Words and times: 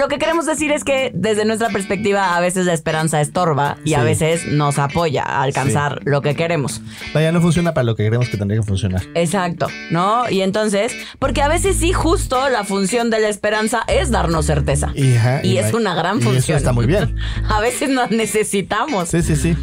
lo 0.00 0.08
que 0.08 0.18
queremos 0.18 0.46
decir 0.46 0.72
es 0.72 0.82
que 0.82 1.12
desde 1.14 1.44
nuestra 1.44 1.68
perspectiva 1.68 2.34
a 2.34 2.40
veces 2.40 2.64
la 2.64 2.72
esperanza 2.72 3.20
estorba 3.20 3.76
y 3.84 3.94
a 3.94 4.02
veces 4.02 4.46
nos 4.46 4.78
apoya 4.78 5.22
a 5.24 5.42
alcanzar 5.42 6.00
lo 6.04 6.22
que 6.22 6.34
queremos. 6.34 6.80
Vaya, 7.12 7.32
no 7.32 7.42
funciona 7.42 7.74
para 7.74 7.84
lo 7.84 7.94
que 7.96 8.04
queremos 8.04 8.30
que 8.30 8.38
tendría 8.38 8.60
que 8.60 8.66
funcionar. 8.66 9.02
Exacto, 9.14 9.68
¿no? 9.90 10.28
Y 10.30 10.40
entonces, 10.40 10.94
porque 11.18 11.42
a 11.42 11.48
veces 11.48 11.76
sí 11.76 11.92
justo 11.92 12.48
la 12.48 12.64
función 12.64 13.10
de 13.10 13.20
la 13.20 13.28
esperanza 13.28 13.82
es 13.88 14.10
darnos 14.10 14.46
certeza. 14.46 14.90
Y, 14.94 15.16
ajá, 15.16 15.40
Y 15.44 15.58
es 15.58 15.74
una 15.74 15.94
gran 15.94 16.16
y 16.16 16.20
eso 16.20 16.30
función. 16.30 16.56
está 16.56 16.72
muy 16.72 16.86
bien. 16.86 17.16
A 17.50 17.60
veces 17.60 17.90
nos 17.90 18.10
necesitamos. 18.10 19.10
Sí, 19.10 19.20
sí, 19.22 19.36
sí. 19.36 19.54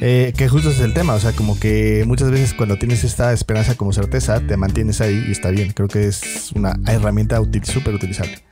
Eh, 0.00 0.32
que 0.36 0.48
justo 0.48 0.70
es 0.70 0.78
el 0.80 0.94
tema, 0.94 1.14
o 1.14 1.18
sea, 1.18 1.32
como 1.32 1.58
que 1.58 2.04
muchas 2.06 2.30
veces 2.30 2.54
cuando 2.54 2.76
tienes 2.76 3.02
esta 3.02 3.32
esperanza 3.32 3.74
como 3.74 3.92
certeza, 3.92 4.40
te 4.40 4.56
mantienes 4.56 5.00
ahí 5.00 5.24
y 5.26 5.32
está 5.32 5.50
bien. 5.50 5.72
Creo 5.72 5.88
que 5.88 6.06
es 6.06 6.52
una 6.54 6.78
herramienta 6.86 7.40
útil, 7.40 7.64
súper 7.64 7.94
utilizable. 7.94 8.43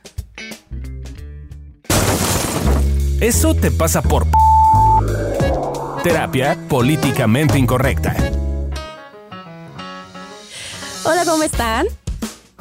Eso 3.23 3.55
te 3.55 3.71
pasa 3.71 4.01
por 4.01 4.27
terapia 6.03 6.57
políticamente 6.67 7.57
incorrecta. 7.57 8.13
Hola, 11.05 11.23
¿cómo 11.23 11.41
están? 11.43 11.87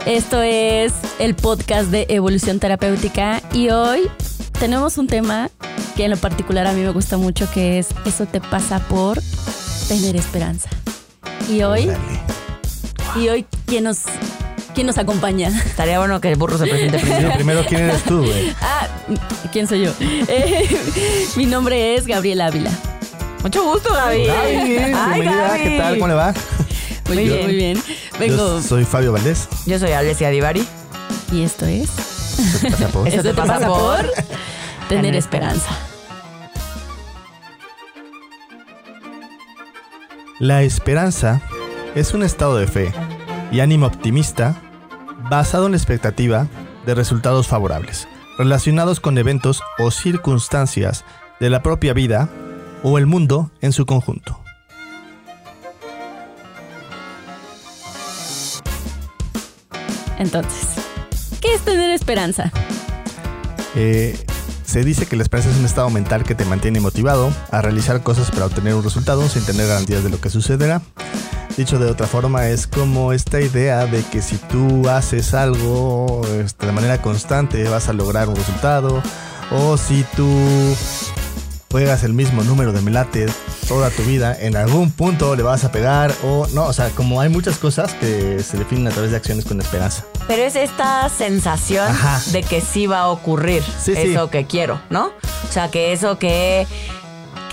Esto 0.06 0.40
es 0.40 0.92
el 1.18 1.34
podcast 1.34 1.90
de 1.90 2.06
Evolución 2.10 2.60
Terapéutica 2.60 3.42
y 3.52 3.70
hoy 3.70 4.08
tenemos 4.60 4.98
un 4.98 5.08
tema 5.08 5.50
que 5.96 6.04
en 6.04 6.12
lo 6.12 6.16
particular 6.16 6.68
a 6.68 6.72
mí 6.72 6.82
me 6.82 6.92
gusta 6.92 7.16
mucho 7.16 7.50
que 7.50 7.80
es 7.80 7.88
eso 8.04 8.26
te 8.26 8.40
pasa 8.40 8.78
por 8.86 9.18
tener 9.88 10.14
esperanza. 10.14 10.70
Y 11.50 11.62
hoy, 11.64 11.90
y 13.16 13.28
hoy 13.28 13.46
¿quién 13.66 13.82
nos 13.82 14.04
quién 14.74 14.86
nos 14.86 14.98
acompaña? 14.98 15.48
Estaría 15.48 15.98
bueno 15.98 16.20
que 16.20 16.28
el 16.30 16.36
burro 16.36 16.58
se 16.58 16.66
presente 16.66 16.98
Sí, 16.98 17.04
primero. 17.10 17.34
primero, 17.34 17.64
¿quién 17.68 17.82
eres 17.82 18.02
tú, 18.04 18.24
güey? 18.24 18.54
Ah, 18.60 18.88
¿quién 19.52 19.66
soy 19.66 19.84
yo? 19.84 19.92
Eh, 20.00 20.68
mi 21.36 21.46
nombre 21.46 21.94
es 21.96 22.06
Gabriela 22.06 22.46
Ávila. 22.46 22.70
Mucho 23.42 23.64
gusto, 23.64 23.92
Gaby. 23.92 24.26
Gaby, 24.26 24.68
bienvenida, 24.68 25.48
Gaby. 25.48 25.62
¿qué 25.62 25.78
tal? 25.78 25.94
¿Cómo 25.94 26.08
le 26.08 26.14
va? 26.14 26.34
Muy, 27.08 27.24
bien, 27.24 27.44
muy 27.44 27.56
bien. 27.56 27.82
Vengo 28.18 28.36
Yo 28.36 28.62
soy 28.62 28.84
Fabio 28.84 29.12
Valdés. 29.12 29.48
Yo 29.66 29.78
soy 29.78 29.92
Alessia 29.92 30.30
Divari. 30.30 30.66
y 31.32 31.42
esto 31.42 31.66
es 31.66 31.90
¿Qué 32.62 32.70
te 32.70 32.76
pasa, 32.76 32.88
po? 32.88 33.04
Eso 33.06 33.22
te 33.22 33.34
pasa 33.34 33.66
por 33.66 33.98
tener 33.98 34.22
tener 34.88 35.14
esperanza. 35.16 35.68
La 40.38 40.62
esperanza 40.62 41.40
es 41.94 42.14
un 42.14 42.22
estado 42.22 42.56
de 42.56 42.66
fe 42.66 42.92
y 43.52 43.60
ánimo 43.60 43.86
optimista 43.86 44.60
basado 45.30 45.66
en 45.66 45.72
la 45.72 45.78
expectativa 45.78 46.48
de 46.86 46.94
resultados 46.94 47.46
favorables, 47.46 48.08
relacionados 48.38 48.98
con 48.98 49.18
eventos 49.18 49.62
o 49.78 49.90
circunstancias 49.90 51.04
de 51.38 51.50
la 51.50 51.62
propia 51.62 51.92
vida 51.92 52.28
o 52.82 52.98
el 52.98 53.06
mundo 53.06 53.50
en 53.60 53.72
su 53.72 53.86
conjunto. 53.86 54.40
Entonces, 60.18 60.68
¿qué 61.40 61.54
es 61.54 61.62
tener 61.62 61.90
esperanza? 61.90 62.52
Eh, 63.74 64.18
se 64.64 64.84
dice 64.84 65.06
que 65.06 65.16
la 65.16 65.22
esperanza 65.22 65.50
es 65.50 65.58
un 65.58 65.64
estado 65.64 65.90
mental 65.90 66.24
que 66.24 66.34
te 66.34 66.44
mantiene 66.44 66.80
motivado 66.80 67.32
a 67.50 67.60
realizar 67.60 68.02
cosas 68.02 68.30
para 68.30 68.46
obtener 68.46 68.74
un 68.74 68.84
resultado 68.84 69.28
sin 69.28 69.44
tener 69.44 69.66
garantías 69.66 70.04
de 70.04 70.10
lo 70.10 70.20
que 70.20 70.30
sucederá. 70.30 70.80
Dicho 71.56 71.78
de 71.78 71.90
otra 71.90 72.06
forma, 72.06 72.48
es 72.48 72.66
como 72.66 73.12
esta 73.12 73.40
idea 73.40 73.84
de 73.86 74.02
que 74.04 74.22
si 74.22 74.36
tú 74.36 74.88
haces 74.88 75.34
algo 75.34 76.22
este, 76.42 76.66
de 76.66 76.72
manera 76.72 77.00
constante 77.02 77.62
vas 77.68 77.88
a 77.88 77.92
lograr 77.92 78.28
un 78.28 78.36
resultado. 78.36 79.02
O 79.50 79.76
si 79.76 80.04
tú 80.16 80.26
juegas 81.70 82.04
el 82.04 82.14
mismo 82.14 82.42
número 82.44 82.72
de 82.72 82.80
melates 82.80 83.32
toda 83.68 83.90
tu 83.90 84.02
vida, 84.02 84.34
en 84.38 84.56
algún 84.56 84.90
punto 84.90 85.36
le 85.36 85.42
vas 85.42 85.64
a 85.64 85.72
pegar. 85.72 86.14
O 86.24 86.46
no, 86.54 86.64
o 86.64 86.72
sea, 86.72 86.88
como 86.90 87.20
hay 87.20 87.28
muchas 87.28 87.58
cosas 87.58 87.92
que 87.94 88.42
se 88.42 88.56
definen 88.56 88.88
a 88.88 88.90
través 88.90 89.10
de 89.10 89.18
acciones 89.18 89.44
con 89.44 89.60
esperanza. 89.60 90.04
Pero 90.26 90.42
es 90.42 90.56
esta 90.56 91.08
sensación 91.10 91.86
Ajá. 91.86 92.20
de 92.30 92.42
que 92.42 92.62
sí 92.62 92.86
va 92.86 93.00
a 93.00 93.08
ocurrir 93.08 93.62
Sí, 93.62 93.94
sí. 93.94 94.00
eso 94.12 94.30
que 94.30 94.46
quiero, 94.46 94.80
¿no? 94.88 95.06
O 95.48 95.52
sea, 95.52 95.70
que 95.70 95.92
eso 95.92 96.18
que... 96.18 96.66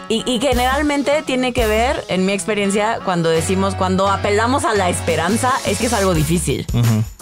Y, 0.10 0.24
y 0.26 0.40
generalmente 0.40 1.22
tiene 1.24 1.54
que 1.54 1.68
ver, 1.68 2.04
en 2.08 2.26
mi 2.26 2.34
experiencia, 2.34 3.00
cuando 3.06 3.30
decimos, 3.30 3.76
cuando 3.76 4.10
apelamos 4.10 4.66
a 4.66 4.74
la 4.74 4.90
esperanza, 4.90 5.52
es 5.68 5.78
que 5.78 5.86
es 5.86 5.94
algo 5.94 6.16
difícil. 6.16 6.66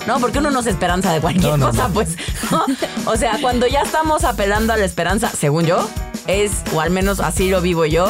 ¿no? 0.07 0.19
Porque 0.21 0.39
uno 0.39 0.51
no 0.51 0.63
se 0.63 0.69
esperanza 0.69 1.11
de 1.11 1.19
cualquier 1.19 1.51
No, 1.51 1.57
no, 1.57 1.67
cosa, 1.67 1.89
no. 1.89 1.93
pues. 1.93 2.15
O 3.05 3.17
sea, 3.17 3.39
cuando 3.41 3.67
ya 3.67 3.81
estamos 3.81 4.23
apelando 4.23 4.71
a 4.71 4.77
la 4.77 4.85
esperanza, 4.85 5.29
según 5.37 5.65
yo, 5.65 5.85
es, 6.27 6.51
o 6.73 6.79
al 6.79 6.89
menos 6.91 7.19
así 7.19 7.49
lo 7.49 7.59
vivo 7.61 7.85
yo, 7.85 8.07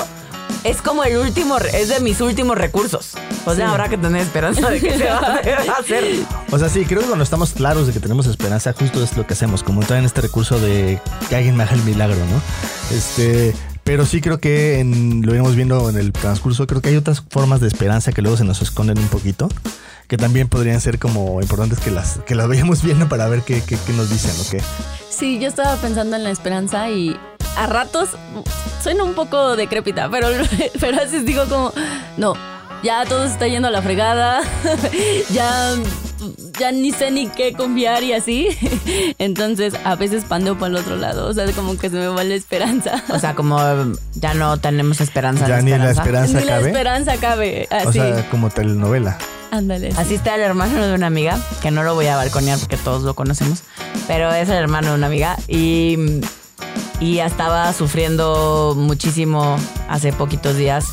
es 0.63 0.81
como 0.81 1.03
el 1.03 1.17
último, 1.17 1.57
es 1.57 1.89
de 1.89 1.99
mis 1.99 2.21
últimos 2.21 2.55
recursos. 2.57 3.13
O 3.45 3.55
sea, 3.55 3.65
Sí. 3.65 3.71
habrá 3.71 3.89
que 3.89 3.97
tener 3.97 4.21
esperanza 4.21 4.69
de 4.69 4.79
que 4.81 4.97
se 4.97 5.05
va 5.05 5.17
a 5.17 5.33
hacer. 5.37 5.57
va 5.69 5.73
a 5.73 5.79
hacer. 5.79 6.05
O 6.51 6.59
sea, 6.59 6.69
sí, 6.69 6.85
creo 6.85 6.99
que 7.01 7.07
cuando 7.07 7.23
estamos 7.23 7.53
claros 7.53 7.87
de 7.87 7.93
que 7.93 7.99
tenemos 7.99 8.27
esperanza, 8.27 8.73
justo 8.77 9.01
es 9.03 9.15
lo 9.17 9.25
que 9.25 9.33
hacemos, 9.33 9.63
como 9.63 9.81
entrar 9.81 9.97
en 9.99 10.05
este 10.05 10.21
recurso 10.21 10.59
de 10.59 11.01
que 11.29 11.35
alguien 11.35 11.55
me 11.55 11.63
haga 11.63 11.73
el 11.73 11.83
milagro, 11.83 12.17
¿no? 12.17 12.95
Este, 12.95 13.55
pero 13.87 14.05
sí 14.05 14.19
creo 14.19 14.37
que 14.37 14.83
lo 14.83 15.33
iremos 15.33 15.55
viendo 15.55 15.89
en 15.89 15.95
el 15.95 16.11
transcurso, 16.11 16.67
creo 16.67 16.81
que 16.81 16.89
hay 16.89 16.97
otras 16.97 17.23
formas 17.29 17.61
de 17.61 17.69
esperanza 17.69 18.11
que 18.11 18.21
luego 18.21 18.35
se 18.35 18.43
nos 18.43 18.61
esconden 18.61 18.99
un 18.99 19.07
poquito, 19.07 19.47
que 20.09 20.17
también 20.17 20.49
podrían 20.49 20.81
ser 20.81 20.99
como 20.99 21.41
importantes 21.41 21.79
que 21.79 21.89
las, 21.89 22.19
que 22.27 22.35
las 22.35 22.49
vayamos 22.49 22.83
viendo 22.83 23.07
para 23.07 23.29
ver 23.29 23.43
qué, 23.43 23.63
qué, 23.63 23.77
nos 23.93 24.09
dicen, 24.09 24.31
¿o? 24.41 24.61
Sí, 25.09 25.39
yo 25.39 25.47
estaba 25.47 25.77
pensando 25.77 26.17
en 26.17 26.25
la 26.25 26.31
esperanza 26.31 26.89
y 26.89 27.17
a 27.55 27.65
ratos 27.65 28.09
suena 28.83 29.05
un 29.05 29.13
poco 29.13 29.55
decrépita, 29.55 30.09
pero, 30.11 30.27
pero 30.81 30.97
a 30.97 31.05
veces 31.05 31.25
digo 31.25 31.45
como, 31.45 31.71
no, 32.17 32.33
ya 32.83 33.05
todo 33.05 33.25
se 33.25 33.33
está 33.33 33.47
yendo 33.47 33.67
a 33.67 33.71
la 33.71 33.81
fregada, 33.81 34.41
ya, 35.31 35.73
ya 36.59 36.71
ni 36.71 36.91
sé 36.91 37.11
ni 37.11 37.27
qué 37.27 37.53
confiar 37.53 38.03
y 38.03 38.13
así. 38.13 38.47
Entonces 39.19 39.73
a 39.83 39.95
veces 39.95 40.23
pandeo 40.25 40.57
para 40.57 40.69
el 40.71 40.75
otro 40.77 40.95
lado, 40.95 41.27
o 41.27 41.33
sea, 41.33 41.51
como 41.53 41.77
que 41.77 41.89
se 41.89 41.95
me 41.97 42.07
va 42.07 42.23
la 42.23 42.35
esperanza. 42.35 43.03
O 43.09 43.19
sea, 43.19 43.35
como 43.35 43.57
ya 44.15 44.33
no 44.33 44.57
tenemos 44.57 45.01
esperanza. 45.01 45.47
Ya 45.47 45.61
ni 45.61 45.71
la 45.71 45.91
esperanza 45.91 46.39
Ni 46.39 46.45
la 46.45 46.53
cabe. 46.57 46.67
esperanza 46.67 47.15
cabe, 47.17 47.67
O 47.71 47.75
así, 47.89 47.99
sea, 47.99 48.29
como 48.29 48.49
telenovela. 48.49 49.17
ándale. 49.51 49.89
Así 49.97 50.15
está 50.15 50.35
el 50.35 50.41
hermano 50.41 50.85
de 50.85 50.93
una 50.93 51.07
amiga, 51.07 51.39
que 51.61 51.71
no 51.71 51.83
lo 51.83 51.93
voy 51.95 52.07
a 52.07 52.15
balconear 52.15 52.57
porque 52.59 52.77
todos 52.77 53.03
lo 53.03 53.13
conocemos, 53.15 53.63
pero 54.07 54.31
es 54.33 54.49
el 54.49 54.55
hermano 54.55 54.89
de 54.89 54.95
una 54.95 55.07
amiga 55.07 55.37
y, 55.47 55.97
y 56.99 57.15
ya 57.15 57.25
estaba 57.25 57.71
sufriendo 57.73 58.73
muchísimo 58.75 59.57
hace 59.89 60.11
poquitos 60.13 60.55
días 60.55 60.85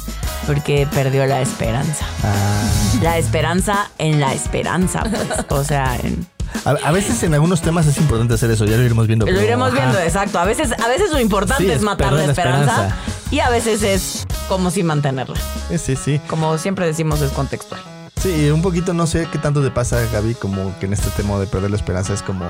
porque 0.47 0.87
perdió 0.92 1.26
la 1.26 1.41
esperanza. 1.41 2.04
Ah, 2.22 2.62
La 3.03 3.19
esperanza 3.19 3.91
en 3.98 4.20
la 4.20 4.32
esperanza, 4.34 5.03
pues. 5.03 5.28
O 5.48 5.64
sea, 5.64 5.97
en- 6.03 6.26
a, 6.64 6.70
a 6.70 6.93
veces 6.93 7.22
en 7.25 7.34
algunos 7.34 7.62
temas 7.62 7.87
es 7.87 7.97
importante 7.98 8.34
hacer 8.34 8.50
eso, 8.50 8.64
ya 8.64 8.76
lo 8.76 8.82
iremos 8.84 9.06
viendo. 9.06 9.26
lo 9.26 9.41
iremos 9.43 9.72
ajá. 9.72 9.81
viendo, 9.81 9.98
exacto. 9.98 10.38
A 10.38 10.44
veces, 10.44 10.72
a 10.72 10.88
veces 10.88 11.10
lo 11.10 11.19
importante 11.20 11.64
Sí, 11.64 11.70
es 11.70 11.82
matar 11.82 12.12
la 12.12 12.19
la 12.22 12.25
esperanza, 12.32 12.72
esperanza. 12.72 12.97
y 13.31 13.41
a 13.41 13.48
veces 13.50 13.82
es 13.82 14.26
como 14.48 14.70
si 14.70 14.82
mantenerla. 14.82 15.37
Sí, 15.70 15.78
sí, 15.78 15.97
sí. 15.97 16.20
Como 16.28 16.56
siempre 16.59 16.87
decimos, 16.87 17.20
es 17.22 17.32
contextual. 17.32 17.81
Sí, 18.22 18.50
un 18.50 18.62
poquito 18.62 18.94
no 18.94 19.06
sé 19.06 19.26
qué 19.32 19.38
tanto 19.38 19.62
te 19.62 19.70
pasa, 19.70 19.98
Gaby, 20.12 20.34
como 20.37 20.78
que 20.78 20.87
en 20.87 20.93
este 20.93 21.10
tema 21.10 21.38
de 21.38 21.47
perder 21.47 21.70
la 21.70 21.76
esperanza 21.76 22.14
es 22.14 22.22
como, 22.22 22.44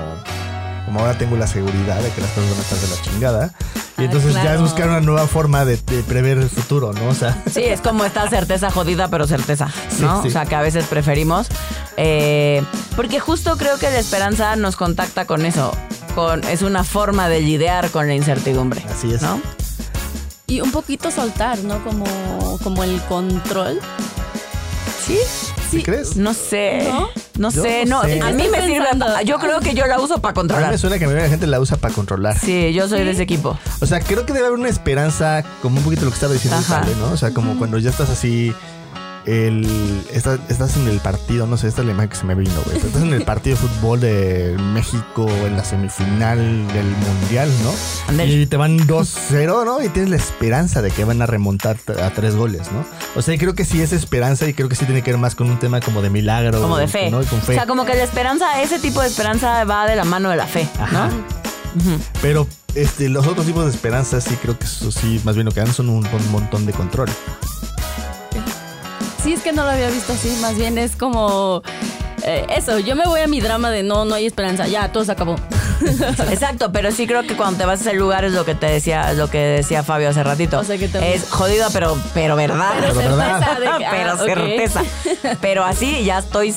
como 0.85 0.99
ahora 0.99 1.17
tengo 1.17 1.35
la 1.37 1.47
seguridad 1.47 1.99
de 2.01 2.09
que 2.11 2.21
las 2.21 2.29
cosas 2.31 2.49
van 2.49 2.59
a 2.59 2.61
estar 2.61 2.77
de 2.79 2.87
la 2.95 3.01
chingada. 3.01 3.51
Y 3.97 4.01
Ah, 4.01 4.05
entonces 4.05 4.33
ya 4.33 4.55
es 4.55 4.61
buscar 4.61 4.89
una 4.89 4.99
nueva 5.01 5.25
forma 5.27 5.63
de, 5.65 5.77
de 5.77 6.03
prever 6.03 6.37
el 6.37 6.49
futuro, 6.49 6.91
¿no? 6.93 7.07
O 7.07 7.13
sea, 7.13 7.41
Sí, 7.51 7.61
es 7.63 7.79
como 7.81 8.03
esta 8.05 8.29
certeza 8.29 8.69
jodida, 8.69 9.07
pero 9.07 9.25
certeza, 9.25 9.67
¿no? 9.99 10.17
Sí, 10.17 10.23
sí. 10.23 10.27
O 10.27 10.31
sea, 10.31 10.45
que 10.45 10.55
a 10.55 10.61
veces 10.61 10.85
preferimos. 10.85 11.47
eh, 11.97 12.61
porque 12.95 13.19
justo 13.19 13.55
creo 13.57 13.77
que 13.77 13.89
la 13.89 13.99
esperanza 13.99 14.55
nos 14.57 14.75
contacta 14.75 15.25
con 15.25 15.45
eso. 15.45 15.71
Con, 16.13 16.43
es 16.45 16.61
una 16.61 16.83
forma 16.83 17.27
de 17.29 17.41
lidiar 17.41 17.89
con 17.89 18.07
la 18.07 18.15
incertidumbre. 18.15 18.83
Así 18.89 19.13
es. 19.13 19.21
¿no? 19.21 19.41
Y 20.47 20.61
un 20.61 20.71
poquito 20.71 21.09
soltar, 21.11 21.57
¿no? 21.59 21.83
Como, 21.83 22.05
como 22.63 22.83
el 22.83 23.01
control. 23.03 23.79
Sí. 25.05 25.17
¿sí 25.71 25.83
crees? 25.83 26.15
No 26.15 26.33
sé. 26.33 26.87
¿No? 26.91 27.09
No, 27.37 27.49
Yo 27.51 27.61
sé, 27.63 27.85
no 27.85 28.01
no. 28.01 28.03
sé. 28.09 28.21
A 28.21 28.31
mí 28.31 28.47
me 28.49 28.65
sirve. 28.65 28.87
pa- 28.97 29.21
Yo 29.23 29.37
creo 29.39 29.59
que 29.59 29.73
yo 29.73 29.85
la 29.87 29.99
uso 29.99 30.19
para 30.19 30.29
A 30.29 30.31
mí 30.31 30.35
controlar. 30.35 30.71
me 30.71 30.77
suena 30.77 30.97
que 30.99 31.05
la 31.07 31.27
gente 31.29 31.47
la 31.47 31.59
usa 31.59 31.77
para 31.77 31.93
controlar. 31.93 32.37
Sí, 32.39 32.71
yo 32.73 32.87
soy 32.87 33.03
de 33.03 33.11
ese 33.11 33.23
equipo. 33.23 33.57
O 33.81 33.85
sea, 33.85 33.99
creo 33.99 34.25
que 34.25 34.33
debe 34.33 34.47
haber 34.47 34.59
una 34.59 34.69
esperanza, 34.69 35.43
como 35.61 35.77
un 35.79 35.83
poquito 35.83 36.05
lo 36.05 36.11
que 36.11 36.15
estaba 36.15 36.33
diciendo 36.33 36.57
Ajá. 36.59 36.83
¿no? 36.99 37.11
O 37.11 37.17
sea, 37.17 37.31
como 37.31 37.57
cuando 37.57 37.77
ya 37.77 37.89
estás 37.89 38.09
así, 38.09 38.53
el, 39.25 40.05
estás, 40.11 40.39
estás 40.49 40.77
en 40.77 40.87
el 40.87 40.99
partido, 40.99 41.47
no 41.47 41.57
sé, 41.57 41.67
esta 41.67 41.81
es 41.81 41.87
la 41.87 41.93
imagen 41.93 42.09
que 42.09 42.15
se 42.15 42.25
me 42.25 42.35
vino, 42.35 42.53
güey. 42.65 42.77
Estás 42.77 43.01
en 43.01 43.13
el 43.13 43.21
partido 43.25 43.57
de 43.57 43.67
fútbol 43.67 43.99
de 43.99 44.55
México 44.73 45.27
en 45.45 45.57
la 45.57 45.65
semifinal 45.65 46.37
del 46.37 46.85
Mundial, 46.85 47.51
¿no? 47.63 48.23
Y 48.23 48.45
te 48.45 48.57
van 48.57 48.79
2-0, 48.79 49.65
¿no? 49.65 49.83
Y 49.83 49.89
tienes 49.89 50.11
la 50.11 50.17
esperanza 50.17 50.81
de 50.81 50.91
que 50.91 51.03
van 51.05 51.21
a 51.21 51.25
remontar 51.25 51.77
a 52.01 52.09
tres 52.11 52.35
goles, 52.35 52.71
¿no? 52.71 52.85
O 53.15 53.21
sea, 53.21 53.37
creo 53.37 53.55
que 53.55 53.65
sí 53.65 53.81
es 53.81 53.93
esperanza 53.93 54.47
y 54.47 54.53
creo 54.53 54.69
que 54.69 54.75
sí 54.75 54.85
tiene 54.85 55.01
que 55.01 55.11
ver 55.11 55.19
más 55.19 55.35
con 55.35 55.49
un 55.49 55.59
tema 55.59 55.79
como 55.79 56.01
de 56.01 56.09
milagro. 56.09 56.61
Como 56.61 56.77
de 56.77 56.87
fe. 56.87 57.09
¿no? 57.09 57.21
Y 57.21 57.25
con 57.25 57.41
fe. 57.41 57.53
O 57.53 57.55
sea, 57.55 57.65
como 57.65 57.85
que 57.85 57.95
la 57.95 58.03
esperanza, 58.03 58.61
ese 58.61 58.79
tipo 58.79 59.01
de 59.01 59.07
esperanza 59.07 59.63
va 59.63 59.87
de 59.87 59.95
la 59.95 60.03
mano 60.03 60.29
de 60.29 60.35
la 60.35 60.47
fe, 60.47 60.67
Ajá. 60.79 61.09
¿no? 61.09 61.45
Pero 62.21 62.47
este, 62.73 63.09
los 63.09 63.27
otros 63.27 63.45
tipos 63.45 63.65
de 63.65 63.71
esperanza 63.71 64.21
sí 64.21 64.35
creo 64.41 64.57
que 64.57 64.65
eso 64.65 64.91
sí, 64.91 65.19
más 65.23 65.35
bien 65.35 65.45
lo 65.45 65.51
que 65.51 65.59
dan 65.59 65.73
son 65.73 65.89
un, 65.89 66.05
un 66.05 66.31
montón 66.31 66.65
de 66.65 66.73
control. 66.73 67.09
Sí, 69.25 69.33
es 69.33 69.41
que 69.41 69.51
no 69.51 69.63
lo 69.63 69.71
había 69.71 69.89
visto 69.89 70.13
así. 70.13 70.37
Más 70.39 70.55
bien 70.55 70.77
es 70.77 70.95
como. 70.95 71.63
eh, 72.23 72.45
eso, 72.55 72.77
yo 72.79 72.95
me 72.95 73.05
voy 73.05 73.21
a 73.21 73.27
mi 73.27 73.41
drama 73.41 73.71
de 73.71 73.81
no, 73.83 74.05
no 74.05 74.13
hay 74.15 74.25
esperanza. 74.27 74.67
Ya, 74.67 74.91
todo 74.91 75.03
se 75.03 75.11
acabó. 75.11 75.35
Exacto, 76.29 76.71
pero 76.71 76.91
sí 76.91 77.05
creo 77.07 77.23
que 77.23 77.35
cuando 77.35 77.57
te 77.57 77.65
vas 77.65 77.79
a 77.79 77.89
ese 77.89 77.93
lugar 77.93 78.23
es 78.23 78.33
lo 78.33 78.45
que 78.45 78.53
te 78.55 78.67
decía, 78.67 79.11
lo 79.13 79.29
que 79.29 79.39
decía 79.39 79.81
Fabio 79.83 80.09
hace 80.09 80.23
ratito. 80.23 80.59
O 80.59 80.63
sea, 80.63 80.77
que 80.77 80.87
te- 80.87 81.15
Es 81.15 81.29
jodido, 81.29 81.67
pero, 81.73 81.97
pero 82.13 82.35
verdad. 82.35 82.71
Pero 82.79 82.93
certeza 82.93 83.59
de 83.59 83.65
que- 83.79 83.87
pero 83.91 84.11
ah, 84.11 84.17
certeza. 84.23 84.83
Pero 85.41 85.63
así 85.65 86.03
ya 86.05 86.19
estoy 86.19 86.53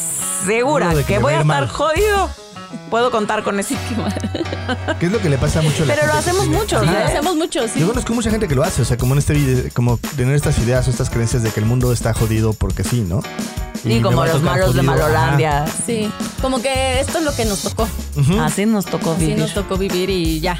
segura 0.46 0.92
que 1.06 1.18
voy 1.18 1.32
a 1.32 1.40
estar 1.40 1.46
mal. 1.46 1.68
jodido. 1.68 2.30
Puedo 2.90 3.10
contar 3.10 3.42
con 3.42 3.58
eso. 3.60 3.74
¿Qué 5.00 5.06
es 5.06 5.12
lo 5.12 5.18
que 5.20 5.28
le 5.28 5.38
pasa 5.38 5.60
mucho 5.62 5.82
a 5.82 5.86
la 5.86 5.94
Pero 5.94 6.06
lo 6.06 6.12
gente 6.14 6.18
hacemos 6.30 6.42
tiene- 6.44 6.58
mucho, 6.58 6.80
Sí, 6.80 6.86
¿no? 6.86 6.92
lo 6.92 7.04
hacemos 7.04 7.36
mucho, 7.36 7.68
sí. 7.68 7.80
Yo 7.80 7.88
conozco 7.88 8.12
mucha 8.14 8.30
gente 8.30 8.48
que 8.48 8.54
lo 8.54 8.62
hace, 8.64 8.82
o 8.82 8.84
sea, 8.84 8.96
como 8.96 9.14
en 9.14 9.18
este 9.18 9.32
video, 9.34 9.64
como 9.74 9.98
tener 10.16 10.34
estas 10.34 10.58
ideas 10.58 10.86
o 10.88 10.90
estas 10.90 11.10
creencias 11.10 11.42
de 11.42 11.50
que 11.50 11.60
el 11.60 11.66
mundo 11.66 11.92
está 11.92 12.14
jodido 12.14 12.52
porque 12.52 12.84
sí, 12.84 13.00
¿no? 13.00 13.20
Y 13.84 14.00
como 14.00 14.24
los 14.24 14.42
malos 14.42 14.74
de 14.74 14.80
ajá. 14.80 14.90
Malolandia. 14.90 15.64
Sí. 15.86 16.10
Como 16.42 16.60
que 16.60 17.00
esto 17.00 17.18
es 17.18 17.24
lo 17.24 17.34
que 17.34 17.44
nos 17.44 17.62
tocó. 17.62 17.88
Así 18.40 18.66
nos 18.66 18.84
tocó 18.86 19.12
Así 19.12 19.20
vivir. 19.20 19.38
nos 19.38 19.54
tocó 19.54 19.76
vivir 19.76 20.10
y 20.10 20.40
ya. 20.40 20.56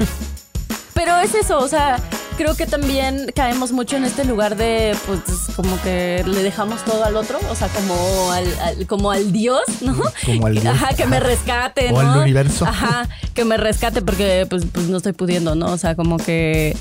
Pero 0.93 1.17
es 1.19 1.33
eso, 1.35 1.57
o 1.59 1.67
sea, 1.67 1.97
creo 2.39 2.55
que 2.55 2.65
también 2.65 3.31
caemos 3.35 3.73
mucho 3.73 3.97
en 3.97 4.05
este 4.05 4.23
lugar 4.23 4.55
de, 4.55 4.95
pues, 5.05 5.19
como 5.57 5.79
que 5.81 6.23
le 6.25 6.41
dejamos 6.41 6.83
todo 6.85 7.03
al 7.03 7.17
otro, 7.17 7.37
o 7.51 7.55
sea, 7.55 7.67
como 7.67 8.31
al, 8.31 8.47
al- 8.61 8.87
como 8.87 9.11
al 9.11 9.33
Dios, 9.33 9.61
¿no? 9.81 9.93
Como 10.25 10.47
al 10.47 10.53
Dios. 10.53 10.65
Ajá, 10.73 10.95
que 10.95 11.05
me 11.05 11.19
rescate, 11.19 11.89
O 11.91 12.01
¿no? 12.01 12.11
al 12.13 12.19
universo. 12.21 12.65
Ajá, 12.65 13.09
que 13.33 13.43
me 13.43 13.57
rescate 13.57 14.01
porque, 14.01 14.47
pues, 14.49 14.63
pues 14.71 14.87
no 14.87 14.95
estoy 14.97 15.11
pudiendo, 15.11 15.53
¿no? 15.55 15.65
O 15.73 15.77
sea, 15.77 15.95
como 15.97 16.15
que 16.15 16.77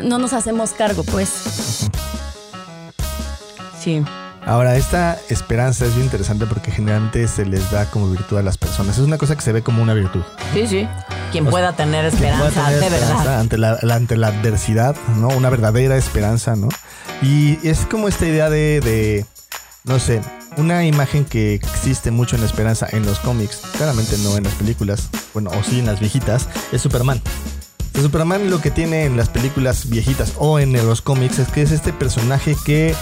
no 0.00 0.18
nos 0.18 0.32
hacemos 0.32 0.70
cargo, 0.70 1.02
pues. 1.02 1.88
Sí. 3.82 4.00
Ahora, 4.44 4.76
esta 4.76 5.18
esperanza 5.28 5.84
es 5.86 5.92
bien 5.94 6.06
interesante 6.06 6.46
porque 6.46 6.70
generalmente 6.72 7.28
se 7.28 7.44
les 7.46 7.70
da 7.70 7.86
como 7.90 8.10
virtud 8.10 8.38
a 8.38 8.42
las 8.42 8.58
personas. 8.58 8.98
Es 8.98 9.04
una 9.04 9.16
cosa 9.16 9.36
que 9.36 9.42
se 9.42 9.52
ve 9.52 9.62
como 9.62 9.82
una 9.82 9.94
virtud. 9.94 10.22
Sí, 10.52 10.66
sí. 10.66 10.88
Quien 11.30 11.46
pueda 11.46 11.74
tener 11.76 12.10
pueda 12.10 12.26
esperanza, 12.48 12.64
tener 12.66 12.80
de 12.80 12.86
esperanza 12.86 13.16
verdad. 13.18 13.40
Ante 13.40 13.58
la, 13.58 13.78
la- 13.82 13.94
ante 13.94 14.16
la 14.16 14.26
adversidad, 14.28 14.96
¿no? 15.16 15.28
Una 15.28 15.48
verdadera 15.48 15.96
esperanza, 15.96 16.56
¿no? 16.56 16.68
Y 17.22 17.58
es 17.66 17.86
como 17.86 18.08
esta 18.08 18.26
idea 18.26 18.50
de, 18.50 18.80
de, 18.80 19.26
no 19.84 20.00
sé, 20.00 20.20
una 20.56 20.84
imagen 20.84 21.24
que 21.24 21.54
existe 21.54 22.10
mucho 22.10 22.34
en 22.34 22.42
la 22.42 22.48
esperanza 22.48 22.88
en 22.90 23.06
los 23.06 23.20
cómics, 23.20 23.62
claramente 23.76 24.18
no 24.18 24.36
en 24.36 24.42
las 24.42 24.54
películas, 24.54 25.08
bueno, 25.32 25.50
o 25.50 25.62
sí 25.62 25.78
en 25.78 25.86
las 25.86 26.00
viejitas, 26.00 26.48
es 26.72 26.82
Superman. 26.82 27.22
Superman 27.94 28.50
lo 28.50 28.60
que 28.60 28.70
tiene 28.72 29.04
en 29.04 29.16
las 29.16 29.28
películas 29.28 29.88
viejitas 29.88 30.32
o 30.38 30.58
en 30.58 30.72
los 30.72 31.00
cómics 31.00 31.38
es 31.38 31.48
que 31.48 31.62
es 31.62 31.70
este 31.70 31.92
personaje 31.92 32.56
que 32.64 32.94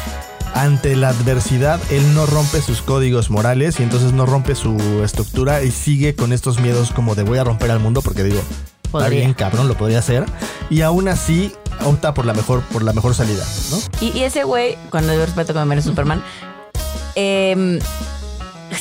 ante 0.55 0.97
la 0.97 1.11
adversidad 1.11 1.81
él 1.91 2.15
no 2.15 2.27
rompe 2.27 2.61
sus 2.61 2.83
códigos 2.83 3.31
morales 3.31 3.81
y 3.81 3.83
entonces 3.83 4.13
no 4.13 4.27
rompe 4.27 4.55
su 4.55 5.03
estructura 5.05 5.63
y 5.63 5.71
sigue 5.71 6.15
con 6.15 6.33
estos 6.33 6.61
miedos 6.61 6.91
como 6.93 7.15
de 7.15 7.23
voy 7.23 7.39
a 7.39 7.45
romper 7.45 7.71
al 7.71 7.81
mundo 7.81 8.03
porque 8.03 8.23
digo, 8.23 8.41
está 8.85 9.09
bien 9.09 9.35
cabrón, 9.35 9.69
lo 9.69 9.75
podría 9.75 10.01
hacer 10.01 10.25
y 10.69 10.83
aún 10.83 11.09
así 11.09 11.53
opta 11.85 12.15
por 12.15 12.27
la 12.27 12.35
mejor 12.35 12.63
por 12.73 12.83
la 12.83 12.93
mejor 12.93 13.15
salida, 13.15 13.45
¿no? 13.71 13.79
Y, 14.01 14.17
y 14.17 14.25
ese 14.25 14.45
güey, 14.45 14.77
cuando 14.91 15.15
yo 15.15 15.25
respeto 15.25 15.53
que 15.53 15.59
me 15.61 15.65
merece 15.65 15.89
Superman, 15.89 16.23
em, 17.15 17.79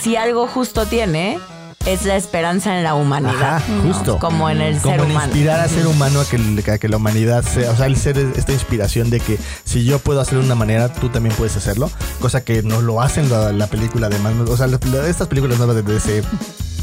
si 0.02 0.16
algo 0.16 0.48
justo 0.48 0.86
tiene, 0.86 1.40
es 1.86 2.04
la 2.06 2.16
esperanza 2.18 2.78
en 2.78 2.84
la 2.84 2.94
humanidad. 2.94 3.56
Ajá, 3.58 3.64
¿no? 3.70 3.94
justo. 3.94 4.20
Como 4.20 4.50
en 4.50 4.62
el 4.62 4.80
como 4.80 4.96
ser 4.96 5.04
en 5.06 5.12
humano. 5.12 5.26
inspirar 5.28 5.60
al 5.62 5.70
ser 5.70 5.88
humano 5.88 6.20
a 6.22 6.26
que, 6.26 6.72
a 6.72 6.78
que 6.78 6.90
la 6.90 6.98
humanidad 6.98 7.44
sea, 7.44 7.72
o 7.72 7.76
sea, 7.76 7.86
el 7.88 7.96
ser 7.96 8.18
esta 8.36 8.52
inspiración 8.52 9.10
de 9.10 9.20
que 9.20 9.38
si 9.64 9.86
yo 9.86 10.00
puedo 10.00 10.20
hacerlo 10.22 10.42
de 10.42 10.46
una 10.48 10.56
manera, 10.56 10.92
tú 10.94 11.10
también 11.10 11.36
puedes 11.36 11.56
hacerlo, 11.56 11.90
cosa 12.20 12.44
que 12.44 12.62
no 12.64 12.82
lo 12.82 13.02
hacen 13.02 13.30
la, 13.30 13.52
la 13.54 13.68
película 13.68 14.10
de 14.10 14.20
Man, 14.20 14.46
o 14.48 14.58
sea, 14.58 14.68
la- 14.68 14.80
la- 14.92 15.08
estas 15.08 15.28
películas 15.28 15.58
nuevas 15.58 15.76
de 15.78 15.82
DC, 15.84 16.22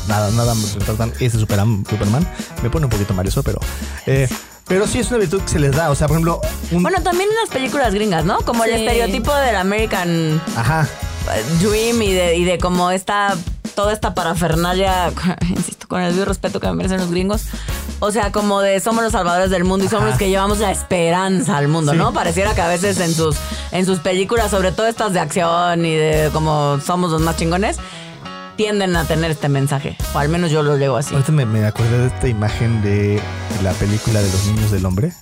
nada, 0.09 0.31
nada, 0.33 0.55
me 0.55 0.65
tratan 0.85 1.13
ese 1.21 1.39
Superman, 1.39 1.85
Superman, 1.89 2.27
me 2.63 2.71
pone 2.71 2.87
un 2.87 2.91
poquito 2.91 3.13
mal 3.15 3.27
eso, 3.29 3.43
pero, 3.43 3.61
eh, 4.07 4.29
pero 4.67 4.87
sí 4.89 4.99
es 4.99 5.09
una 5.11 5.19
virtud 5.19 5.43
que 5.43 5.49
se 5.49 5.59
les 5.61 5.73
da, 5.77 5.91
o 5.91 5.95
sea, 5.95 6.09
por 6.09 6.17
ejemplo, 6.17 6.41
un, 6.73 6.83
Bueno, 6.83 7.01
también 7.03 7.29
en 7.31 7.37
las 7.37 7.51
películas 7.51 7.93
gringas, 7.95 8.25
¿no? 8.25 8.39
Como 8.39 8.65
el 8.65 8.73
estereotipo 8.73 9.33
del 9.35 9.57
American 9.57 10.41
ajá, 10.57 10.89
Dream 11.61 12.03
y 12.03 12.13
de, 12.13 12.37
y 12.37 12.45
de 12.45 12.59
como 12.59 12.91
esta, 12.91 13.37
toda 13.77 13.93
esta 13.93 14.13
parafernalia, 14.15 15.13
insisto, 15.49 15.87
con 15.87 16.01
el 16.01 16.09
debido 16.09 16.25
respeto 16.25 16.59
que 16.59 16.67
me 16.67 16.73
merecen 16.75 16.99
los 16.99 17.11
gringos. 17.11 17.45
O 18.01 18.11
sea, 18.11 18.33
como 18.33 18.61
de 18.61 18.81
somos 18.81 19.05
los 19.05 19.13
salvadores 19.13 19.51
del 19.51 19.63
mundo 19.63 19.85
y 19.85 19.89
somos 19.89 20.03
Ajá. 20.03 20.11
los 20.11 20.19
que 20.19 20.29
llevamos 20.29 20.59
la 20.59 20.73
esperanza 20.73 21.57
al 21.57 21.69
mundo, 21.69 21.93
Sí. 21.93 21.99
¿no? 21.99 22.13
Pareciera 22.13 22.55
que 22.55 22.61
a 22.63 22.69
veces 22.69 22.99
en 22.99 23.15
sus, 23.15 23.37
en 23.71 23.87
sus 23.87 24.01
películas, 24.01 24.51
sobre 24.51 24.73
todo 24.73 24.87
estas 24.87 25.13
de 25.13 25.21
acción 25.21 25.87
y 25.87 25.95
de 25.95 26.31
como 26.33 26.81
somos 26.85 27.13
los 27.13 27.23
más 27.23 27.37
chingones, 27.37 27.77
tienden 28.57 28.97
a 28.97 29.05
tener 29.05 29.31
este 29.31 29.49
mensaje. 29.49 29.97
O 30.15 30.19
al 30.19 30.29
menos 30.31 30.51
yo 30.51 30.63
lo 30.63 30.77
leo 30.77 30.97
así. 30.97 31.15
ahorita 31.15 31.31
me, 31.33 31.45
me 31.47 31.65
acordé 31.67 31.99
de 31.99 32.07
esta 32.09 32.27
imagen 32.29 32.83
de 32.83 33.21
la 33.63 33.73
película 33.73 34.21
de 34.21 34.31
los 34.31 34.47
niños 34.47 34.71
del 34.71 34.85
hombre. 34.87 35.13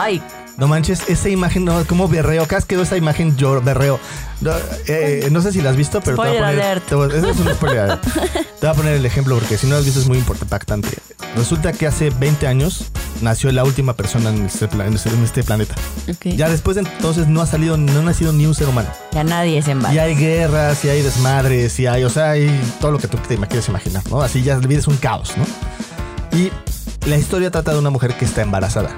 Ay, 0.00 0.22
No 0.56 0.66
manches, 0.66 1.08
esa 1.08 1.28
imagen, 1.28 1.64
no, 1.64 1.84
como 1.86 2.08
berreo. 2.08 2.44
Cada 2.46 2.56
vez 2.58 2.64
que 2.64 2.74
veo 2.74 2.82
esa 2.84 2.96
imagen, 2.96 3.36
yo 3.36 3.60
berreo. 3.62 4.00
No, 4.40 4.50
eh, 4.88 5.28
no 5.30 5.40
sé 5.40 5.52
si 5.52 5.60
la 5.62 5.70
has 5.70 5.76
visto, 5.76 6.00
pero 6.00 6.16
te 6.16 6.28
voy 6.28 6.36
a 6.36 6.40
poner. 6.40 6.80
te 6.80 6.94
voy- 6.96 7.10
es 7.14 7.22
un 7.38 7.48
spoiler. 7.54 7.96
Te 8.00 8.66
voy 8.66 8.70
a 8.70 8.74
poner 8.74 8.94
el 8.94 9.06
ejemplo 9.06 9.36
porque 9.36 9.56
si 9.56 9.66
no 9.68 9.74
lo 9.74 9.78
has 9.78 9.84
visto 9.84 10.00
es 10.00 10.08
muy 10.08 10.18
impactante. 10.18 10.88
Resulta 11.36 11.72
que 11.72 11.86
hace 11.86 12.10
20 12.10 12.48
años 12.48 12.86
nació 13.22 13.52
la 13.52 13.62
última 13.62 13.92
persona 13.94 14.30
en 14.30 14.46
este, 14.46 14.64
en 14.64 14.94
este- 14.94 15.10
en 15.10 15.22
este 15.22 15.44
planeta. 15.44 15.76
Ya 16.24 16.48
después 16.48 16.74
de 16.74 16.82
entonces 16.82 17.28
no 17.28 17.40
ha 17.40 17.46
salido, 17.46 17.76
no 17.76 18.00
ha 18.00 18.02
nacido 18.02 18.32
ni 18.32 18.44
un 18.46 18.54
ser 18.56 18.68
humano. 18.68 18.88
ya 19.12 19.22
nadie 19.22 19.62
se 19.62 19.70
Y 19.70 19.72
embala. 19.72 20.02
hay 20.02 20.14
guerras, 20.16 20.84
y 20.84 20.88
hay 20.88 21.02
desmadres, 21.02 21.78
y 21.78 21.86
hay, 21.86 22.02
o 22.02 22.10
sea, 22.10 22.30
hay 22.30 22.48
todo 22.80 22.90
lo 22.90 22.98
que 22.98 23.06
tú 23.06 23.16
te 23.18 23.36
quieres 23.36 23.68
imaginar, 23.68 24.02
¿no? 24.10 24.22
Así 24.22 24.42
ya 24.42 24.56
la 24.58 24.66
vida 24.66 24.80
es 24.80 24.88
un 24.88 24.96
caos, 24.96 25.34
¿no? 25.36 25.44
Y 26.36 26.50
la 27.08 27.16
historia 27.16 27.50
trata 27.52 27.72
de 27.72 27.78
una 27.78 27.90
mujer 27.90 28.14
que 28.16 28.24
está 28.24 28.42
embarazada. 28.42 28.90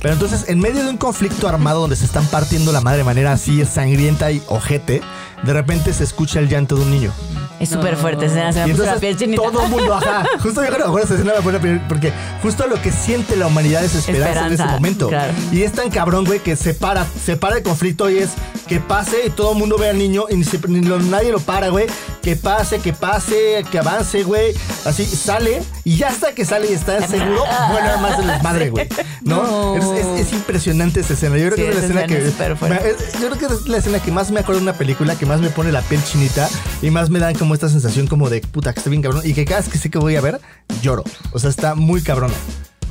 Pero 0.00 0.14
entonces, 0.14 0.44
en 0.48 0.60
medio 0.60 0.84
de 0.84 0.90
un 0.90 0.96
conflicto 0.96 1.48
armado 1.48 1.80
donde 1.80 1.96
se 1.96 2.04
están 2.04 2.26
partiendo 2.26 2.72
la 2.72 2.80
madre 2.80 2.98
de 2.98 3.04
manera 3.04 3.32
así 3.32 3.64
sangrienta 3.64 4.30
y 4.30 4.42
ojete, 4.48 5.02
de 5.42 5.52
repente 5.52 5.92
se 5.92 6.04
escucha 6.04 6.38
el 6.40 6.48
llanto 6.48 6.76
de 6.76 6.82
un 6.82 6.90
niño. 6.90 7.12
Es 7.60 7.68
súper 7.68 7.96
fuerte, 7.96 8.28
se 8.28 8.34
me 8.34 8.40
Y 8.40 8.46
puso 8.50 8.56
la 8.56 8.66
entonces 8.70 8.98
piel 9.00 9.16
chinita. 9.16 9.42
todo 9.42 9.62
el 9.62 9.68
mundo, 9.68 9.94
ajá. 9.94 10.24
Justo 10.42 10.64
yo 10.64 10.70
creo 10.72 10.94
que 10.96 11.02
esa 11.02 11.14
escena 11.14 11.32
me 11.44 11.60
piel- 11.60 11.86
porque 11.86 12.12
justo 12.42 12.66
lo 12.66 12.80
que 12.82 12.90
siente 12.90 13.36
la 13.36 13.46
humanidad 13.46 13.84
es 13.84 13.94
esperanza, 13.94 14.48
en 14.48 14.54
ese 14.54 14.64
momento. 14.64 15.08
claro. 15.08 15.32
Y 15.52 15.62
es 15.62 15.70
tan 15.72 15.88
cabrón, 15.90 16.24
güey, 16.24 16.40
que 16.40 16.56
se 16.56 16.74
para, 16.74 17.06
se 17.24 17.36
para 17.36 17.58
el 17.58 17.62
conflicto 17.62 18.10
y 18.10 18.18
es 18.18 18.30
que 18.66 18.80
pase 18.80 19.26
y 19.26 19.30
todo 19.30 19.52
el 19.52 19.58
mundo 19.58 19.76
ve 19.78 19.90
al 19.90 19.98
niño 19.98 20.24
y 20.28 20.36
ni, 20.36 20.44
se- 20.44 20.58
ni 20.66 20.80
lo- 20.80 20.98
nadie 20.98 21.30
lo 21.30 21.38
para, 21.38 21.68
güey. 21.68 21.86
Que 22.20 22.34
pase, 22.34 22.80
que 22.80 22.92
pase, 22.92 23.64
que 23.70 23.78
avance, 23.78 24.24
güey. 24.24 24.54
Así 24.84 25.04
sale 25.04 25.62
y 25.84 25.96
ya 25.96 26.08
hasta 26.08 26.32
que 26.32 26.44
sale 26.44 26.68
y 26.68 26.72
está 26.74 27.00
seguro, 27.06 27.44
vuelve 27.70 27.96
más 27.98 28.18
el 28.18 28.26
desmadre, 28.26 28.70
güey. 28.70 28.88
¿No? 29.22 29.76
No. 29.76 29.91
Es, 30.32 30.38
es- 30.38 30.38
es 30.38 30.38
impresionante 30.38 31.00
esa 31.00 31.12
escena. 31.14 31.36
Yo 31.38 31.50
creo 31.50 31.56
Sí, 31.56 31.62
que 31.62 31.68
es 31.68 31.74
la 31.74 31.80
escena 31.82 32.00
escena 32.02 32.18
que. 32.20 32.26
es 32.26 32.32
súper 32.32 32.56
fuerte. 32.56 32.82
me- 32.84 32.90
es- 32.90 33.12
yo 33.20 33.28
creo 33.30 33.38
que 33.38 33.54
es 33.54 33.68
la 33.68 33.76
escena 33.78 33.98
que 34.00 34.10
más 34.12 34.30
me 34.30 34.40
acuerdo 34.40 34.60
de 34.60 34.64
una 34.64 34.72
película, 34.74 35.16
que 35.16 35.26
más 35.26 35.40
me 35.40 35.50
pone 35.50 35.72
la 35.72 35.82
piel 35.82 36.02
chinita 36.04 36.48
y 36.80 36.90
más 36.90 37.10
me 37.10 37.18
dan 37.18 37.34
como 37.34 37.54
esta 37.54 37.68
sensación 37.68 38.06
como 38.06 38.28
de 38.30 38.40
puta 38.40 38.72
que 38.72 38.80
estoy 38.80 38.90
bien 38.92 39.02
cabrón 39.02 39.22
y 39.24 39.34
que 39.34 39.44
cada 39.44 39.60
vez 39.60 39.68
que 39.70 39.78
sé 39.78 39.90
que 39.90 39.98
voy 39.98 40.16
a 40.16 40.20
ver, 40.20 40.40
lloro. 40.82 41.04
O 41.32 41.38
sea, 41.38 41.50
está 41.50 41.74
muy 41.74 42.02
cabrona. 42.02 42.34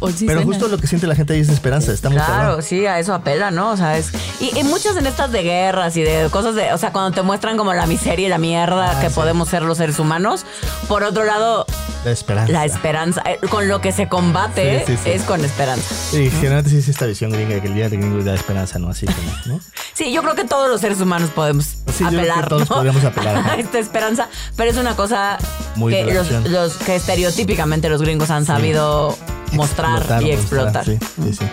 Sí 0.10 0.26
Pero 0.26 0.42
justo 0.44 0.68
lo 0.68 0.78
que 0.78 0.88
siente 0.88 1.06
la 1.08 1.16
gente 1.16 1.34
ahí 1.34 1.40
es 1.42 1.50
esperanza, 1.50 1.92
está 1.92 2.10
Claro, 2.10 2.32
cabrón. 2.34 2.64
sí, 2.64 2.86
a 2.86 3.00
eso 3.00 3.14
apela, 3.14 3.52
¿no? 3.52 3.72
O 3.72 3.78
sea, 3.78 3.98
es. 3.98 4.12
Y, 4.40 4.58
y 4.58 4.64
muchas 4.64 4.98
en 4.98 5.06
estas 5.06 5.32
de 5.32 5.44
guerras 5.44 5.96
y 5.98 6.02
de 6.02 6.28
cosas 6.32 6.56
de. 6.56 6.74
O 6.74 6.78
sea, 6.78 6.92
cuando 6.92 7.12
te 7.12 7.22
muestran 7.22 7.58
como 7.58 7.74
la 7.74 7.86
miseria 7.86 8.26
y 8.26 8.30
la 8.30 8.38
mierda 8.38 8.98
Ah, 8.98 9.02
que 9.02 9.10
sí. 9.10 9.16
podemos 9.16 9.50
ser 9.50 9.62
los 9.64 9.78
seres 9.78 10.00
humanos. 10.00 10.46
Por 10.88 11.04
otro 11.04 11.24
lado, 11.24 11.66
La 12.04 12.12
esperanza. 12.12 12.52
la 12.52 12.66
esperanza. 12.66 13.22
eh, 13.26 13.40
Con 13.50 13.68
lo 13.68 13.80
que 13.82 13.92
se 13.92 14.08
combate 14.10 14.84
Sí, 14.86 14.94
sí, 14.98 15.00
sí. 15.04 15.10
es 15.12 15.24
con 15.24 15.44
esperanza. 15.46 15.94
Sí, 16.12 16.30
generalmente 16.32 16.70
sí 16.72 16.78
es 16.78 16.88
esta 16.90 17.06
visión 17.06 17.32
gringa 17.32 17.56
de 17.56 17.62
que 17.62 17.68
el 17.68 17.76
día 17.76 17.90
de 17.90 17.98
gringo 17.98 18.20
es 18.20 18.26
la 18.26 18.34
esperanza, 18.34 18.80
¿no? 18.80 18.90
Así 18.90 19.06
como, 19.06 19.32
¿no? 19.46 19.60
Sí, 19.94 20.12
yo 20.12 20.24
creo 20.24 20.34
que 20.36 20.46
todos 20.46 20.70
los 20.70 20.82
seres 20.82 21.00
humanos 21.02 21.30
podemos 21.30 21.66
Sí, 21.66 21.76
yo 22.04 22.08
creo 22.08 22.10
que 22.10 22.18
apelar. 22.32 22.48
todos 22.50 22.70
¿no? 22.70 22.76
podríamos 22.78 23.04
apelar, 23.04 23.36
a 23.52 23.56
esta 23.56 23.78
esperanza. 23.78 24.30
Pero 24.56 24.72
es 24.72 24.78
una 24.78 24.96
cosa 24.96 25.38
Muy 25.76 25.94
que 25.94 26.06
los 26.50 26.74
que 26.78 26.96
estereotípicamente 26.96 27.88
los 27.90 28.02
gringos 28.02 28.32
han 28.32 28.46
sabido 28.46 29.16
mostrar 29.52 29.98
Explotar, 29.98 30.24
y 30.24 30.36
mostrar, 30.36 30.68
explotar. 30.68 30.86
Sí, 30.86 30.98
sí, 31.24 31.34
sí. 31.34 31.46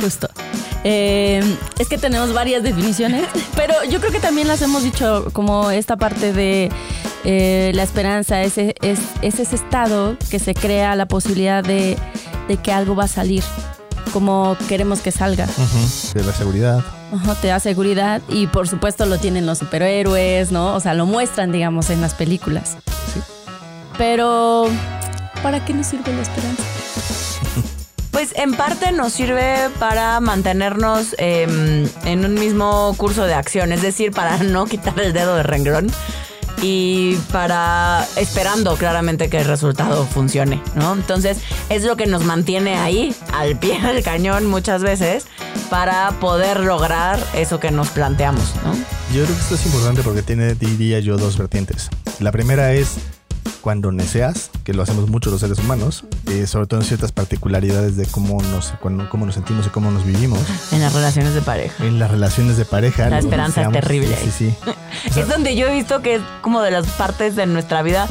Justo. 0.00 0.28
Eh, 0.84 1.42
es 1.78 1.88
que 1.88 1.98
tenemos 1.98 2.32
varias 2.32 2.62
definiciones, 2.62 3.26
pero 3.56 3.74
yo 3.90 3.98
creo 4.00 4.12
que 4.12 4.20
también 4.20 4.46
las 4.48 4.62
hemos 4.62 4.82
dicho 4.84 5.26
como 5.32 5.70
esta 5.70 5.96
parte 5.96 6.32
de 6.32 6.70
eh, 7.24 7.72
la 7.74 7.82
esperanza, 7.82 8.42
ese, 8.42 8.76
es, 8.80 9.00
es 9.22 9.40
ese 9.40 9.56
estado 9.56 10.16
que 10.30 10.38
se 10.38 10.54
crea 10.54 10.94
la 10.94 11.06
posibilidad 11.06 11.64
de, 11.64 11.96
de 12.46 12.56
que 12.58 12.72
algo 12.72 12.94
va 12.94 13.04
a 13.04 13.08
salir, 13.08 13.42
como 14.12 14.56
queremos 14.68 15.00
que 15.00 15.10
salga. 15.10 15.44
Ujú, 15.46 16.18
De 16.18 16.24
la 16.24 16.32
seguridad. 16.32 16.84
Ajá, 17.12 17.34
te 17.36 17.48
da 17.48 17.58
seguridad 17.58 18.22
y 18.28 18.46
por 18.46 18.68
supuesto 18.68 19.04
lo 19.06 19.18
tienen 19.18 19.46
los 19.46 19.58
superhéroes, 19.58 20.52
¿no? 20.52 20.74
O 20.74 20.80
sea, 20.80 20.94
lo 20.94 21.06
muestran, 21.06 21.50
digamos, 21.50 21.90
en 21.90 22.00
las 22.00 22.14
películas. 22.14 22.76
Sí. 23.12 23.20
Pero 23.96 24.68
¿para 25.42 25.64
qué 25.64 25.74
nos 25.74 25.86
sirve 25.86 26.12
la 26.12 26.22
esperanza? 26.22 26.62
Pues 28.10 28.32
en 28.34 28.54
parte 28.54 28.90
nos 28.90 29.12
sirve 29.12 29.68
para 29.78 30.18
mantenernos 30.18 31.14
em, 31.18 31.86
en 32.04 32.24
un 32.24 32.34
mismo 32.34 32.92
curso 32.96 33.26
de 33.26 33.34
acción, 33.34 33.70
es 33.70 33.80
decir, 33.80 34.10
para 34.10 34.38
no 34.42 34.66
quitar 34.66 34.98
el 34.98 35.12
dedo 35.12 35.36
de 35.36 35.44
renglón 35.44 35.88
y 36.60 37.14
para 37.32 38.04
esperando 38.16 38.74
claramente 38.76 39.30
que 39.30 39.38
el 39.38 39.44
resultado 39.44 40.04
funcione, 40.04 40.60
¿no? 40.74 40.94
Entonces 40.94 41.38
es 41.68 41.84
lo 41.84 41.96
que 41.96 42.06
nos 42.06 42.24
mantiene 42.24 42.76
ahí, 42.76 43.14
al 43.32 43.56
pie 43.56 43.80
del 43.86 44.02
cañón 44.02 44.46
muchas 44.46 44.82
veces, 44.82 45.26
para 45.70 46.10
poder 46.18 46.60
lograr 46.60 47.24
eso 47.34 47.60
que 47.60 47.70
nos 47.70 47.90
planteamos, 47.90 48.54
¿no? 48.64 48.74
Yo 49.14 49.24
creo 49.24 49.36
que 49.36 49.42
esto 49.42 49.54
es 49.54 49.66
importante 49.66 50.02
porque 50.02 50.22
tiene, 50.22 50.54
diría 50.54 50.98
yo, 50.98 51.16
dos 51.16 51.38
vertientes. 51.38 51.88
La 52.18 52.32
primera 52.32 52.72
es 52.72 52.96
cuando 53.60 53.92
neceas, 53.92 54.50
que 54.64 54.72
lo 54.74 54.82
hacemos 54.82 55.08
mucho 55.08 55.30
los 55.30 55.40
seres 55.40 55.58
humanos, 55.58 56.04
eh, 56.28 56.46
sobre 56.46 56.66
todo 56.66 56.80
en 56.80 56.86
ciertas 56.86 57.12
particularidades 57.12 57.96
de 57.96 58.06
cómo 58.06 58.40
nos, 58.42 58.72
cuando- 58.80 59.08
cómo 59.08 59.26
nos 59.26 59.34
sentimos 59.34 59.66
y 59.66 59.70
cómo 59.70 59.90
nos 59.90 60.04
vivimos. 60.04 60.38
En 60.72 60.80
las 60.80 60.92
relaciones 60.92 61.34
de 61.34 61.42
pareja. 61.42 61.84
En 61.84 61.98
las 61.98 62.10
relaciones 62.10 62.56
de 62.56 62.64
pareja. 62.64 63.08
La 63.08 63.18
esperanza 63.18 63.62
es 63.62 63.72
terrible 63.72 64.16
Sí, 64.16 64.30
sí, 64.30 64.54
sí. 64.64 64.70
O 65.10 65.12
sea, 65.14 65.22
es 65.22 65.28
donde 65.28 65.56
yo 65.56 65.66
he 65.68 65.74
visto 65.74 66.02
que 66.02 66.16
es 66.16 66.22
como 66.42 66.60
de 66.62 66.70
las 66.70 66.86
partes 66.86 67.36
de 67.36 67.46
nuestra 67.46 67.82
vida 67.82 68.08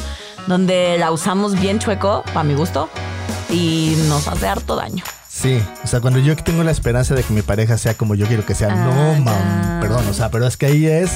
donde 0.48 0.98
la 0.98 1.12
usamos 1.12 1.60
bien 1.60 1.80
chueco, 1.80 2.24
para 2.28 2.44
mi 2.44 2.54
gusto, 2.54 2.90
y 3.50 3.96
nos 4.08 4.28
hace 4.28 4.48
harto 4.48 4.76
daño. 4.76 5.04
Sí, 5.30 5.62
o 5.84 5.88
sea, 5.88 6.00
cuando 6.02 6.20
yo 6.20 6.36
tengo 6.38 6.64
la 6.64 6.72
esperanza 6.72 7.14
de 7.14 7.22
que 7.24 7.34
mi 7.34 7.42
pareja 7.42 7.78
sea 7.78 7.94
como 7.96 8.16
yo 8.16 8.26
quiero 8.28 8.46
que 8.46 8.56
sea, 8.56 8.70
no, 8.74 8.92
Ah, 8.92 9.20
mam, 9.20 9.80
perdón, 9.82 10.08
o 10.10 10.14
sea, 10.14 10.32
pero 10.32 10.48
es 10.48 10.58
que 10.58 10.66
ahí 10.66 10.86
es 10.88 11.12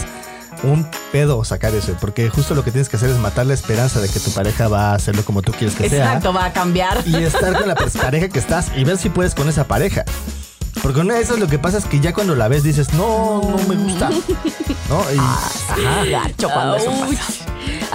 un 0.63 0.87
pedo 1.11 1.43
sacar 1.43 1.73
eso, 1.73 1.95
porque 1.99 2.29
justo 2.29 2.53
lo 2.55 2.63
que 2.63 2.71
tienes 2.71 2.87
que 2.89 2.95
hacer 2.97 3.09
es 3.09 3.17
matar 3.17 3.45
la 3.47 3.53
esperanza 3.53 3.99
de 3.99 4.07
que 4.09 4.19
tu 4.19 4.31
pareja 4.31 4.67
va 4.67 4.91
a 4.91 4.95
hacerlo 4.95 5.23
como 5.25 5.41
tú 5.41 5.51
quieres 5.53 5.75
que 5.75 5.87
Exacto, 5.87 6.33
va 6.33 6.45
a 6.45 6.53
cambiar. 6.53 7.03
sea 7.03 7.19
y 7.19 7.23
estar 7.23 7.57
con 7.57 7.67
la 7.67 7.75
pareja 7.75 8.29
que 8.29 8.39
estás 8.39 8.67
y 8.75 8.83
ver 8.83 8.97
si 8.97 9.09
puedes 9.09 9.33
con 9.35 9.49
esa 9.49 9.65
pareja. 9.65 10.05
Porque 10.83 10.99
una 11.01 11.15
de 11.15 11.21
esas 11.21 11.37
lo 11.37 11.47
que 11.47 11.59
pasa 11.59 11.77
es 11.77 11.85
que 11.85 11.99
ya 11.99 12.13
cuando 12.13 12.33
la 12.35 12.47
ves 12.47 12.63
dices, 12.63 12.93
no, 12.93 13.41
no 13.41 13.57
me 13.67 13.75
gusta. 13.75 14.09
¿No? 14.09 15.01
Y, 15.13 15.17
Ajá, 15.17 16.05
gacho 16.09 16.49
cuando 16.49 16.75
eso 16.77 16.91
pasa. 16.91 17.45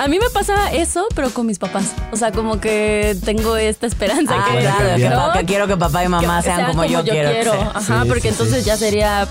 A 0.02 0.08
mí 0.08 0.18
me 0.18 0.28
pasa 0.30 0.72
eso, 0.72 1.06
pero 1.14 1.30
con 1.30 1.46
mis 1.46 1.58
papás. 1.58 1.84
O 2.12 2.16
sea, 2.16 2.30
como 2.32 2.60
que 2.60 3.16
tengo 3.24 3.56
esta 3.56 3.86
esperanza 3.86 4.34
Ah, 4.38 4.48
que, 4.52 4.58
claro, 4.60 4.78
que, 4.78 4.88
cambiar. 4.90 5.16
pa- 5.16 5.32
que 5.38 5.44
quiero 5.46 5.66
que 5.66 5.76
papá 5.76 6.04
y 6.04 6.08
mamá 6.08 6.38
que 6.42 6.44
sean, 6.44 6.66
como, 6.66 6.84
yo, 6.84 7.02
quiero. 7.02 7.30
que 7.30 7.42
sean. 7.44 7.68
Ajá, 7.74 8.02
Sí, 8.02 8.08
porque 8.08 8.22
sí, 8.22 8.28
entonces 8.28 8.58
sí. 8.62 8.64
ya 8.66 8.76
sería 8.76 9.26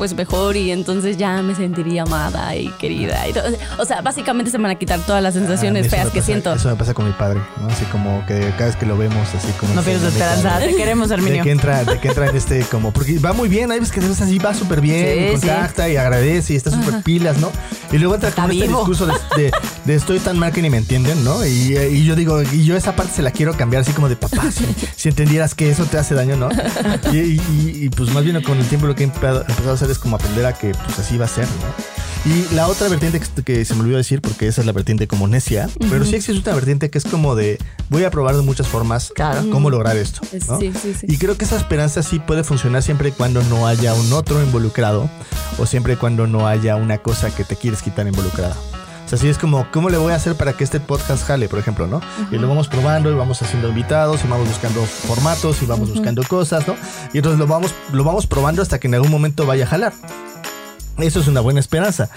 pues 0.00 0.14
mejor 0.14 0.56
y 0.56 0.70
entonces 0.72 1.18
ya 1.18 1.42
me 1.42 1.54
sentiría 1.54 2.04
amada 2.04 2.56
y 2.56 2.68
querida. 2.78 3.28
y 3.28 3.34
todo. 3.34 3.44
O 3.78 3.84
sea, 3.84 4.00
básicamente 4.00 4.50
se 4.50 4.56
me 4.56 4.62
van 4.62 4.70
a 4.70 4.78
quitar 4.78 4.98
todas 5.00 5.22
las 5.22 5.36
a 5.36 5.38
sensaciones 5.38 5.90
feas 5.90 6.08
que 6.08 6.22
siento. 6.22 6.54
Eso 6.54 6.70
me 6.70 6.76
pasa 6.76 6.94
con 6.94 7.04
mi 7.04 7.12
padre, 7.12 7.38
¿no? 7.60 7.66
Así 7.68 7.84
como 7.92 8.24
que 8.24 8.40
cada 8.56 8.68
vez 8.68 8.76
que 8.76 8.86
lo 8.86 8.96
vemos, 8.96 9.28
así 9.36 9.52
como... 9.60 9.74
No 9.74 9.82
me 9.82 9.92
esperanza, 9.92 10.58
te 10.58 10.74
queremos, 10.74 11.10
De 11.10 11.16
Herminio. 11.16 11.44
que 11.44 11.50
entra, 11.50 11.84
de 11.84 11.98
que 11.98 12.08
entra 12.08 12.30
en 12.30 12.34
este 12.36 12.60
como, 12.70 12.92
porque 12.92 13.18
va 13.18 13.34
muy 13.34 13.50
bien, 13.50 13.70
hay 13.70 13.78
veces 13.78 13.92
que 13.94 14.00
ves 14.00 14.18
así, 14.22 14.38
va 14.38 14.54
súper 14.54 14.80
bien, 14.80 15.18
Sí, 15.18 15.24
y 15.26 15.30
contacta 15.32 15.86
y 15.90 15.96
agradece 15.98 16.54
y 16.54 16.56
está 16.56 16.70
súper 16.70 17.02
pilas, 17.02 17.36
¿no? 17.36 17.50
Y 17.92 17.98
luego 17.98 18.14
entra 18.14 18.30
con 18.30 18.50
este 18.50 18.68
discurso 18.68 19.06
de, 19.06 19.12
de- 19.36 19.50
de 19.84 19.94
estoy 19.94 20.18
tan 20.20 20.38
mal 20.38 20.50
que 20.52 20.62
ni 20.62 20.70
me 20.70 20.78
entienden, 20.78 21.22
¿no? 21.24 21.44
Y, 21.44 21.76
y 21.76 22.04
yo 22.06 22.16
digo, 22.16 22.40
y 22.42 22.64
yo 22.64 22.74
esa 22.74 22.96
parte 22.96 23.12
se 23.16 23.22
la 23.22 23.32
quiero 23.32 23.54
cambiar 23.54 23.82
así 23.82 23.92
como 23.92 24.08
de 24.08 24.16
papá, 24.16 24.50
si, 24.50 24.64
si 24.96 25.08
entendieras 25.10 25.54
que 25.54 25.68
eso 25.70 25.84
te 25.84 25.98
hace 25.98 26.14
daño, 26.14 26.36
¿no? 26.36 26.48
Y, 27.12 27.18
y- 27.18 27.90
pues 27.90 28.10
más 28.14 28.24
bien 28.24 28.40
con 28.42 28.56
el 28.58 28.66
tiempo 28.66 28.86
lo 28.86 28.94
que 28.94 29.02
he 29.02 29.06
empezado, 29.06 29.40
empezado 29.42 29.72
a 29.72 29.74
hacer 29.74 29.89
es 29.92 29.98
como 29.98 30.16
aprender 30.16 30.46
a 30.46 30.52
que 30.52 30.72
pues 30.72 30.98
así 30.98 31.16
va 31.18 31.24
a 31.26 31.28
ser, 31.28 31.46
¿no? 31.46 32.00
Y 32.32 32.54
la 32.54 32.68
otra 32.68 32.86
vertiente 32.88 33.18
que, 33.18 33.42
que 33.42 33.64
se 33.64 33.74
me 33.74 33.80
olvidó 33.80 33.96
decir, 33.96 34.20
porque 34.20 34.46
esa 34.46 34.60
es 34.60 34.66
la 34.66 34.72
vertiente 34.72 35.08
como 35.08 35.26
necia, 35.26 35.70
pero 35.88 36.04
sí 36.04 36.16
existe 36.16 36.50
una 36.50 36.54
vertiente 36.54 36.90
que 36.90 36.98
es 36.98 37.04
como 37.04 37.34
de 37.34 37.58
voy 37.88 38.04
a 38.04 38.10
probar 38.10 38.36
de 38.36 38.42
muchas 38.42 38.68
formas 38.68 39.10
Claro. 39.14 39.48
cómo 39.50 39.70
lograr 39.70 39.96
esto. 39.96 40.20
¿no? 40.48 40.58
Sí, 40.58 40.70
sí, 40.80 40.94
sí. 41.00 41.06
Y 41.08 41.16
creo 41.16 41.38
que 41.38 41.46
esa 41.46 41.56
esperanza 41.56 42.02
sí 42.02 42.18
puede 42.18 42.44
funcionar 42.44 42.82
siempre 42.82 43.08
y 43.08 43.12
cuando 43.12 43.42
no 43.44 43.66
haya 43.66 43.94
un 43.94 44.12
otro 44.12 44.42
involucrado 44.42 45.08
o 45.58 45.64
siempre 45.64 45.94
y 45.94 45.96
cuando 45.96 46.26
no 46.26 46.46
haya 46.46 46.76
una 46.76 46.98
cosa 46.98 47.34
que 47.34 47.44
te 47.44 47.56
quieres 47.56 47.80
quitar 47.80 48.06
involucrada. 48.06 48.54
Sea, 49.10 49.18
sí 49.18 49.28
es 49.28 49.38
como, 49.38 49.66
¿cómo 49.72 49.90
le 49.90 49.96
voy 49.98 50.12
a 50.12 50.16
hacer 50.16 50.36
para 50.36 50.52
que 50.52 50.62
este 50.62 50.78
podcast 50.78 51.26
jale, 51.26 51.48
por 51.48 51.58
ejemplo, 51.58 51.88
no? 51.88 52.00
Y 52.30 52.36
lo 52.36 52.46
vamos 52.46 52.68
probando 52.68 53.10
y 53.10 53.14
vamos 53.14 53.42
haciendo 53.42 53.68
invitados 53.68 54.20
y 54.24 54.28
vamos 54.28 54.46
buscando 54.46 54.82
formatos 54.84 55.60
y 55.62 55.66
vamos 55.66 55.90
buscando 55.90 56.22
cosas, 56.22 56.68
¿no? 56.68 56.76
Y 57.12 57.16
entonces 57.18 57.38
lo 57.40 57.48
vamos, 57.48 57.74
lo 57.92 58.04
vamos 58.04 58.28
probando 58.28 58.62
hasta 58.62 58.78
que 58.78 58.86
en 58.86 58.94
algún 58.94 59.10
momento 59.10 59.46
vaya 59.46 59.64
a 59.64 59.66
jalar. 59.66 59.92
Eso 60.98 61.18
es 61.18 61.26
una 61.26 61.40
buena 61.40 61.58
esperanza. 61.58 62.08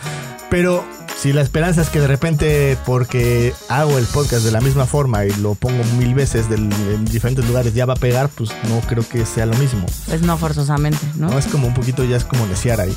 Pero 0.52 0.84
si 1.20 1.34
la 1.34 1.42
esperanza 1.42 1.82
es 1.82 1.90
que 1.90 2.00
de 2.00 2.06
repente, 2.06 2.78
porque 2.86 3.56
hago 3.70 3.98
el 3.98 4.06
podcast 4.06 4.44
de 4.46 4.52
la 4.52 4.62
misma 4.62 4.86
forma 4.86 5.26
y 5.26 5.32
lo 5.38 5.56
pongo 5.56 5.84
mil 5.98 6.14
veces 6.14 6.48
del- 6.48 6.72
en 6.72 7.06
diferentes 7.06 7.44
lugares, 7.48 7.74
ya 7.74 7.88
va 7.88 7.94
a 7.94 7.98
pegar, 7.98 8.30
pues 8.30 8.52
no 8.70 8.80
creo 8.82 9.04
que 9.08 9.26
sea 9.26 9.48
lo 9.48 9.56
mismo. 9.58 9.84
Pues 10.08 10.22
no 10.22 10.38
forzosamente, 10.38 11.00
¿no? 11.16 11.30
¿no? 11.32 11.40
Es 11.40 11.48
como 11.48 11.66
un 11.66 11.74
poquito, 11.74 12.04
ya 12.04 12.18
es 12.18 12.24
como 12.24 12.46
desear 12.46 12.82
ahí. 12.82 12.96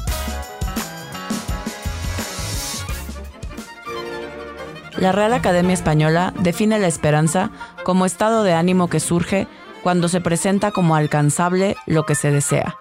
La 4.98 5.12
Real 5.12 5.34
Academia 5.34 5.74
Española 5.74 6.32
define 6.40 6.78
la 6.78 6.86
esperanza 6.86 7.50
como 7.84 8.06
estado 8.06 8.44
de 8.44 8.54
ánimo 8.54 8.88
que 8.88 9.00
surge 9.00 9.46
cuando 9.82 10.08
se 10.08 10.22
presenta 10.22 10.70
como 10.70 10.96
alcanzable 10.96 11.76
lo 11.86 12.06
que 12.06 12.14
se 12.14 12.30
desea, 12.30 12.76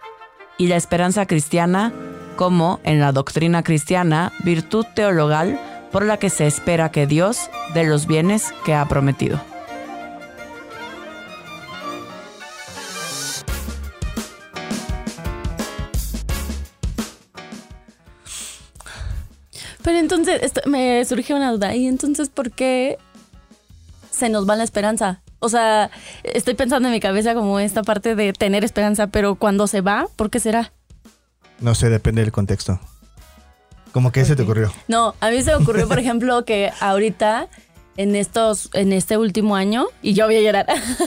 y 0.58 0.68
la 0.68 0.78
esperanza 0.78 1.26
cristiana 1.26 1.94
como, 2.38 2.80
en 2.84 3.00
la 3.00 3.12
doctrina 3.12 3.64
cristiana, 3.64 4.32
virtud 4.44 4.86
teologal 4.96 5.60
por 5.92 6.06
la 6.06 6.18
que 6.18 6.30
se 6.30 6.48
espera 6.48 6.90
que 6.90 7.06
Dios 7.06 7.50
dé 7.74 7.84
los 7.84 8.08
bienes 8.08 8.54
que 8.66 8.74
ha 8.74 8.86
prometido. 8.88 9.40
Pero 19.86 20.00
entonces 20.00 20.42
esto- 20.42 20.62
me 20.66 21.06
surgió 21.06 21.36
una 21.38 21.52
duda. 21.52 21.76
¿Y 21.76 21.88
entonces 21.88 22.28
por 22.30 22.52
qué 22.52 22.98
se 24.12 24.28
nos 24.30 24.50
va 24.50 24.56
la 24.56 24.64
esperanza? 24.64 25.22
O 25.40 25.48
sea, 25.48 25.92
estoy 26.24 26.56
pensando 26.56 26.88
en 26.88 26.94
mi 26.94 27.00
cabeza 27.00 27.36
como 27.36 27.60
esta 27.60 27.84
parte 27.84 28.16
de 28.16 28.34
tener 28.34 28.64
esperanza, 28.66 29.08
pero 29.08 29.36
cuando 29.36 29.68
se 29.68 29.82
va, 29.82 30.08
¿por 30.16 30.32
qué 30.32 30.40
será? 30.40 30.74
No 31.60 31.76
sé, 31.76 31.90
depende 31.90 32.22
del 32.22 32.32
contexto. 32.32 32.80
Como 33.92 34.12
que 34.12 34.26
se 34.26 34.36
te 34.36 34.42
ocurrió. 34.42 34.74
No, 34.88 35.14
a 35.22 35.30
mí 35.30 35.42
se 35.44 35.52
me 35.52 35.58
ocurrió, 35.64 35.88
por 35.88 36.00
ejemplo, 36.00 36.44
que 36.46 36.72
ahorita, 36.80 37.48
en 37.96 38.16
estos, 38.16 38.70
en 38.74 38.92
este 38.92 39.18
último 39.18 39.56
año, 39.56 39.86
y 40.02 40.14
yo 40.16 40.26
voy 40.26 40.38
a 40.38 40.42
llorar. 40.42 40.66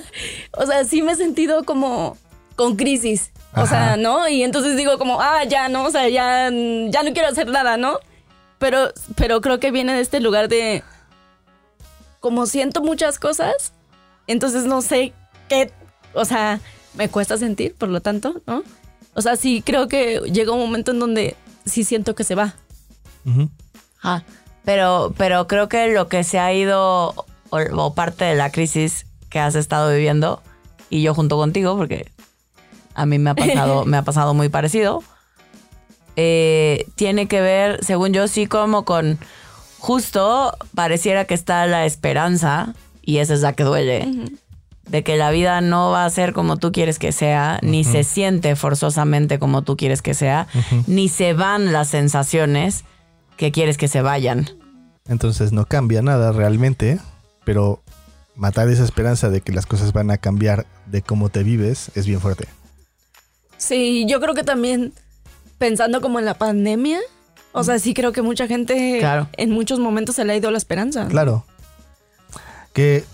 o 0.53 0.67
sea, 0.67 0.85
sí 0.85 1.03
me 1.03 1.13
he 1.13 1.17
sentido 1.17 1.65
como 1.65 2.17
con 2.55 2.77
crisis. 2.77 3.33
O 3.57 3.67
sea, 3.67 3.97
¿no? 3.97 4.29
Y 4.29 4.45
entonces 4.45 4.77
digo 4.77 4.99
como, 4.99 5.21
ah, 5.21 5.43
ya, 5.45 5.69
¿no? 5.69 5.85
O 5.85 5.91
sea, 5.91 6.09
ya, 6.09 6.49
ya 6.51 7.03
no 7.03 7.13
quiero 7.13 7.29
hacer 7.29 7.49
nada, 7.49 7.77
¿no? 7.77 7.99
Pero, 8.59 8.93
pero 9.17 9.41
creo 9.41 9.61
que 9.61 9.71
viene 9.71 9.95
de 9.95 10.01
este 10.01 10.21
lugar 10.21 10.49
de, 10.49 10.83
como 12.21 12.47
siento 12.47 12.83
muchas 12.83 13.19
cosas, 13.19 13.73
entonces 14.27 14.65
no 14.65 14.83
sé 14.83 15.13
qué, 15.49 15.73
o 16.15 16.25
sea, 16.25 16.61
me 16.95 17.09
cuesta 17.09 17.37
sentir, 17.37 17.75
por 17.75 17.89
lo 17.89 18.01
tanto, 18.01 18.43
¿no? 18.47 18.63
O 19.15 19.23
sea, 19.23 19.37
sí 19.37 19.63
creo 19.65 19.89
que 19.89 20.21
llega 20.33 20.53
un 20.53 20.61
momento 20.61 20.91
en 20.91 20.99
donde 20.99 21.37
sí 21.65 21.85
siento 21.85 22.15
que 22.15 22.25
se 22.25 22.35
va. 22.35 22.55
Ah, 24.03 24.23
pero, 24.65 25.13
pero 25.17 25.47
creo 25.47 25.69
que 25.69 25.93
lo 25.93 26.09
que 26.09 26.25
se 26.25 26.39
ha 26.39 26.53
ido, 26.53 27.15
o, 27.51 27.59
o 27.73 27.95
parte 27.95 28.25
de 28.25 28.35
la 28.35 28.51
crisis 28.51 29.07
que 29.29 29.39
has 29.39 29.55
estado 29.55 29.91
viviendo, 29.91 30.43
y 30.91 31.03
yo 31.03 31.15
junto 31.15 31.37
contigo, 31.37 31.77
porque 31.77 32.11
a 32.95 33.07
mí 33.07 33.19
me 33.19 33.31
ha 33.31 33.35
pasado, 33.35 33.85
me 33.87 33.97
ha 33.97 34.03
pasado 34.03 34.35
muy 34.35 34.49
parecido, 34.49 35.03
eh, 36.21 36.89
tiene 36.97 37.29
que 37.29 37.41
ver, 37.41 37.79
según 37.85 38.13
yo, 38.13 38.27
sí 38.27 38.49
como 38.49 38.85
con 38.85 39.21
justo 39.79 40.53
pareciera 40.75 41.27
que 41.27 41.35
está 41.35 41.65
la 41.69 41.87
esperanza, 41.87 42.75
y 43.03 43.19
esa 43.19 43.35
es 43.35 43.41
la 43.41 43.53
que 43.53 43.63
duele, 43.63 44.33
de 44.89 45.05
que 45.05 45.17
la 45.17 45.31
vida 45.31 45.61
no 45.61 45.93
va 45.93 46.05
a 46.05 46.11
ser 46.11 46.33
como 46.33 46.57
tú 46.57 46.73
quieres 46.73 46.99
que 46.99 47.13
sea, 47.13 47.61
ni 47.63 47.85
se 47.85 48.03
siente 48.03 48.57
forzosamente 48.57 49.39
como 49.39 49.63
tú 49.63 49.77
quieres 49.77 50.03
que 50.03 50.13
sea, 50.13 50.49
ni 50.89 51.09
se 51.09 51.35
van 51.35 51.73
las 51.73 51.87
sensaciones 51.87 52.83
que 53.37 53.53
quieres 53.53 53.79
que 53.79 53.87
se 53.87 54.03
vayan. 54.03 54.51
Entonces 55.07 55.53
no 55.53 55.67
cambia 55.67 56.03
nada 56.03 56.33
realmente, 56.33 56.99
pero 57.45 57.81
matar 58.35 58.69
esa 58.71 58.83
esperanza 58.83 59.31
de 59.31 59.41
que 59.41 59.53
las 59.53 59.67
cosas 59.67 59.93
van 59.93 60.11
a 60.11 60.19
cambiar 60.19 60.67
de 60.87 61.01
cómo 61.01 61.29
te 61.29 61.45
vives 61.45 61.93
es 61.95 62.09
bien 62.09 62.21
fuerte. 62.21 62.49
Sí, 63.57 64.05
yo 64.09 64.21
creo 64.21 64.35
que 64.35 64.43
también 64.43 64.93
pensando 65.59 66.01
como 66.01 66.19
en 66.19 66.25
la 66.25 66.35
pandemia, 66.35 66.99
o 67.53 67.65
sea, 67.65 67.79
sí 67.79 67.95
creo 67.95 68.13
que 68.13 68.23
mucha 68.23 68.47
gente 68.47 68.99
Claro. 69.01 69.29
en 69.37 69.51
muchos 69.51 69.79
momentos 69.79 70.17
se 70.17 70.25
le 70.25 70.33
ha 70.33 70.37
ido 70.37 70.51
la 70.51 70.59
esperanza. 70.59 71.07
Claro. 71.09 71.45
Que 72.73 73.05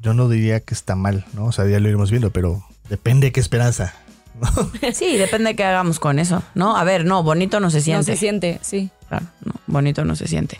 yo 0.00 0.14
no 0.14 0.28
diría 0.28 0.60
que 0.60 0.74
está 0.74 0.94
mal, 0.96 1.24
¿no? 1.34 1.46
O 1.46 1.52
sea, 1.52 1.66
ya 1.68 1.78
lo 1.80 1.88
iremos 1.88 2.10
viendo, 2.10 2.30
pero 2.30 2.64
depende 2.88 3.26
de 3.28 3.32
qué 3.32 3.40
esperanza. 3.40 3.94
Sí, 4.94 5.16
depende 5.18 5.50
de 5.50 5.56
qué 5.56 5.64
hagamos 5.64 6.00
con 6.00 6.18
eso, 6.18 6.42
¿no? 6.54 6.76
A 6.76 6.84
ver, 6.84 7.04
no, 7.04 7.22
bonito 7.22 7.60
no 7.60 7.70
se 7.70 7.78
No 7.78 7.82
siente. 7.84 8.04
se 8.04 8.16
siente, 8.16 8.58
sí. 8.62 8.90
Claro, 9.08 9.26
no, 9.44 9.52
bonito 9.66 10.04
no 10.04 10.16
se 10.16 10.26
siente. 10.26 10.58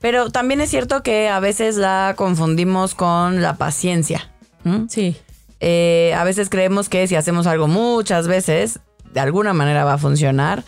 Pero 0.00 0.30
también 0.30 0.60
es 0.60 0.70
cierto 0.70 1.02
que 1.02 1.28
a 1.28 1.38
veces 1.40 1.76
la 1.76 2.14
confundimos 2.16 2.94
con 2.94 3.42
la 3.42 3.56
paciencia, 3.56 4.30
¿Mm? 4.64 4.86
Sí. 4.88 5.16
Eh, 5.60 6.14
a 6.16 6.24
veces 6.24 6.48
creemos 6.50 6.88
que 6.88 7.06
si 7.06 7.14
hacemos 7.14 7.46
algo 7.46 7.68
muchas 7.68 8.26
veces, 8.26 8.80
de 9.14 9.20
alguna 9.20 9.54
manera 9.54 9.84
va 9.84 9.94
a 9.94 9.98
funcionar. 9.98 10.64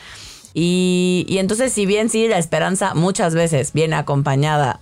Y, 0.55 1.27
y 1.29 1.37
entonces, 1.39 1.73
si 1.73 1.85
bien 1.85 2.09
sí, 2.09 2.29
la 2.29 2.39
esperanza 2.39 2.95
muchas 2.95 3.35
veces 3.35 3.73
viene 3.75 3.97
acompañada 3.97 4.81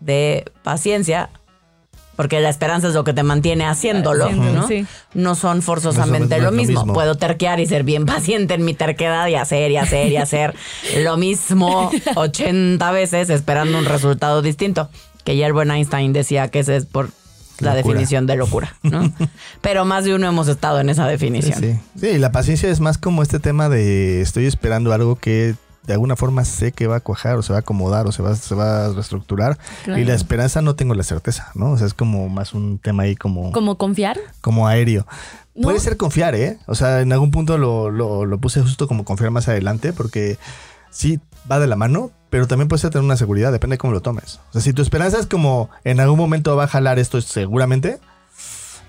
de 0.00 0.50
paciencia, 0.64 1.30
porque 2.16 2.40
la 2.40 2.48
esperanza 2.48 2.88
es 2.88 2.94
lo 2.94 3.04
que 3.04 3.12
te 3.12 3.22
mantiene 3.22 3.64
haciéndolo, 3.64 4.30
¿no? 4.32 4.66
sí. 4.66 4.84
No 5.14 5.34
son 5.34 5.62
forzosamente 5.62 6.36
No 6.38 6.44
lo 6.44 6.50
lo 6.50 6.56
mismo. 6.56 6.80
mismo. 6.80 6.92
Puedo 6.92 7.14
terquear 7.14 7.60
y 7.60 7.66
ser 7.66 7.84
bien 7.84 8.04
paciente 8.04 8.54
en 8.54 8.64
mi 8.64 8.74
terquedad 8.74 9.28
y 9.28 9.36
hacer 9.36 9.70
y 9.70 9.76
hacer 9.76 10.10
y 10.10 10.16
hacer 10.16 10.54
lo 11.04 11.16
mismo 11.16 11.90
80 12.16 12.90
veces 12.90 13.30
esperando 13.30 13.78
un 13.78 13.84
resultado 13.84 14.42
distinto. 14.42 14.88
Que 15.24 15.36
ya 15.36 15.46
el 15.46 15.52
buen 15.52 15.70
Einstein 15.70 16.12
decía 16.12 16.48
que 16.48 16.58
ese 16.60 16.76
es 16.76 16.86
por 16.86 17.10
la 17.58 17.74
Locura. 17.74 17.94
definición 17.94 18.26
de 18.26 18.36
locura, 18.36 18.74
¿no? 18.82 19.12
Pero 19.60 19.84
más 19.84 20.04
de 20.04 20.14
uno 20.14 20.26
hemos 20.28 20.48
estado 20.48 20.80
en 20.80 20.88
esa 20.88 21.04
Sí, 21.04 21.10
definición. 21.10 21.60
sí. 21.60 21.78
Sí, 21.98 22.18
la 22.18 22.32
paciencia 22.32 22.68
es 22.70 22.80
más 22.80 22.98
como 22.98 23.22
este 23.22 23.38
tema 23.38 23.68
de 23.68 24.20
estoy 24.20 24.46
esperando 24.46 24.92
algo 24.92 25.16
que 25.16 25.54
de 25.86 25.92
alguna 25.94 26.14
forma 26.14 26.44
sé 26.44 26.70
que 26.70 26.86
va 26.86 26.96
a 26.96 27.00
cuajar 27.00 27.36
o 27.38 27.42
se 27.42 27.52
va 27.52 27.58
a 27.58 27.60
acomodar 27.60 28.06
o 28.06 28.12
se 28.12 28.22
va, 28.22 28.36
se 28.36 28.54
va 28.54 28.86
a 28.86 28.92
reestructurar. 28.92 29.58
Claro. 29.84 30.00
Y 30.00 30.04
la 30.04 30.14
esperanza 30.14 30.62
no 30.62 30.76
tengo 30.76 30.94
la 30.94 31.02
certeza, 31.02 31.50
¿no? 31.56 31.72
O 31.72 31.76
sea, 31.78 31.88
es 31.88 31.94
como 31.94 32.28
más 32.28 32.54
un 32.54 32.78
tema 32.78 33.02
ahí 33.02 33.16
como, 33.16 33.50
¿Como 33.52 33.76
confiar? 33.78 34.16
como 34.40 34.68
aéreo. 34.68 35.06
No. 35.56 35.62
Puede 35.62 35.80
ser 35.80 35.96
confiar, 35.96 36.34
¿eh? 36.36 36.56
O 36.66 36.74
sea, 36.76 37.00
en 37.00 37.12
algún 37.12 37.30
punto 37.32 37.58
lo, 37.58 37.90
lo, 37.90 38.24
lo 38.26 38.38
puse 38.38 38.60
justo 38.62 38.86
como 38.86 39.04
confiar 39.04 39.32
más 39.32 39.48
adelante 39.48 39.92
porque 39.92 40.38
sí 40.90 41.18
va 41.50 41.58
de 41.58 41.66
la 41.66 41.74
mano, 41.76 42.12
pero 42.32 42.46
también 42.46 42.66
puede 42.66 42.80
ser 42.80 42.88
tener 42.88 43.04
una 43.04 43.18
seguridad, 43.18 43.52
depende 43.52 43.74
de 43.74 43.78
cómo 43.78 43.92
lo 43.92 44.00
tomes. 44.00 44.40
O 44.48 44.52
sea, 44.54 44.62
si 44.62 44.72
tu 44.72 44.80
esperanza 44.80 45.18
es 45.18 45.26
como 45.26 45.68
en 45.84 46.00
algún 46.00 46.16
momento 46.18 46.56
va 46.56 46.64
a 46.64 46.66
jalar 46.66 46.98
esto 46.98 47.20
seguramente, 47.20 47.98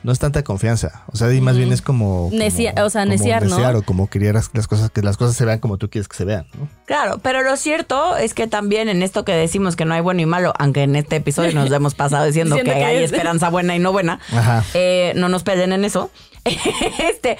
no 0.01 0.13
es 0.13 0.19
tanta 0.19 0.43
confianza. 0.45 1.03
O 1.11 1.17
sea, 1.17 1.33
y 1.33 1.41
más 1.41 1.57
bien 1.57 1.73
es 1.73 1.81
como... 1.81 2.29
como- 2.29 2.41
Necia- 2.41 2.73
o 2.81 2.89
sea, 2.89 3.01
como 3.03 3.11
neciar, 3.15 3.45
¿no? 3.45 3.57
o 3.79 3.81
como 3.83 4.09
querer 4.09 4.35
las 4.35 4.67
cosas, 4.67 4.91
que 4.91 5.01
las 5.01 5.17
cosas 5.17 5.35
se 5.35 5.43
vean 5.43 5.59
como 5.59 5.77
tú 5.77 5.89
quieres 5.89 6.07
que 6.07 6.15
se 6.15 6.23
vean, 6.23 6.45
¿no? 6.57 6.69
Claro, 6.85 7.19
pero 7.21 7.41
lo 7.41 7.57
cierto 7.57 8.15
es 8.15 8.33
que 8.33 8.47
también 8.47 8.87
en 8.87 9.03
esto 9.03 9.25
que 9.25 9.33
decimos 9.33 9.75
que 9.75 9.83
no 9.83 9.93
hay 9.93 10.01
bueno 10.01 10.21
y 10.21 10.25
malo, 10.25 10.53
aunque 10.57 10.83
en 10.83 10.95
este 10.95 11.17
episodio 11.17 11.53
nos 11.53 11.69
hemos 11.69 11.95
pasado 11.95 12.25
diciendo, 12.25 12.55
Diciendo 12.55 12.73
que, 12.73 12.79
que 12.79 12.85
hay 12.85 13.03
es- 13.03 13.11
esperanza 13.11 13.49
buena 13.49 13.75
y 13.75 13.79
no 13.79 13.91
buena, 13.91 14.19
Ajá. 14.31 14.63
eh, 14.73 15.11
no 15.17 15.27
nos 15.27 15.43
peleen 15.43 15.73
en 15.73 15.83
eso. 15.83 16.09
este, 17.09 17.37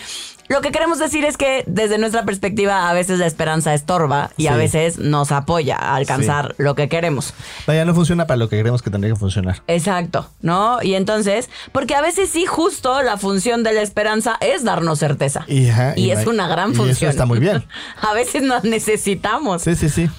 lo 0.49 0.61
que 0.61 0.71
queremos 0.71 0.99
decir 0.99 1.25
es 1.25 1.37
que 1.37 1.63
desde 1.67 1.97
nuestra 1.97 2.25
perspectiva 2.25 2.89
a 2.89 2.93
veces 2.93 3.19
la 3.19 3.25
esperanza 3.25 3.73
estorba 3.73 4.31
y 4.37 4.47
a 4.47 4.55
veces 4.55 4.99
nos 4.99 5.31
apoya 5.31 5.77
a 5.77 5.95
alcanzar 5.95 6.53
lo 6.57 6.75
que 6.75 6.89
queremos. 6.89 7.33
Vaya, 7.65 7.85
no 7.85 7.95
funciona 7.95 8.27
para 8.27 8.37
lo 8.37 8.49
que 8.49 8.59
creemos 8.59 8.81
que 8.81 8.89
tendría 8.89 9.13
que 9.13 9.19
funcionar. 9.19 9.63
Exacto, 9.67 10.29
¿no? 10.41 10.81
Y 10.81 10.95
entonces, 10.95 11.49
porque 11.71 11.95
a 11.95 12.01
veces 12.01 12.29
sí, 12.29 12.45
justo 12.45 13.01
la 13.01 13.17
función 13.17 13.63
de 13.63 13.73
la 13.73 13.81
esperanza 13.81 14.37
es 14.41 14.63
darnos 14.63 14.99
certeza. 14.99 15.45
Y, 15.47 15.69
ajá, 15.69 15.93
Y 15.95 16.05
y 16.05 16.11
es 16.11 16.27
una 16.27 16.47
gran 16.47 16.71
y 16.71 16.75
función. 16.75 16.95
eso 16.97 17.09
está 17.09 17.25
muy 17.25 17.39
bien. 17.39 17.63
a 18.01 18.13
veces 18.13 18.43
nos 18.43 18.63
necesitamos. 18.63 19.61
Sí, 19.61 19.75
sí, 19.75 19.89
sí. 19.89 20.09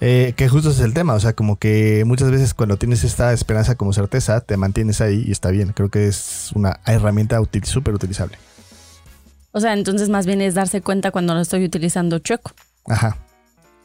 Eh, 0.00 0.34
que 0.36 0.48
justo 0.48 0.70
es 0.70 0.80
el 0.80 0.92
tema, 0.92 1.14
o 1.14 1.20
sea, 1.20 1.32
como 1.32 1.58
que 1.58 2.04
muchas 2.04 2.30
veces 2.30 2.52
cuando 2.52 2.76
tienes 2.76 3.04
esta 3.04 3.32
esperanza 3.32 3.74
como 3.74 3.92
certeza, 3.94 4.40
te 4.42 4.58
mantienes 4.58 5.00
ahí 5.00 5.24
y 5.26 5.32
está 5.32 5.50
bien. 5.50 5.72
Creo 5.72 5.88
que 5.88 6.06
es 6.08 6.50
una 6.54 6.80
herramienta 6.84 7.40
útil, 7.40 7.64
súper 7.64 7.94
utilizable. 7.94 8.36
O 9.54 9.60
sea, 9.60 9.72
entonces 9.72 10.08
más 10.10 10.26
bien 10.26 10.40
es 10.42 10.54
darse 10.54 10.82
cuenta 10.82 11.10
cuando 11.10 11.32
lo 11.32 11.40
estoy 11.40 11.64
utilizando 11.64 12.18
chueco. 12.18 12.52
Ajá. 12.86 13.16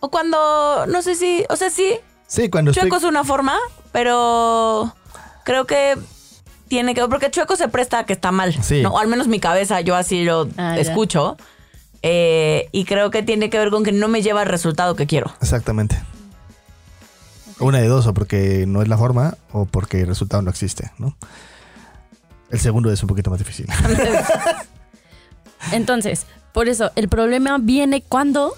O 0.02 0.10
cuando, 0.10 0.86
no 0.88 1.02
sé 1.02 1.16
si, 1.16 1.46
o 1.50 1.56
sea, 1.56 1.70
sí, 1.70 1.94
Sí, 2.28 2.50
cuando 2.50 2.72
estoy... 2.72 2.84
chueco 2.90 2.98
es 2.98 3.04
una 3.04 3.24
forma, 3.24 3.56
pero 3.92 4.94
creo 5.46 5.66
que 5.66 5.98
tiene 6.68 6.94
que 6.94 7.02
ver, 7.02 7.10
porque 7.10 7.32
chueco 7.32 7.56
se 7.56 7.68
presta 7.70 8.00
a 8.00 8.06
que 8.06 8.14
está 8.14 8.32
mal. 8.32 8.54
Sí. 8.64 8.82
¿no? 8.84 8.90
O 8.90 9.00
al 9.00 9.08
menos 9.08 9.28
mi 9.28 9.40
cabeza, 9.40 9.82
yo 9.82 9.96
así 9.96 10.24
lo 10.24 10.48
Ah, 10.58 10.78
escucho. 10.78 11.38
Eh, 12.02 12.70
y 12.72 12.86
creo 12.86 13.10
que 13.12 13.24
tiene 13.24 13.50
que 13.50 13.58
ver 13.60 13.70
con 13.72 13.84
que 13.84 13.92
no 13.92 14.08
me 14.08 14.22
lleva 14.22 14.42
al 14.42 14.48
resultado 14.48 14.96
que 14.96 15.06
quiero. 15.08 15.32
Exactamente. 15.42 16.00
Una 17.60 17.80
de 17.80 17.88
dos, 17.88 18.08
o 18.08 18.14
porque 18.14 18.66
no 18.68 18.82
es 18.82 18.88
la 18.88 18.98
forma 18.98 19.36
o 19.52 19.66
porque 19.66 20.02
el 20.02 20.08
resultado 20.08 20.42
no 20.42 20.50
existe, 20.50 20.92
¿no? 20.98 21.18
El 22.52 22.60
segundo 22.60 22.92
es 22.92 23.02
un 23.04 23.08
poquito 23.10 23.30
más 23.30 23.40
difícil. 23.40 23.68
Entonces, 25.72 26.26
por 26.54 26.68
eso, 26.70 26.92
el 26.96 27.08
problema 27.10 27.58
viene 27.60 28.02
cuando 28.02 28.54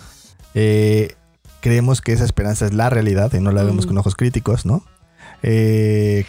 Eh, 0.53 1.15
creemos 1.61 2.01
que 2.01 2.11
esa 2.13 2.25
esperanza 2.25 2.65
es 2.65 2.73
la 2.73 2.89
realidad 2.89 3.31
y 3.33 3.39
no 3.39 3.51
la 3.51 3.63
vemos 3.63 3.85
Mm. 3.85 3.89
con 3.89 3.97
ojos 3.99 4.15
críticos, 4.15 4.65
¿no? 4.65 4.83
Eh, 5.43 6.25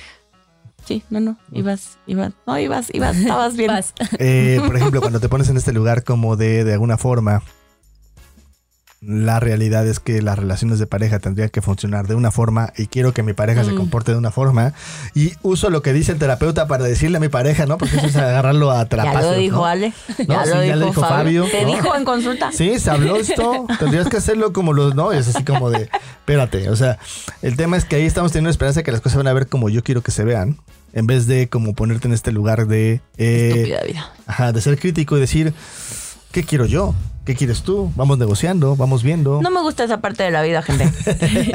Sí, 0.84 1.04
no, 1.10 1.20
no, 1.20 1.36
ibas, 1.52 1.96
ibas, 2.08 2.32
no, 2.44 2.58
ibas, 2.58 2.88
ibas, 2.92 3.16
estabas 3.16 3.56
bien. 3.56 3.68
vas. 3.72 3.94
Eh, 4.18 4.60
por 4.66 4.76
ejemplo, 4.76 5.00
cuando 5.00 5.20
te 5.20 5.28
pones 5.28 5.48
en 5.48 5.56
este 5.56 5.72
lugar 5.72 6.02
como 6.02 6.36
de, 6.36 6.64
de 6.64 6.72
alguna 6.72 6.96
forma, 6.98 7.42
la 9.04 9.40
realidad 9.40 9.84
es 9.88 9.98
que 9.98 10.22
las 10.22 10.38
relaciones 10.38 10.78
de 10.78 10.86
pareja 10.86 11.18
tendrían 11.18 11.48
que 11.48 11.60
funcionar 11.60 12.06
de 12.06 12.14
una 12.14 12.30
forma 12.30 12.72
y 12.78 12.86
quiero 12.86 13.12
que 13.12 13.24
mi 13.24 13.32
pareja 13.32 13.64
se 13.64 13.72
Mm. 13.72 13.76
comporte 13.76 14.12
de 14.12 14.18
una 14.18 14.30
forma 14.30 14.74
y 15.12 15.32
uso 15.42 15.70
lo 15.70 15.82
que 15.82 15.92
dice 15.92 16.12
el 16.12 16.18
terapeuta 16.18 16.68
para 16.68 16.84
decirle 16.84 17.16
a 17.16 17.20
mi 17.20 17.28
pareja, 17.28 17.66
¿no? 17.66 17.78
Porque 17.78 17.96
eso 17.96 18.06
es 18.06 18.14
agarrarlo 18.16 18.70
a 18.70 18.78
Ya 18.84 18.88
trapazos, 18.88 19.32
lo 19.32 19.36
dijo 19.38 19.56
¿no? 19.56 19.64
Ale, 19.66 19.92
No, 20.28 20.34
ya, 20.34 20.44
sí, 20.44 20.50
lo, 20.50 20.64
ya 20.64 20.76
dijo 20.76 20.92
Fabio. 21.00 21.44
Fabio, 21.44 21.44
Te 21.50 21.62
¿no? 21.66 21.74
dijo 21.74 21.96
en 21.96 22.04
consulta. 22.04 22.52
Sí, 22.52 22.78
se 22.78 22.90
habló 22.90 23.16
esto. 23.16 23.66
Tendrías 23.80 24.08
que 24.08 24.18
hacerlo 24.18 24.52
como 24.52 24.72
los. 24.72 24.94
No, 24.94 25.10
es 25.12 25.26
así 25.26 25.42
como 25.42 25.68
de. 25.70 25.88
Espérate. 26.20 26.70
O 26.70 26.76
sea, 26.76 26.98
el 27.42 27.56
tema 27.56 27.76
es 27.76 27.84
que 27.84 27.96
ahí 27.96 28.04
estamos 28.06 28.30
teniendo 28.30 28.50
esperanza 28.50 28.80
de 28.80 28.84
que 28.84 28.92
las 28.92 29.00
cosas 29.00 29.16
van 29.18 29.26
a 29.26 29.32
ver 29.32 29.48
como 29.48 29.68
yo 29.68 29.82
quiero 29.82 30.02
que 30.02 30.12
se 30.12 30.22
vean. 30.24 30.58
En 30.92 31.06
vez 31.08 31.26
de 31.26 31.48
como 31.48 31.74
ponerte 31.74 32.06
en 32.06 32.14
este 32.14 32.30
lugar 32.30 32.68
de. 32.68 33.00
eh, 33.18 33.48
Estúpida 33.52 33.80
vida. 33.84 34.12
Ajá, 34.26 34.52
de 34.52 34.60
ser 34.60 34.78
crítico 34.78 35.16
y 35.16 35.20
decir, 35.20 35.54
¿qué 36.30 36.44
quiero 36.44 36.66
yo? 36.66 36.94
¿Qué 37.24 37.36
quieres 37.36 37.62
tú? 37.62 37.92
Vamos 37.94 38.18
negociando, 38.18 38.74
vamos 38.74 39.04
viendo. 39.04 39.40
No 39.40 39.50
me 39.50 39.60
gusta 39.60 39.84
esa 39.84 40.00
parte 40.00 40.24
de 40.24 40.32
la 40.32 40.42
vida, 40.42 40.60
gente. 40.60 40.90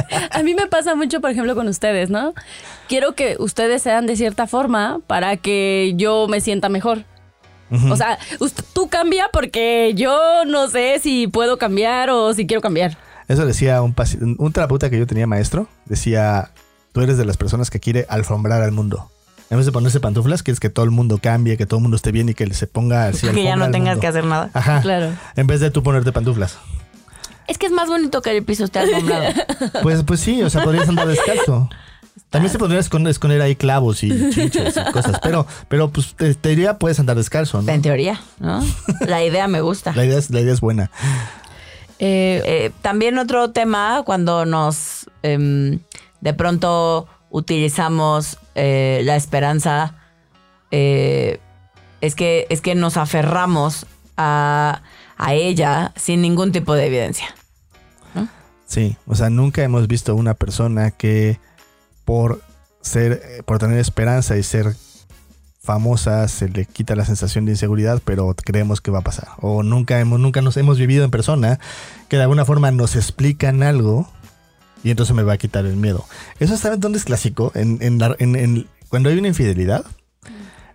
A 0.31 0.41
mí 0.41 0.53
me 0.53 0.67
pasa 0.67 0.95
mucho, 0.95 1.19
por 1.19 1.29
ejemplo, 1.29 1.55
con 1.55 1.67
ustedes, 1.67 2.09
¿no? 2.09 2.33
Quiero 2.87 3.15
que 3.15 3.35
ustedes 3.37 3.81
sean 3.81 4.05
de 4.05 4.15
cierta 4.15 4.47
forma 4.47 4.99
para 5.07 5.35
que 5.35 5.93
yo 5.97 6.27
me 6.29 6.39
sienta 6.39 6.69
mejor. 6.69 7.03
O 7.89 7.97
sea, 7.97 8.17
tú 8.73 8.87
cambia 8.87 9.25
porque 9.33 9.91
yo 9.93 10.45
no 10.45 10.69
sé 10.69 10.99
si 10.99 11.27
puedo 11.27 11.57
cambiar 11.57 12.09
o 12.09 12.33
si 12.33 12.47
quiero 12.47 12.61
cambiar. 12.61 12.97
Eso 13.27 13.45
decía 13.45 13.81
un, 13.81 13.93
un 14.37 14.53
terapeuta 14.53 14.89
que 14.89 14.97
yo 14.97 15.05
tenía 15.05 15.27
maestro. 15.27 15.67
Decía, 15.83 16.51
tú 16.93 17.01
eres 17.01 17.17
de 17.17 17.25
las 17.25 17.35
personas 17.35 17.69
que 17.69 17.81
quiere 17.81 18.05
alfombrar 18.07 18.61
al 18.61 18.71
mundo. 18.71 19.11
En 19.49 19.57
vez 19.57 19.65
de 19.65 19.71
ponerse 19.71 19.99
pantuflas, 19.99 20.43
quieres 20.43 20.59
que 20.59 20.69
todo 20.69 20.83
el 20.85 20.91
mundo 20.91 21.19
cambie, 21.21 21.55
que 21.57 21.65
todo 21.65 21.77
el 21.77 21.83
mundo 21.83 21.95
esté 21.95 22.11
bien 22.11 22.27
y 22.29 22.33
que 22.33 22.53
se 22.53 22.67
ponga 22.67 23.07
así 23.07 23.27
que 23.33 23.43
ya 23.43 23.55
no 23.55 23.71
tengas 23.71 23.95
mundo. 23.95 24.01
que 24.01 24.07
hacer 24.07 24.25
nada. 24.25 24.49
Ajá. 24.53 24.81
Claro. 24.81 25.11
En 25.35 25.47
vez 25.47 25.59
de 25.61 25.71
tú 25.71 25.83
ponerte 25.83 26.11
pantuflas. 26.11 26.57
Es 27.47 27.57
que 27.57 27.65
es 27.67 27.71
más 27.71 27.87
bonito 27.87 28.21
que 28.21 28.35
el 28.35 28.43
piso 28.43 28.65
esté 28.65 28.79
alfombrado. 28.79 29.23
Pues, 29.83 30.03
pues 30.03 30.19
sí, 30.19 30.43
o 30.43 30.49
sea, 30.49 30.63
podrías 30.63 30.89
andar 30.89 31.07
descalzo. 31.07 31.69
También 32.29 32.51
se 32.51 32.57
podría 32.59 32.79
esconder, 32.79 33.09
esconder 33.11 33.41
ahí 33.41 33.55
clavos 33.55 34.03
y 34.03 34.09
chinches 34.31 34.75
y 34.75 34.91
cosas. 34.91 35.19
Pero, 35.23 35.47
pero 35.69 35.89
pues 35.89 36.13
te, 36.15 36.33
te 36.35 36.49
diría, 36.49 36.77
puedes 36.77 36.99
andar 36.99 37.15
descalzo, 37.15 37.61
¿no? 37.61 37.71
En 37.71 37.81
teoría, 37.81 38.19
¿no? 38.39 38.61
La 39.07 39.23
idea 39.23 39.47
me 39.47 39.61
gusta. 39.61 39.93
La 39.95 40.03
idea 40.03 40.17
es, 40.17 40.29
la 40.29 40.41
idea 40.41 40.51
es 40.51 40.59
buena. 40.59 40.91
Eh, 41.99 42.41
Eh, 42.45 42.71
también 42.81 43.17
otro 43.17 43.51
tema 43.51 44.01
cuando 44.05 44.45
nos 44.45 45.05
em, 45.23 45.79
de 46.19 46.33
pronto 46.33 47.07
utilizamos 47.29 48.37
eh, 48.57 49.01
la 49.03 49.15
esperanza 49.15 49.95
eh, 50.71 51.39
es 52.01 52.15
que 52.15 52.47
es 52.49 52.59
que 52.61 52.75
nos 52.75 52.97
aferramos 52.97 53.85
a, 54.17 54.81
a 55.17 55.33
ella 55.33 55.93
sin 55.95 56.21
ningún 56.21 56.51
tipo 56.51 56.73
de 56.73 56.87
evidencia. 56.87 57.27
Sí, 58.65 58.97
o 59.07 59.15
sea, 59.15 59.29
nunca 59.29 59.63
hemos 59.63 59.87
visto 59.87 60.13
una 60.13 60.33
persona 60.33 60.91
que 60.91 61.39
por 62.03 62.41
ser, 62.81 63.43
por 63.45 63.59
tener 63.59 63.79
esperanza 63.79 64.35
y 64.35 64.43
ser 64.43 64.75
famosa 65.61 66.27
se 66.27 66.49
le 66.49 66.65
quita 66.65 66.95
la 66.95 67.05
sensación 67.05 67.45
de 67.45 67.51
inseguridad, 67.51 68.01
pero 68.03 68.33
creemos 68.35 68.81
que 68.81 68.91
va 68.91 68.99
a 68.99 69.03
pasar. 69.03 69.29
O 69.39 69.63
nunca 69.63 69.99
hemos, 69.99 70.19
nunca 70.19 70.41
nos 70.41 70.57
hemos 70.57 70.77
vivido 70.77 71.05
en 71.05 71.11
persona 71.11 71.59
que 72.09 72.17
de 72.17 72.23
alguna 72.23 72.43
forma 72.43 72.71
nos 72.71 72.95
explican 72.95 73.63
algo 73.63 74.09
y 74.87 74.91
entonces 74.91 75.13
me 75.15 75.23
va 75.23 75.33
a 75.33 75.37
quitar 75.37 75.65
el 75.65 75.75
miedo. 75.75 76.05
Eso 76.39 76.55
saben 76.57 76.79
dónde 76.79 76.97
es 76.97 77.05
clásico, 77.05 77.51
en, 77.55 77.77
en 77.81 77.99
la- 77.99 78.15
en- 78.19 78.35
en- 78.35 78.67
cuando 78.89 79.09
hay 79.09 79.17
una 79.17 79.27
infidelidad, 79.27 79.83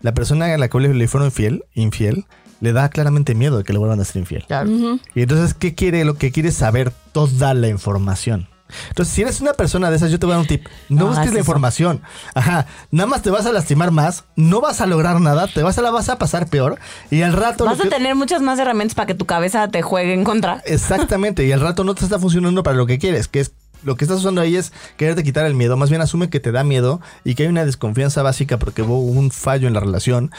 la 0.02 0.12
persona 0.14 0.52
a 0.52 0.58
la 0.58 0.68
que 0.68 0.78
le 0.80 1.08
fueron 1.08 1.28
infiel, 1.28 1.64
infiel, 1.74 2.26
le 2.60 2.72
da 2.72 2.88
claramente 2.90 3.34
miedo 3.34 3.58
de 3.58 3.64
que 3.64 3.72
le 3.72 3.78
vuelvan 3.78 4.00
a 4.00 4.04
ser 4.04 4.18
infiel. 4.20 4.44
Claro. 4.46 4.70
Y 5.14 5.22
entonces, 5.22 5.54
¿qué 5.54 5.74
quiere? 5.74 6.04
Lo 6.04 6.14
que 6.14 6.30
quiere 6.30 6.50
es 6.50 6.56
saber 6.56 6.92
toda 7.12 7.54
la 7.54 7.68
información. 7.68 8.48
Entonces, 8.88 9.12
si 9.14 9.20
eres 9.20 9.40
una 9.42 9.52
persona 9.52 9.90
de 9.90 9.96
esas, 9.96 10.10
yo 10.10 10.18
te 10.18 10.24
voy 10.24 10.32
a 10.32 10.36
dar 10.36 10.40
un 10.42 10.46
tip. 10.48 10.66
No, 10.88 11.06
busques 11.08 11.32
la 11.32 11.40
información. 11.40 12.00
Ajá. 12.34 12.66
Nada 12.90 13.06
más 13.06 13.20
te 13.20 13.30
vas 13.30 13.44
a 13.44 13.52
lastimar 13.52 13.90
más, 13.90 14.24
no 14.34 14.62
vas 14.62 14.80
a 14.80 14.86
lograr 14.86 15.20
nada, 15.20 15.46
te 15.46 15.62
vas 15.62 15.76
a 15.76 15.82
la 15.82 15.90
vas 15.90 16.08
a 16.08 16.16
pasar 16.18 16.48
peor. 16.48 16.78
Y 17.10 17.20
al 17.22 17.34
rato. 17.34 17.66
Vas 17.66 17.80
a 17.80 17.82
que- 17.82 17.90
tener 17.90 18.14
muchas 18.14 18.40
más 18.40 18.58
herramientas 18.58 18.94
para 18.94 19.06
que 19.06 19.14
tu 19.14 19.26
cabeza 19.26 19.68
te 19.68 19.82
juegue 19.82 20.14
en 20.14 20.24
contra. 20.24 20.62
Exactamente. 20.64 21.44
Y 21.44 21.52
al 21.52 21.60
rato 21.60 21.84
no 21.84 21.94
te 21.94 22.04
está 22.04 22.18
funcionando 22.18 22.62
para 22.62 22.76
lo 22.76 22.86
que 22.86 22.98
quieres, 22.98 23.28
que 23.28 23.40
es 23.40 23.52
lo 23.84 23.96
que 23.96 24.04
estás 24.04 24.18
usando 24.20 24.40
ahí 24.40 24.56
es 24.56 24.72
quererte 24.96 25.22
quitar 25.24 25.46
el 25.46 25.54
miedo. 25.54 25.76
Más 25.76 25.90
bien 25.90 26.00
asume 26.02 26.28
que 26.30 26.40
te 26.40 26.52
da 26.52 26.64
miedo 26.64 27.00
y 27.24 27.34
que 27.34 27.42
hay 27.44 27.48
una 27.48 27.64
desconfianza 27.64 28.22
básica 28.22 28.58
porque 28.58 28.82
hubo 28.82 28.98
un 29.00 29.30
fallo 29.30 29.68
en 29.68 29.74
la 29.74 29.80
relación 29.80 30.30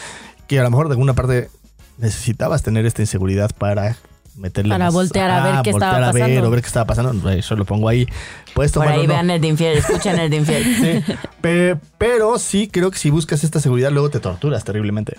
que 0.47 0.59
a 0.59 0.63
lo 0.63 0.69
mejor 0.69 0.87
de 0.87 0.93
alguna 0.93 1.13
parte 1.13 1.49
necesitabas 1.97 2.63
tener 2.63 2.85
esta 2.85 3.01
inseguridad 3.01 3.51
para 3.57 3.97
meterle 4.35 4.71
Para 4.73 4.85
más- 4.85 4.93
voltear 4.93 5.29
a 5.29 5.43
ver 5.43 5.61
qué 5.63 5.71
voltear 5.71 5.93
estaba 5.93 6.09
a 6.09 6.11
ver 6.11 6.43
o 6.43 6.49
ver 6.49 6.61
qué 6.61 6.67
estaba 6.67 6.85
pasando. 6.85 7.29
Eso 7.29 7.55
lo 7.55 7.65
pongo 7.65 7.87
ahí. 7.87 8.07
Puedes 8.55 8.71
Por 8.71 8.83
tomarlo 8.83 9.01
ahí 9.01 9.07
vean 9.07 9.29
el 9.29 9.39
de 9.41 9.47
infiel, 9.47 9.77
escuchen 9.77 10.17
el 10.19 10.29
de 10.29 10.35
infiel. 10.37 10.63
Sí, 11.05 11.13
pe- 11.41 11.77
pero 11.97 12.39
sí 12.39 12.67
creo 12.67 12.89
que 12.91 12.97
si 12.97 13.09
buscas 13.11 13.43
esta 13.43 13.59
seguridad 13.59 13.91
luego 13.91 14.09
te 14.09 14.19
torturas 14.19 14.63
terriblemente. 14.63 15.17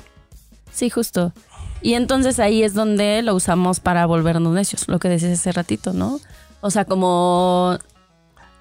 Sí, 0.72 0.90
justo. 0.90 1.32
Y 1.80 1.94
entonces 1.94 2.40
ahí 2.40 2.62
es 2.64 2.74
donde 2.74 3.22
lo 3.22 3.34
usamos 3.34 3.78
para 3.78 4.04
volvernos 4.06 4.52
necios, 4.52 4.88
lo 4.88 4.98
que 4.98 5.08
decías 5.08 5.38
hace 5.38 5.52
ratito, 5.52 5.92
¿no? 5.92 6.18
O 6.60 6.70
sea, 6.70 6.84
como 6.84 7.78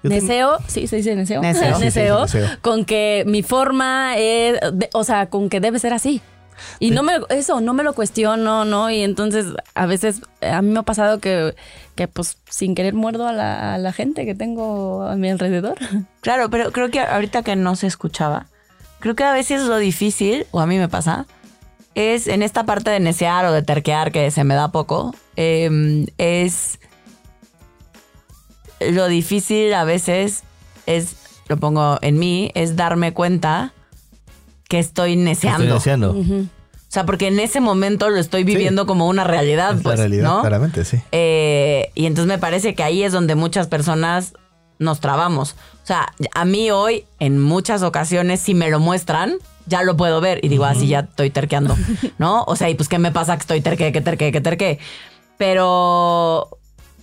Neseo, 0.08 0.58
sí, 0.66 0.86
se 0.86 0.96
dice 0.96 1.14
neseo. 1.14 1.40
Neseo. 1.40 1.74
Sí, 1.74 1.78
sí, 1.78 1.84
Neseo, 1.84 2.28
sí, 2.28 2.38
neseo. 2.38 2.56
con 2.62 2.84
que 2.84 3.24
mi 3.26 3.42
forma 3.42 4.16
es, 4.16 4.58
de- 4.72 4.90
o 4.92 5.04
sea, 5.04 5.26
con 5.26 5.48
que 5.48 5.60
debe 5.60 5.78
ser 5.78 5.92
así. 5.92 6.20
Y 6.78 6.92
no 6.92 7.02
me, 7.02 7.14
eso, 7.30 7.60
no 7.60 7.74
me 7.74 7.82
lo 7.82 7.94
cuestiono, 7.94 8.64
¿no? 8.64 8.88
Y 8.88 9.02
entonces 9.02 9.46
a 9.74 9.86
veces 9.86 10.20
a 10.40 10.62
mí 10.62 10.70
me 10.70 10.78
ha 10.78 10.82
pasado 10.84 11.18
que, 11.18 11.54
que 11.96 12.06
pues 12.06 12.38
sin 12.48 12.76
querer 12.76 12.94
muerdo 12.94 13.26
a 13.26 13.32
la, 13.32 13.74
a 13.74 13.78
la 13.78 13.92
gente 13.92 14.24
que 14.24 14.36
tengo 14.36 15.02
a 15.02 15.16
mi 15.16 15.28
alrededor. 15.30 15.76
Claro, 16.20 16.48
pero 16.50 16.70
creo 16.72 16.90
que 16.90 17.00
ahorita 17.00 17.42
que 17.42 17.54
no 17.56 17.74
se 17.76 17.86
escuchaba, 17.88 18.46
creo 19.00 19.14
que 19.16 19.24
a 19.24 19.32
veces 19.32 19.62
lo 19.64 19.76
difícil, 19.78 20.46
o 20.52 20.60
a 20.60 20.66
mí 20.66 20.78
me 20.78 20.88
pasa, 20.88 21.26
es 21.94 22.28
en 22.28 22.42
esta 22.42 22.64
parte 22.64 22.90
de 22.90 23.00
necear 23.00 23.44
o 23.46 23.52
de 23.52 23.62
terquear 23.62 24.10
que 24.12 24.30
se 24.30 24.42
me 24.44 24.54
da 24.54 24.68
poco, 24.72 25.14
eh, 25.36 26.06
es 26.18 26.78
lo 28.92 29.08
difícil 29.08 29.72
a 29.74 29.84
veces 29.84 30.42
es, 30.86 31.16
lo 31.48 31.56
pongo 31.56 31.98
en 32.02 32.18
mí, 32.18 32.50
es 32.54 32.76
darme 32.76 33.12
cuenta 33.12 33.72
que 34.68 34.78
estoy 34.78 35.16
neceando. 35.16 35.62
Estoy 35.64 35.78
deseando. 35.78 36.10
O 36.12 36.94
sea, 36.94 37.06
porque 37.06 37.26
en 37.26 37.40
ese 37.40 37.60
momento 37.60 38.08
lo 38.08 38.18
estoy 38.18 38.44
viviendo 38.44 38.86
como 38.86 39.08
una 39.08 39.24
realidad, 39.24 39.70
Es 39.70 39.76
la 39.78 39.82
pues, 39.82 39.98
realidad, 39.98 40.24
¿no? 40.24 40.40
claramente, 40.42 40.84
sí. 40.84 41.00
Eh, 41.10 41.90
y 41.96 42.06
entonces 42.06 42.28
me 42.28 42.38
parece 42.38 42.76
que 42.76 42.84
ahí 42.84 43.02
es 43.02 43.12
donde 43.12 43.34
muchas 43.34 43.66
personas 43.66 44.34
nos 44.78 45.00
trabamos. 45.00 45.56
O 45.82 45.86
sea, 45.86 46.12
a 46.34 46.44
mí 46.44 46.70
hoy, 46.70 47.04
en 47.18 47.40
muchas 47.40 47.82
ocasiones, 47.82 48.40
si 48.40 48.54
me 48.54 48.70
lo 48.70 48.78
muestran, 48.78 49.34
ya 49.66 49.82
lo 49.82 49.96
puedo 49.96 50.20
ver 50.20 50.38
y 50.44 50.48
digo, 50.48 50.64
así 50.64 50.86
ya 50.86 51.00
estoy 51.00 51.30
terqueando, 51.30 51.76
¿no? 52.18 52.44
O 52.46 52.54
sea, 52.54 52.70
y 52.70 52.74
pues, 52.74 52.88
¿qué 52.88 52.98
me 52.98 53.12
pasa 53.12 53.34
que 53.36 53.40
estoy 53.40 53.60
terque, 53.60 53.92
que 53.92 54.00
terque, 54.00 54.30
que 54.30 54.40
terque? 54.40 54.78
Pero, 55.36 56.48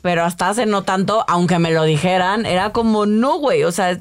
pero 0.01 0.23
hasta 0.23 0.49
hace 0.49 0.65
no 0.65 0.83
tanto, 0.83 1.23
aunque 1.27 1.59
me 1.59 1.71
lo 1.71 1.83
dijeran, 1.83 2.45
era 2.45 2.71
como, 2.71 3.05
no, 3.05 3.37
güey, 3.39 3.63
o 3.63 3.71
sea, 3.71 3.97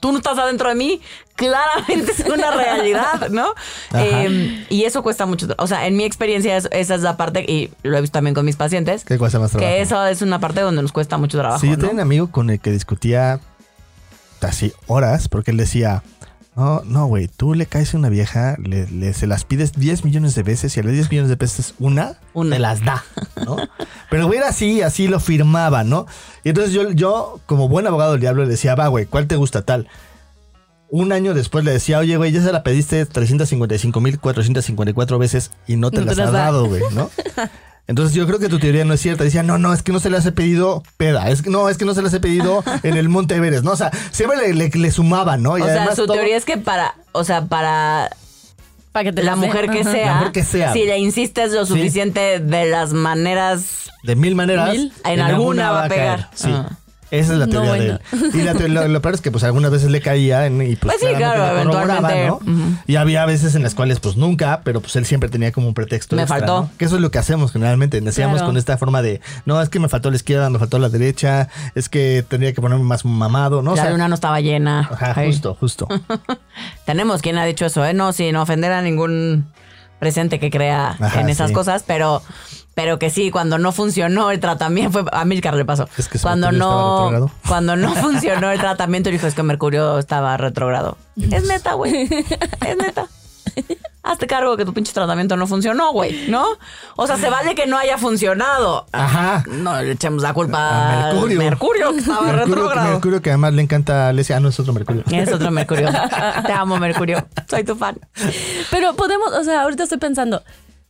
tú 0.00 0.12
no 0.12 0.18
estás 0.18 0.38
adentro 0.38 0.68
de 0.68 0.74
mí, 0.76 1.00
claramente 1.34 2.12
es 2.12 2.20
una 2.28 2.50
realidad, 2.52 3.28
¿no? 3.30 3.48
Eh, 3.94 4.64
y 4.68 4.84
eso 4.84 5.02
cuesta 5.02 5.26
mucho. 5.26 5.48
O 5.58 5.66
sea, 5.66 5.86
en 5.86 5.96
mi 5.96 6.04
experiencia, 6.04 6.56
es- 6.56 6.68
esa 6.72 6.94
es 6.94 7.02
la 7.02 7.16
parte, 7.16 7.44
y 7.48 7.70
lo 7.82 7.96
he 7.96 8.00
visto 8.00 8.14
también 8.14 8.34
con 8.34 8.44
mis 8.44 8.56
pacientes, 8.56 9.04
¿Qué 9.04 9.18
cuesta 9.18 9.38
más 9.38 9.50
trabajo? 9.50 9.68
que 9.68 9.80
eso 9.80 10.04
es 10.06 10.22
una 10.22 10.38
parte 10.40 10.60
donde 10.60 10.82
nos 10.82 10.92
cuesta 10.92 11.18
mucho 11.18 11.38
trabajo. 11.38 11.60
Sí, 11.60 11.66
yo 11.68 11.72
¿no? 11.76 11.78
tenía 11.78 11.94
un 11.94 12.00
amigo 12.00 12.30
con 12.30 12.50
el 12.50 12.60
que 12.60 12.70
discutía 12.70 13.40
así 14.40 14.72
horas, 14.86 15.28
porque 15.28 15.50
él 15.50 15.56
decía, 15.56 16.02
no, 16.58 16.82
no, 16.84 17.06
güey, 17.06 17.28
tú 17.28 17.54
le 17.54 17.66
caes 17.66 17.94
a 17.94 17.98
una 17.98 18.08
vieja, 18.08 18.56
le, 18.62 18.86
le- 18.90 19.14
se 19.14 19.26
las 19.26 19.44
pides 19.44 19.72
10 19.74 20.04
millones 20.04 20.34
de 20.34 20.42
veces 20.42 20.76
y 20.76 20.80
a 20.80 20.82
las 20.82 20.92
10 20.92 21.10
millones 21.10 21.30
de 21.30 21.36
veces 21.36 21.74
una, 21.78 22.18
Una. 22.34 22.56
te 22.56 22.60
las 22.60 22.84
da, 22.84 23.04
¿no? 23.46 23.56
Pero 24.10 24.26
güey 24.26 24.38
era 24.40 24.48
así, 24.48 24.82
así 24.82 25.06
lo 25.08 25.20
firmaba, 25.20 25.84
¿no? 25.84 26.06
Y 26.44 26.48
entonces 26.50 26.72
yo, 26.74 26.90
yo 26.90 27.40
como 27.46 27.68
buen 27.68 27.86
abogado 27.86 28.12
del 28.12 28.20
diablo, 28.20 28.42
le 28.42 28.50
decía, 28.50 28.74
va, 28.74 28.88
güey, 28.88 29.06
¿cuál 29.06 29.26
te 29.28 29.36
gusta 29.36 29.62
tal? 29.62 29.88
Un 30.90 31.12
año 31.12 31.34
después 31.34 31.66
le 31.66 31.70
decía, 31.70 31.98
oye, 31.98 32.16
güey, 32.16 32.32
ya 32.32 32.42
se 32.42 32.50
la 32.50 32.62
pediste 32.62 33.06
355.454 33.06 35.18
veces 35.18 35.50
y 35.66 35.76
no 35.76 35.90
te 35.90 36.00
No 36.00 36.06
las 36.06 36.18
ha 36.18 36.24
da. 36.26 36.30
dado, 36.44 36.64
güey, 36.66 36.82
¿no? 36.92 37.10
Entonces 37.88 38.14
yo 38.14 38.26
creo 38.26 38.38
que 38.38 38.48
tu 38.48 38.58
teoría 38.58 38.84
no 38.84 38.92
es 38.94 39.00
cierta. 39.00 39.24
Decía, 39.24 39.42
no, 39.42 39.58
no, 39.58 39.72
es 39.72 39.82
que 39.82 39.92
no 39.92 39.98
se 39.98 40.10
las 40.10 40.24
he 40.26 40.30
pedido 40.32 40.82
peda. 40.98 41.30
Es 41.30 41.42
que 41.42 41.50
no, 41.50 41.68
es 41.70 41.78
que 41.78 41.84
no 41.86 41.94
se 41.94 42.02
las 42.02 42.12
he 42.14 42.20
pedido 42.20 42.62
en 42.82 42.96
el 42.96 43.08
Monte 43.08 43.34
Everest, 43.34 43.64
¿no? 43.64 43.72
O 43.72 43.76
sea, 43.76 43.90
siempre 44.12 44.36
le, 44.38 44.54
le, 44.54 44.68
le 44.68 44.90
sumaba, 44.90 45.36
¿no? 45.38 45.56
Y 45.58 45.62
O 45.62 45.66
sea, 45.66 45.90
su 45.96 46.04
todo- 46.06 46.14
teoría 46.16 46.36
es 46.36 46.44
que 46.44 46.58
para, 46.58 46.94
o 47.12 47.24
sea, 47.24 47.46
para 47.46 48.10
Para 48.92 49.04
que 49.04 49.12
te 49.12 49.22
la 49.22 49.36
mujer 49.36 49.70
que 49.70 49.84
sea, 49.84 50.06
La 50.06 50.14
mujer 50.16 50.32
que 50.32 50.44
sea. 50.44 50.72
si 50.72 50.84
le 50.84 50.98
insistes 50.98 51.52
lo 51.52 51.64
Sí. 51.66 51.72
suficiente 51.74 52.40
de 52.40 52.66
las 52.66 52.92
maneras 52.92 53.90
De 54.02 54.16
mil 54.16 54.34
maneras. 54.34 54.70
Mil. 54.70 54.92
En 55.04 55.20
alguna 55.20 55.70
va 55.70 55.84
a 55.84 55.88
caer. 55.88 56.00
pegar. 56.00 56.30
Sí. 56.34 56.54
Esa 57.10 57.32
es 57.32 57.38
la 57.38 57.46
No, 57.46 57.52
teoría 57.52 57.70
bueno. 57.70 57.84
de 57.84 57.90
él. 58.28 58.30
Y 58.34 58.42
la 58.42 58.54
te- 58.54 58.68
lo, 58.68 58.86
lo 58.86 59.00
peor 59.02 59.14
es 59.14 59.20
que 59.22 59.30
pues 59.30 59.42
algunas 59.44 59.70
veces 59.70 59.90
le 59.90 60.00
caía 60.02 60.44
en- 60.46 60.60
y 60.60 60.76
pues, 60.76 60.96
Pues 61.00 61.10
sí, 61.10 61.16
claro, 61.16 61.40
corroboraba, 61.64 62.12
eventualmente. 62.12 62.50
¿no? 62.52 62.78
Y 62.86 62.96
había 62.96 63.24
veces 63.24 63.54
en 63.54 63.62
las 63.62 63.74
cuales 63.74 63.98
pues 64.00 64.16
nunca, 64.16 64.60
pero 64.62 64.80
pues 64.82 64.94
él 64.96 65.06
siempre 65.06 65.28
tenía 65.30 65.50
como 65.52 65.68
un 65.68 65.74
pretexto 65.74 66.16
Me 66.16 66.22
extra, 66.22 66.38
faltó. 66.38 66.60
¿no? 66.62 66.70
Que 66.76 66.84
eso 66.84 66.96
es 66.96 67.00
lo 67.00 67.10
que 67.10 67.18
hacemos 67.18 67.52
generalmente. 67.52 68.00
Decíamos 68.00 68.36
Claro. 68.36 68.48
con 68.48 68.56
esta 68.58 68.76
forma 68.76 69.00
de, 69.02 69.20
no, 69.46 69.60
es 69.62 69.68
que 69.70 69.80
me 69.80 69.88
faltó 69.88 70.10
la 70.10 70.16
izquierda, 70.16 70.50
me 70.50 70.58
faltó 70.58 70.78
la 70.78 70.88
derecha, 70.90 71.48
es 71.74 71.88
que 71.88 72.24
tendría 72.28 72.52
que 72.52 72.60
ponerme 72.60 72.84
más 72.84 73.04
mamado, 73.04 73.62
¿no? 73.62 73.72
O 73.72 73.76
la 73.76 73.82
sea, 73.82 73.90
luna 73.90 74.08
no 74.08 74.14
estaba 74.14 74.40
llena. 74.40 74.80
Ajá, 74.90 75.14
Ay. 75.16 75.28
justo, 75.28 75.56
justo. 75.58 75.88
Tenemos 76.84 77.22
quien 77.22 77.38
ha 77.38 77.44
dicho 77.44 77.66
eso, 77.66 77.84
¿eh? 77.84 77.94
No, 77.94 78.12
sin 78.12 78.36
ofender 78.36 78.72
a 78.72 78.82
ningún 78.82 79.46
presente 79.98 80.38
que 80.38 80.50
crea 80.50 80.96
Ajá, 81.00 81.20
en 81.20 81.28
esas 81.28 81.48
sí. 81.48 81.54
cosas, 81.54 81.84
pero, 81.86 82.22
pero 82.78 82.96
que 83.00 83.10
sí, 83.10 83.32
cuando 83.32 83.58
no 83.58 83.72
funcionó 83.72 84.30
el 84.30 84.38
tratamiento, 84.38 84.92
fue 84.92 85.04
a 85.10 85.24
Milcar 85.24 85.54
le 85.54 85.64
pasó. 85.64 85.88
Es 85.98 86.06
que 86.06 86.16
cuando 86.20 86.52
no, 86.52 87.28
cuando 87.48 87.74
no 87.74 87.92
funcionó 87.96 88.52
el 88.52 88.60
tratamiento, 88.60 89.10
dijo 89.10 89.26
es 89.26 89.34
que 89.34 89.42
Mercurio 89.42 89.98
estaba 89.98 90.36
retrógrado. 90.36 90.96
Es 91.20 91.44
neta, 91.48 91.72
güey. 91.72 92.04
Es 92.04 92.76
neta. 92.76 93.08
Hazte 94.04 94.28
cargo 94.28 94.56
que 94.56 94.64
tu 94.64 94.72
pinche 94.72 94.92
tratamiento 94.92 95.36
no 95.36 95.48
funcionó, 95.48 95.90
güey, 95.90 96.28
¿no? 96.28 96.46
O 96.94 97.08
sea, 97.08 97.16
se 97.16 97.28
vale 97.28 97.56
que 97.56 97.66
no 97.66 97.76
haya 97.76 97.98
funcionado. 97.98 98.86
Ajá. 98.92 99.42
No 99.48 99.82
le 99.82 99.90
echemos 99.90 100.22
la 100.22 100.32
culpa 100.32 101.08
A 101.08 101.12
Mercurio. 101.14 101.38
Mercurio, 101.40 101.92
que 101.94 101.98
estaba 101.98 102.22
Mercurio, 102.22 102.54
retrógrado. 102.54 102.90
Mercurio 102.92 103.22
que 103.22 103.30
además 103.30 103.54
le 103.54 103.62
encanta 103.62 104.06
a 104.06 104.08
Alesia. 104.10 104.36
Ah, 104.36 104.40
no, 104.40 104.50
es 104.50 104.60
otro 104.60 104.72
Mercurio. 104.72 105.02
Es 105.10 105.32
otro 105.32 105.50
Mercurio. 105.50 105.88
Te 106.46 106.52
amo, 106.52 106.78
Mercurio. 106.78 107.26
Soy 107.50 107.64
tu 107.64 107.74
fan. 107.74 107.98
Pero 108.70 108.94
podemos, 108.94 109.32
o 109.32 109.42
sea, 109.42 109.62
ahorita 109.62 109.82
estoy 109.82 109.98
pensando, 109.98 110.44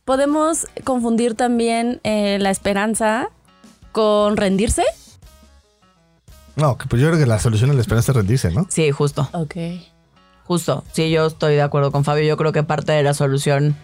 podemos 0.09 0.65
confundir 0.85 1.35
también 1.35 2.01
eh, 2.03 2.39
la 2.39 2.49
esperanza 2.49 3.29
con 3.91 4.37
rendirse. 4.37 4.81
No, 6.55 6.79
que 6.79 6.87
pues 6.87 6.99
yo 6.99 7.09
creo 7.09 7.19
que 7.19 7.27
la 7.27 7.37
solución 7.37 7.69
a 7.69 7.75
la 7.75 7.81
esperanza 7.81 8.11
es 8.11 8.15
rendirse, 8.15 8.49
¿no? 8.49 8.65
Sí, 8.69 8.89
justo. 8.89 9.29
Ok. 9.33 9.55
Justo. 10.45 10.83
Sí, 10.93 11.11
yo 11.11 11.27
estoy 11.27 11.53
de 11.53 11.61
acuerdo 11.61 11.91
con 11.91 12.05
Fabio. 12.05 12.23
Yo 12.23 12.37
creo 12.37 12.51
que 12.51 12.63
parte 12.63 12.91
de 12.91 13.03
la 13.03 13.13
solución 13.13 13.75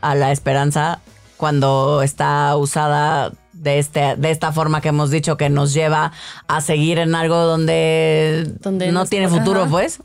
a 0.00 0.16
la 0.16 0.32
esperanza, 0.32 0.98
cuando 1.36 2.02
está 2.02 2.56
usada 2.56 3.30
de, 3.52 3.78
este, 3.78 4.16
de 4.16 4.32
esta 4.32 4.50
forma 4.50 4.80
que 4.80 4.88
hemos 4.88 5.12
dicho, 5.12 5.36
que 5.36 5.50
nos 5.50 5.72
lleva 5.72 6.10
a 6.48 6.62
seguir 6.62 6.98
en 6.98 7.14
algo 7.14 7.36
donde, 7.36 8.52
Donde 8.58 8.90
no 8.90 9.06
tiene 9.06 9.28
futuro, 9.28 9.60
ajá. 9.60 9.70
pues, 9.70 10.00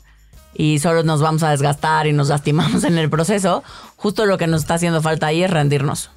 y 0.54 0.78
solo 0.78 1.02
nos 1.02 1.20
vamos 1.20 1.42
a 1.42 1.50
desgastar 1.50 2.06
y 2.06 2.12
nos 2.12 2.28
lastimamos 2.28 2.84
en 2.84 2.98
el 2.98 3.08
proceso, 3.10 3.62
justo 3.96 4.26
lo 4.26 4.38
que 4.38 4.46
nos 4.46 4.62
está 4.62 4.74
haciendo 4.74 5.02
falta 5.02 5.28
ahí 5.28 5.42
es 5.42 5.50
rendirnos. 5.50 6.10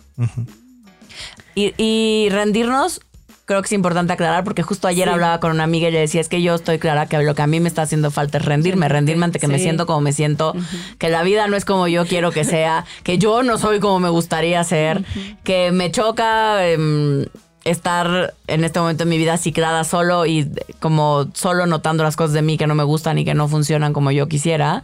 y, 1.56 1.74
y 1.78 2.30
rendirnos, 2.30 3.02
creo 3.46 3.62
que 3.62 3.66
es 3.66 3.72
importante 3.74 4.14
aclarar, 4.14 4.44
porque 4.44 4.64
justo 4.64 4.88
ayer 4.88 5.10
hablaba 5.10 5.40
con 5.40 5.52
una 5.52 5.64
amiga 5.64 5.90
y 5.90 5.92
le 5.92 6.00
decía, 6.00 6.22
es 6.22 6.30
que 6.30 6.42
yo 6.42 6.56
estoy 6.56 6.80
clara 6.80 7.08
que 7.08 7.22
lo 7.22 7.36
que 7.36 7.42
a 7.42 7.48
mí 7.48 7.60
me 7.60 7.68
está 7.68 7.82
haciendo 7.82 8.10
falta 8.10 8.38
es 8.38 8.46
rendirme, 8.46 8.88
rendirme 8.88 9.26
ante 9.26 9.40
que 9.40 9.48
me 9.48 9.60
siento 9.60 9.86
como 9.86 10.02
me 10.02 10.14
siento, 10.14 10.56
que 10.98 11.10
la 11.10 11.24
vida 11.24 11.48
no 11.48 11.58
es 11.58 11.66
como 11.66 11.88
yo 11.88 12.06
quiero 12.06 12.32
que 12.32 12.44
sea, 12.44 12.86
que 13.04 13.18
yo 13.18 13.44
no 13.44 13.58
soy 13.58 13.80
como 13.80 14.00
me 14.00 14.10
gustaría 14.10 14.64
ser, 14.64 15.04
que 15.44 15.72
me 15.72 15.92
choca 15.92 16.68
em, 16.68 17.26
estar 17.64 18.34
en 18.48 18.64
este 18.64 18.80
momento 18.80 19.04
en 19.04 19.10
mi 19.10 19.18
vida 19.18 19.38
ciclada 19.38 19.84
solo 19.84 20.26
y 20.26 20.50
como 20.80 21.28
solo 21.34 21.66
notando 21.66 22.04
las 22.04 22.16
cosas 22.16 22.34
de 22.34 22.42
mí 22.42 22.58
que 22.58 22.68
no 22.68 22.76
me 22.76 22.84
gustan 22.84 23.18
y 23.20 23.26
que 23.26 23.34
no 23.34 23.48
funcionan 23.48 23.94
como 23.94 24.12
yo 24.12 24.28
quisiera. 24.28 24.84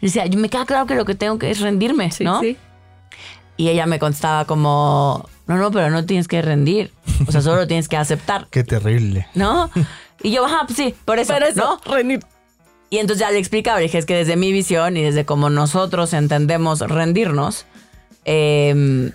Y 0.00 0.06
decía, 0.06 0.24
me 0.36 0.48
queda 0.48 0.64
claro 0.66 0.86
que 0.86 0.94
lo 0.94 1.04
que 1.04 1.14
tengo 1.14 1.38
que 1.38 1.50
es 1.50 1.60
rendirme, 1.60 2.10
Sí, 2.10 2.24
¿no? 2.24 2.40
sí. 2.40 2.56
Y 3.58 3.68
ella 3.70 3.86
me 3.86 3.98
contestaba 3.98 4.44
como, 4.44 5.28
no, 5.46 5.56
no, 5.56 5.70
pero 5.70 5.88
no 5.90 6.04
tienes 6.04 6.28
que 6.28 6.42
rendir. 6.42 6.92
O 7.26 7.32
sea, 7.32 7.40
solo 7.40 7.66
tienes 7.66 7.88
que 7.88 7.96
aceptar, 7.96 8.46
Qué 8.50 8.64
terrible. 8.64 9.26
¿no? 9.34 9.70
Y 10.22 10.30
yo, 10.32 10.44
ajá, 10.44 10.64
pues 10.66 10.76
sí, 10.76 10.94
por 11.06 11.18
eso, 11.18 11.32
Pero 11.34 11.46
eso, 11.46 11.80
¿no? 11.86 11.92
rendir. 11.92 12.20
Y 12.90 12.98
entonces 12.98 13.20
ya 13.26 13.30
le 13.30 13.38
explicaba, 13.38 13.78
le 13.78 13.84
dije, 13.84 13.98
es 13.98 14.06
que 14.06 14.14
desde 14.14 14.36
mi 14.36 14.52
visión 14.52 14.96
y 14.96 15.02
desde 15.02 15.24
como 15.24 15.48
nosotros 15.50 16.12
entendemos 16.12 16.80
rendirnos, 16.80 17.64
eh, 18.26 19.10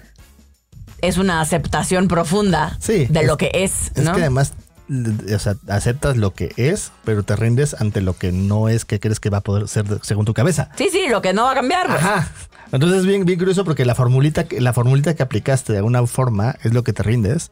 es 1.01 1.17
una 1.17 1.41
aceptación 1.41 2.07
profunda 2.07 2.77
Sí, 2.79 3.05
de 3.09 3.21
es- 3.21 3.27
lo 3.27 3.37
que 3.37 3.51
es, 3.53 3.91
Es 3.95 4.03
que 4.03 4.09
además, 4.09 4.53
o 4.89 5.39
sea, 5.39 5.55
aceptas 5.69 6.17
lo 6.17 6.33
que 6.33 6.51
es, 6.57 6.91
pero 7.05 7.23
te 7.23 7.35
rindes 7.35 7.75
ante 7.79 8.01
lo 8.01 8.17
que 8.17 8.31
no 8.31 8.67
es 8.69 8.85
que 8.85 8.99
crees 8.99 9.19
que 9.19 9.29
va 9.29 9.37
a 9.39 9.41
poder 9.41 9.67
ser 9.67 9.85
según 10.01 10.25
tu 10.25 10.33
cabeza. 10.33 10.69
Sí, 10.77 10.89
sí, 10.91 11.07
lo 11.09 11.21
que 11.21 11.33
no 11.33 11.43
va 11.45 11.51
a 11.51 11.55
cambiar. 11.55 11.87
pues. 11.87 11.99
Ajá. 11.99 12.29
Entonces 12.71 12.99
es 12.99 13.05
bien, 13.05 13.25
bien 13.25 13.37
curioso 13.39 13.63
porque 13.65 13.83
la 13.85 13.95
formulita, 13.95 14.45
que- 14.45 14.61
la 14.61 14.73
formulita 14.73 15.13
que 15.15 15.23
aplicaste 15.23 15.71
de 15.73 15.79
alguna 15.79 16.05
forma 16.07 16.55
es 16.63 16.73
lo 16.73 16.83
que 16.83 16.93
te 16.93 17.03
rindes, 17.03 17.51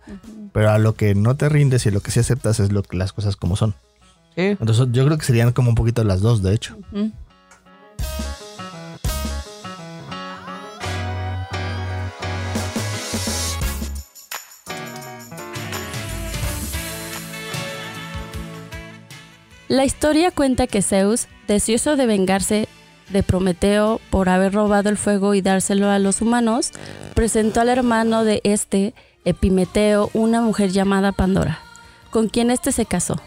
pero 0.54 0.72
a 0.72 0.78
lo 0.80 0.96
que 0.96 1.14
no 1.16 1.36
te 1.36 1.50
rindes 1.50 1.86
y 1.86 1.92
lo 1.92 2.00
que 2.02 2.12
sí 2.12 2.20
aceptas 2.22 2.60
es 2.60 2.72
lo 2.72 2.84
que 2.84 2.96
las 2.98 3.12
cosas 3.14 3.36
como 3.36 3.56
son. 3.56 3.76
Sí. 4.36 4.44
Entonces 4.60 4.88
yo 4.92 5.06
creo 5.06 5.18
que 5.18 5.26
serían 5.26 5.52
como 5.52 5.70
un 5.70 5.76
poquito 5.76 6.04
las 6.04 6.22
dos, 6.22 6.42
de 6.44 6.54
hecho. 6.54 6.78
La 19.70 19.86
historia 19.86 20.32
cuenta 20.32 20.66
que 20.66 20.82
Zeus, 20.82 21.28
deseoso 21.48 21.96
de 21.96 22.08
vengarse 22.08 22.68
de 23.10 23.22
Prometeo 23.22 24.02
por 24.10 24.28
haber 24.28 24.52
robado 24.52 24.90
el 24.90 24.98
fuego 24.98 25.36
y 25.36 25.42
dárselo 25.44 25.92
a 25.92 26.00
los 26.00 26.22
humanos, 26.22 26.72
presentó 27.14 27.62
al 27.62 27.70
hermano 27.70 28.24
de 28.24 28.42
este, 28.44 28.96
Epimeteo, 29.26 30.10
una 30.14 30.42
mujer 30.42 30.72
llamada 30.72 31.12
Pandora, 31.12 31.60
con 32.10 32.30
quien 32.30 32.50
éste 32.50 32.72
se 32.72 32.88
casó. 32.88 33.22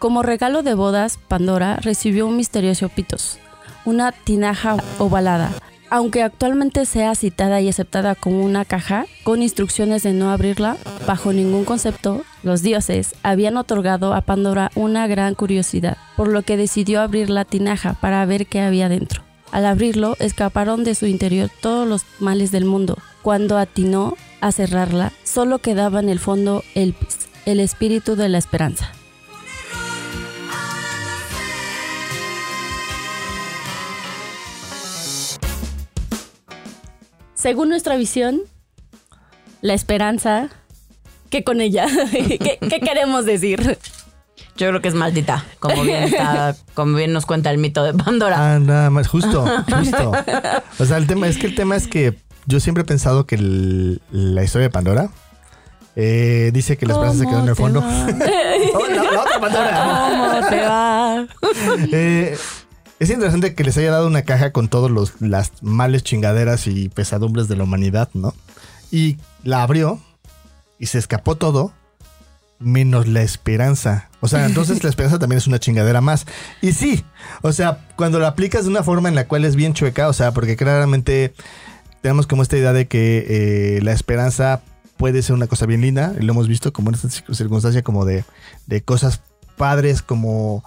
Como 0.00 0.24
regalo 0.24 0.64
de 0.64 0.74
bodas, 0.74 1.20
Pandora 1.28 1.76
recibió 1.76 2.26
un 2.26 2.36
misterioso 2.36 2.88
pitos, 2.88 3.38
una 3.84 4.10
tinaja 4.10 4.78
ovalada, 4.98 5.52
aunque 5.88 6.24
actualmente 6.24 6.84
sea 6.84 7.14
citada 7.14 7.60
y 7.60 7.68
aceptada 7.68 8.16
como 8.16 8.44
una 8.44 8.64
caja 8.64 9.06
con 9.22 9.40
instrucciones 9.40 10.02
de 10.02 10.14
no 10.14 10.32
abrirla, 10.32 10.78
bajo 11.06 11.32
ningún 11.32 11.64
concepto, 11.64 12.24
los 12.46 12.62
dioses 12.62 13.16
habían 13.24 13.56
otorgado 13.56 14.14
a 14.14 14.20
Pandora 14.20 14.70
una 14.76 15.08
gran 15.08 15.34
curiosidad, 15.34 15.96
por 16.16 16.28
lo 16.28 16.42
que 16.42 16.56
decidió 16.56 17.00
abrir 17.00 17.28
la 17.28 17.44
tinaja 17.44 17.94
para 17.94 18.24
ver 18.24 18.46
qué 18.46 18.60
había 18.60 18.88
dentro. 18.88 19.22
Al 19.50 19.66
abrirlo, 19.66 20.14
escaparon 20.20 20.84
de 20.84 20.94
su 20.94 21.06
interior 21.06 21.50
todos 21.60 21.88
los 21.88 22.02
males 22.20 22.52
del 22.52 22.64
mundo. 22.64 22.98
Cuando 23.22 23.58
atinó 23.58 24.16
a 24.40 24.52
cerrarla, 24.52 25.12
solo 25.24 25.58
quedaba 25.58 25.98
en 25.98 26.08
el 26.08 26.20
fondo 26.20 26.62
Elpis, 26.76 27.28
el 27.46 27.58
espíritu 27.58 28.14
de 28.14 28.28
la 28.28 28.38
esperanza. 28.38 28.92
Según 37.34 37.70
nuestra 37.70 37.96
visión, 37.96 38.42
la 39.62 39.74
esperanza, 39.74 40.48
¿qué 41.30 41.44
con 41.44 41.60
ella? 41.60 41.86
¿Qué, 42.12 42.58
qué 42.60 42.80
queremos 42.80 43.24
decir? 43.24 43.78
Yo 44.56 44.68
creo 44.68 44.80
que 44.80 44.88
es 44.88 44.94
maldita, 44.94 45.44
como 45.58 45.82
bien, 45.82 46.04
está- 46.04 46.56
como 46.74 46.96
bien 46.96 47.12
nos 47.12 47.26
cuenta 47.26 47.50
el 47.50 47.58
mito 47.58 47.84
de 47.84 47.92
Pandora. 47.92 48.54
Ah, 48.54 48.58
nada 48.58 48.88
más, 48.90 49.06
justo, 49.06 49.44
justo. 49.76 50.12
O 50.78 50.84
sea, 50.86 50.96
el 50.96 51.06
tema 51.06 51.28
es 51.28 51.36
que 51.36 51.46
el 51.46 51.54
tema 51.54 51.76
es 51.76 51.86
que 51.86 52.18
yo 52.46 52.58
siempre 52.60 52.82
he 52.82 52.86
pensado 52.86 53.26
que 53.26 53.34
el- 53.34 54.00
la 54.10 54.42
historia 54.44 54.68
de 54.68 54.72
Pandora 54.72 55.10
eh, 55.94 56.50
dice 56.54 56.76
que 56.78 56.86
la 56.86 56.94
esperanza 56.94 57.20
se 57.24 57.26
quedó 57.28 57.40
en 57.42 57.48
el 57.48 57.56
fondo. 57.56 57.84
Oh, 58.74 58.86
la, 58.88 59.02
la 59.12 59.20
otra 59.22 59.40
Pandora. 59.40 60.08
¿Cómo 60.30 60.48
te 60.48 60.60
va? 60.62 61.26
Eh, 61.92 62.36
es 62.98 63.10
interesante 63.10 63.54
que 63.54 63.64
les 63.64 63.76
haya 63.76 63.90
dado 63.90 64.06
una 64.06 64.22
caja 64.22 64.52
con 64.52 64.68
todos 64.68 64.90
los 64.90 65.20
las 65.20 65.52
males 65.62 66.02
chingaderas 66.02 66.66
y 66.66 66.88
pesadumbres 66.88 67.48
de 67.48 67.56
la 67.56 67.64
humanidad, 67.64 68.08
¿no? 68.14 68.34
Y 68.90 69.18
la 69.44 69.62
abrió 69.62 70.00
y 70.78 70.86
se 70.86 70.98
escapó 70.98 71.36
todo 71.36 71.72
menos 72.58 73.06
la 73.06 73.22
esperanza. 73.22 74.08
O 74.20 74.28
sea, 74.28 74.46
entonces 74.46 74.82
la 74.82 74.88
esperanza 74.90 75.18
también 75.18 75.38
es 75.38 75.46
una 75.46 75.58
chingadera 75.58 76.00
más. 76.00 76.26
Y 76.62 76.72
sí, 76.72 77.04
o 77.42 77.52
sea, 77.52 77.78
cuando 77.96 78.18
la 78.18 78.28
aplicas 78.28 78.64
de 78.64 78.70
una 78.70 78.82
forma 78.82 79.08
en 79.08 79.14
la 79.14 79.28
cual 79.28 79.44
es 79.44 79.56
bien 79.56 79.74
chueca, 79.74 80.08
o 80.08 80.12
sea, 80.12 80.32
porque 80.32 80.56
claramente 80.56 81.34
tenemos 82.00 82.26
como 82.26 82.42
esta 82.42 82.56
idea 82.56 82.72
de 82.72 82.86
que 82.86 83.26
eh, 83.76 83.80
la 83.82 83.92
esperanza 83.92 84.60
puede 84.96 85.22
ser 85.22 85.34
una 85.34 85.46
cosa 85.46 85.66
bien 85.66 85.82
linda, 85.82 86.14
y 86.18 86.22
lo 86.22 86.32
hemos 86.32 86.48
visto 86.48 86.72
como 86.72 86.88
en 86.90 86.94
esta 86.94 87.08
circun- 87.08 87.34
circunstancia 87.34 87.82
como 87.82 88.04
de, 88.06 88.24
de 88.66 88.82
cosas 88.82 89.20
padres 89.58 90.00
como 90.00 90.64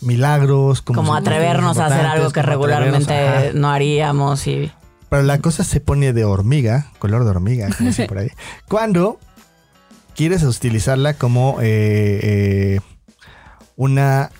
milagros, 0.00 0.80
como, 0.82 1.00
Como 1.00 1.14
atrevernos 1.14 1.78
a 1.78 1.86
hacer 1.86 2.06
algo 2.06 2.30
que 2.30 2.42
regularmente 2.42 3.52
no 3.54 3.68
haríamos 3.70 4.46
y 4.46 4.70
Pero 5.10 5.22
la 5.24 5.38
cosa 5.38 5.64
se 5.64 5.80
pone 5.80 6.12
de 6.12 6.24
hormiga, 6.24 6.92
color 6.98 7.24
de 7.24 7.30
hormiga, 7.30 7.68
como 7.76 7.88
dicen 7.90 8.06
por 8.06 8.18
ahí. 8.18 8.30
Cuando 8.68 9.18
quieres 10.14 10.42
utilizarla 10.44 11.14
como 11.14 11.58
eh, 11.60 12.20
eh, 12.22 12.80
una 13.76 14.30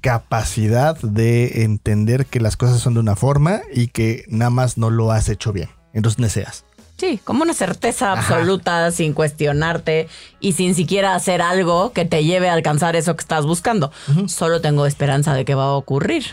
capacidad 0.00 0.98
de 1.00 1.62
entender 1.62 2.26
que 2.26 2.40
las 2.40 2.56
cosas 2.56 2.80
son 2.80 2.94
de 2.94 3.00
una 3.00 3.16
forma 3.16 3.60
y 3.72 3.88
que 3.88 4.24
nada 4.28 4.50
más 4.50 4.78
no 4.78 4.90
lo 4.90 5.10
has 5.10 5.28
hecho 5.28 5.52
bien. 5.52 5.70
Entonces 5.92 6.18
neceas. 6.18 6.64
Sí, 6.98 7.18
como 7.24 7.44
una 7.44 7.54
certeza 7.54 8.12
absoluta, 8.12 8.90
sin 8.90 9.14
cuestionarte 9.14 10.06
y 10.38 10.52
sin 10.52 10.74
siquiera 10.74 11.14
hacer 11.14 11.40
algo 11.40 11.92
que 11.94 12.04
te 12.04 12.24
lleve 12.24 12.50
a 12.50 12.52
alcanzar 12.52 12.94
eso 12.94 13.16
que 13.16 13.22
estás 13.22 13.46
buscando. 13.46 13.90
Solo 14.26 14.60
tengo 14.60 14.84
esperanza 14.84 15.32
de 15.32 15.46
que 15.46 15.54
va 15.54 15.64
a 15.64 15.72
ocurrir. 15.72 16.26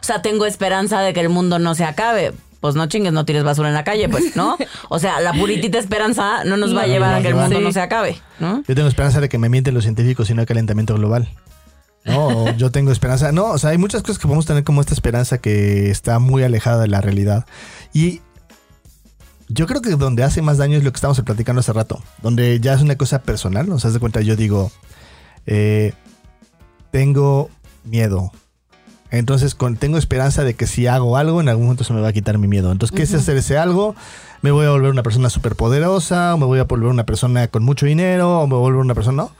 O 0.00 0.04
sea, 0.04 0.22
tengo 0.22 0.46
esperanza 0.46 1.00
de 1.00 1.12
que 1.12 1.20
el 1.20 1.28
mundo 1.28 1.58
no 1.58 1.74
se 1.74 1.84
acabe. 1.84 2.32
Pues 2.62 2.76
no 2.76 2.86
chingues, 2.86 3.12
no 3.12 3.24
tires 3.24 3.42
basura 3.42 3.68
en 3.68 3.74
la 3.74 3.82
calle, 3.82 4.08
pues, 4.08 4.36
¿no? 4.36 4.56
O 4.88 5.00
sea, 5.00 5.20
la 5.20 5.32
puritita 5.32 5.78
esperanza 5.78 6.44
no 6.44 6.56
nos 6.56 6.74
va 6.74 6.82
a 6.82 6.86
No, 6.86 6.92
llevar 6.92 7.10
no 7.10 7.16
a 7.16 7.20
que 7.20 7.28
el 7.28 7.34
mundo 7.34 7.60
no 7.60 7.72
se 7.72 7.80
acabe, 7.80 8.18
¿no? 8.38 8.62
Yo 8.68 8.76
tengo 8.76 8.86
esperanza 8.86 9.20
de 9.20 9.28
que 9.28 9.36
me 9.36 9.48
mienten 9.48 9.74
los 9.74 9.82
científicos 9.82 10.30
y 10.30 10.34
no 10.34 10.42
hay 10.42 10.46
calentamiento 10.46 10.94
global. 10.94 11.28
No, 12.04 12.56
yo 12.56 12.70
tengo 12.70 12.92
esperanza. 12.92 13.32
No, 13.32 13.46
o 13.46 13.58
sea, 13.58 13.70
hay 13.70 13.78
muchas 13.78 14.02
cosas 14.02 14.18
que 14.18 14.28
podemos 14.28 14.46
tener 14.46 14.62
como 14.62 14.80
esta 14.80 14.94
esperanza 14.94 15.38
que 15.38 15.90
está 15.90 16.20
muy 16.20 16.44
alejada 16.44 16.80
de 16.82 16.86
la 16.86 17.00
realidad. 17.00 17.46
Y 17.92 18.20
yo 19.48 19.66
creo 19.66 19.82
que 19.82 19.90
donde 19.90 20.22
hace 20.22 20.40
más 20.40 20.58
daño 20.58 20.78
es 20.78 20.84
lo 20.84 20.92
que 20.92 20.96
estábamos 20.96 21.20
platicando 21.22 21.60
hace 21.60 21.72
rato, 21.72 22.00
donde 22.22 22.60
ya 22.60 22.74
es 22.74 22.80
una 22.80 22.96
cosa 22.96 23.22
personal. 23.22 23.70
O 23.72 23.78
sea, 23.80 23.90
de 23.90 23.98
cuenta, 23.98 24.20
yo 24.20 24.36
digo, 24.36 24.70
eh, 25.46 25.94
tengo 26.92 27.50
miedo. 27.82 28.30
Entonces, 29.12 29.54
con, 29.54 29.76
tengo 29.76 29.98
esperanza 29.98 30.42
de 30.42 30.54
que 30.54 30.66
si 30.66 30.86
hago 30.88 31.16
algo, 31.16 31.40
en 31.40 31.48
algún 31.48 31.66
momento 31.66 31.84
se 31.84 31.92
me 31.92 32.00
va 32.00 32.08
a 32.08 32.12
quitar 32.12 32.38
mi 32.38 32.48
miedo. 32.48 32.72
Entonces, 32.72 32.96
¿qué 32.96 33.02
es 33.02 33.14
hacer 33.14 33.36
ese 33.36 33.58
algo? 33.58 33.94
Me 34.40 34.50
voy 34.50 34.66
a 34.66 34.70
volver 34.70 34.90
una 34.90 35.02
persona 35.02 35.28
súper 35.30 35.54
poderosa, 35.54 36.34
o 36.34 36.38
me 36.38 36.46
voy 36.46 36.58
a 36.58 36.64
volver 36.64 36.88
una 36.88 37.04
persona 37.06 37.46
con 37.48 37.62
mucho 37.62 37.86
dinero, 37.86 38.40
o 38.40 38.46
me 38.46 38.54
voy 38.54 38.60
a 38.60 38.62
volver 38.62 38.80
una 38.80 38.94
persona, 38.94 39.24
¿no? 39.24 39.32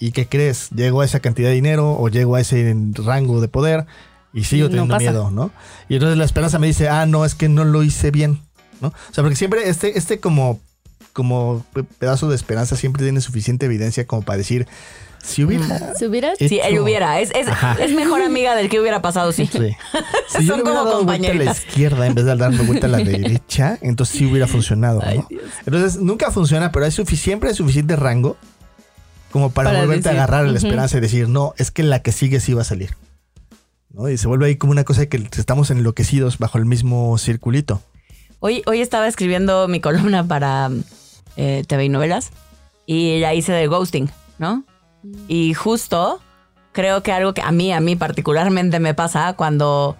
¿Y 0.00 0.12
qué 0.12 0.26
crees? 0.26 0.70
Llego 0.70 1.02
a 1.02 1.04
esa 1.04 1.20
cantidad 1.20 1.48
de 1.50 1.54
dinero 1.54 1.92
o 1.92 2.08
llego 2.08 2.36
a 2.36 2.40
ese 2.40 2.74
rango 3.04 3.40
de 3.40 3.48
poder 3.48 3.84
y 4.32 4.44
sigo 4.44 4.64
No 4.64 4.70
teniendo 4.70 4.94
pasa. 4.94 5.10
miedo, 5.10 5.30
¿no? 5.30 5.50
Y 5.88 5.94
entonces 5.94 6.16
la 6.16 6.24
esperanza 6.24 6.58
me 6.58 6.66
dice, 6.68 6.88
ah, 6.88 7.04
no, 7.04 7.24
es 7.24 7.34
que 7.34 7.48
no 7.48 7.64
lo 7.64 7.82
hice 7.82 8.10
bien, 8.10 8.40
¿no? 8.80 8.88
O 8.88 9.12
sea, 9.12 9.22
porque 9.24 9.36
siempre 9.36 9.68
este, 9.68 9.98
este 9.98 10.20
como, 10.20 10.60
como 11.12 11.64
pe- 11.74 11.82
pedazo 11.84 12.28
de 12.28 12.36
esperanza 12.36 12.76
siempre 12.76 13.02
tiene 13.02 13.20
suficiente 13.20 13.66
evidencia 13.66 14.06
como 14.06 14.22
para 14.22 14.38
decir, 14.38 14.66
si 15.22 15.44
hubiera... 15.44 15.94
¿Se 15.94 16.06
hubiera? 16.06 16.32
hecho- 16.34 16.48
Sí, 16.48 16.60
él 16.62 16.78
hubiera. 16.78 17.20
Es, 17.20 17.30
es, 17.34 17.46
es 17.80 17.92
mejor 17.94 18.22
amiga 18.22 18.54
del 18.54 18.68
que 18.68 18.80
hubiera 18.80 19.02
pasado, 19.02 19.32
sí. 19.32 19.46
Sí. 19.50 19.58
Si 20.28 20.44
yo 20.44 20.54
Son 20.54 20.60
hubiera 20.60 20.80
como 20.80 20.84
dado 20.90 21.04
vuelta 21.04 21.30
a 21.30 21.34
la 21.34 21.44
izquierda 21.52 22.06
en 22.06 22.14
vez 22.14 22.24
de 22.26 22.36
darme 22.36 22.62
vuelta 22.64 22.86
a 22.86 22.90
la 22.90 22.98
derecha, 23.04 23.78
entonces 23.80 24.18
sí 24.18 24.26
hubiera 24.26 24.46
funcionado, 24.46 25.00
¿no? 25.02 25.26
Entonces 25.66 26.00
nunca 26.00 26.30
funciona, 26.30 26.70
pero 26.70 26.84
hay 26.84 26.92
siempre 26.92 27.48
hay 27.50 27.54
suficiente 27.54 27.96
rango 27.96 28.36
como 29.30 29.50
para, 29.50 29.70
Para 29.70 29.80
volverte 29.80 30.08
a 30.08 30.12
agarrar 30.12 30.46
la 30.46 30.58
esperanza 30.58 30.96
y 30.96 31.00
decir, 31.00 31.28
no, 31.28 31.54
es 31.58 31.70
que 31.70 31.82
la 31.82 32.00
que 32.02 32.12
sigue 32.12 32.40
sí 32.40 32.54
va 32.54 32.62
a 32.62 32.64
salir. 32.64 32.94
¿no? 33.90 34.08
Y 34.08 34.16
se 34.18 34.28
vuelve 34.28 34.46
ahí 34.46 34.56
como 34.56 34.72
una 34.72 34.84
cosa 34.84 35.00
de 35.02 35.08
que 35.08 35.16
estamos 35.36 35.70
enloquecidos 35.70 36.38
bajo 36.38 36.58
el 36.58 36.64
mismo 36.66 37.16
circulito. 37.18 37.82
Hoy, 38.40 38.62
hoy 38.66 38.80
estaba 38.80 39.08
escribiendo 39.08 39.66
mi 39.68 39.80
columna 39.80 40.24
para 40.26 40.70
eh, 41.36 41.64
TV 41.66 41.86
y 41.86 41.88
novelas 41.88 42.30
y 42.86 43.18
la 43.20 43.34
hice 43.34 43.52
de 43.52 43.66
ghosting, 43.66 44.10
¿no? 44.38 44.64
Y 45.28 45.54
justo 45.54 46.20
creo 46.72 47.02
que 47.02 47.12
algo 47.12 47.34
que 47.34 47.42
a 47.42 47.50
mí, 47.50 47.72
a 47.72 47.80
mí 47.80 47.96
particularmente 47.96 48.80
me 48.80 48.94
pasa 48.94 49.34
cuando, 49.34 49.96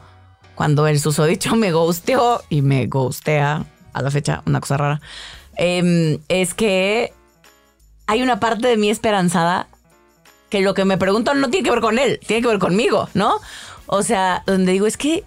cuando 0.54 0.86
el 0.86 1.00
susodicho 1.00 1.56
me 1.56 1.72
ghosteó 1.72 2.42
y 2.48 2.62
me 2.62 2.86
ghostea 2.86 3.64
a 3.92 4.02
la 4.02 4.10
fecha, 4.10 4.42
una 4.46 4.60
cosa 4.60 4.76
rara, 4.76 5.00
em, 5.56 6.18
es 6.28 6.54
que 6.54 7.12
hay 8.06 8.22
una 8.22 8.40
parte 8.40 8.68
de 8.68 8.76
mí 8.76 8.90
esperanzada 8.90 9.68
que 10.50 10.60
lo 10.60 10.74
que 10.74 10.84
me 10.84 10.98
pregunto 10.98 11.34
no 11.34 11.50
tiene 11.50 11.64
que 11.64 11.70
ver 11.70 11.80
con 11.80 11.98
él, 11.98 12.20
tiene 12.26 12.42
que 12.42 12.48
ver 12.48 12.58
conmigo, 12.58 13.08
¿no? 13.14 13.40
O 13.86 14.02
sea, 14.02 14.42
donde 14.46 14.72
digo, 14.72 14.86
es 14.86 14.96
que 14.96 15.24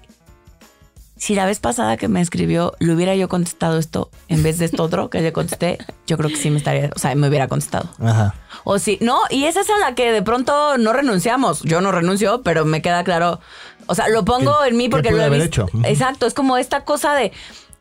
si 1.21 1.35
la 1.35 1.45
vez 1.45 1.59
pasada 1.59 1.97
que 1.97 2.07
me 2.07 2.19
escribió 2.19 2.73
le 2.79 2.95
hubiera 2.95 3.13
yo 3.15 3.29
contestado 3.29 3.77
esto 3.77 4.09
en 4.27 4.41
vez 4.41 4.57
de 4.57 4.65
esto 4.65 4.81
otro 4.89 5.11
que 5.11 5.21
le 5.21 5.31
contesté, 5.31 5.77
yo 6.07 6.17
creo 6.17 6.31
que 6.31 6.35
sí 6.35 6.49
me 6.49 6.57
estaría, 6.57 6.89
o 6.95 6.97
sea, 6.97 7.13
me 7.13 7.27
hubiera 7.27 7.47
contestado. 7.47 7.89
Ajá. 7.99 8.33
O 8.63 8.79
sí, 8.79 8.97
no, 9.01 9.19
y 9.29 9.43
esa 9.45 9.61
es 9.61 9.69
a 9.69 9.77
la 9.77 9.93
que 9.93 10.11
de 10.11 10.23
pronto 10.23 10.79
no 10.79 10.93
renunciamos. 10.93 11.61
Yo 11.61 11.79
no 11.79 11.91
renuncio, 11.91 12.41
pero 12.41 12.65
me 12.65 12.81
queda 12.81 13.03
claro. 13.03 13.39
O 13.85 13.93
sea, 13.93 14.07
lo 14.07 14.25
pongo 14.25 14.55
¿Qué- 14.63 14.69
en 14.69 14.77
mí 14.77 14.89
porque 14.89 15.11
lo 15.11 15.21
he 15.21 15.29
visto. 15.29 15.45
hecho? 15.45 15.69
Exacto, 15.83 16.25
es 16.25 16.33
como 16.33 16.57
esta 16.57 16.83
cosa 16.85 17.13
de. 17.13 17.31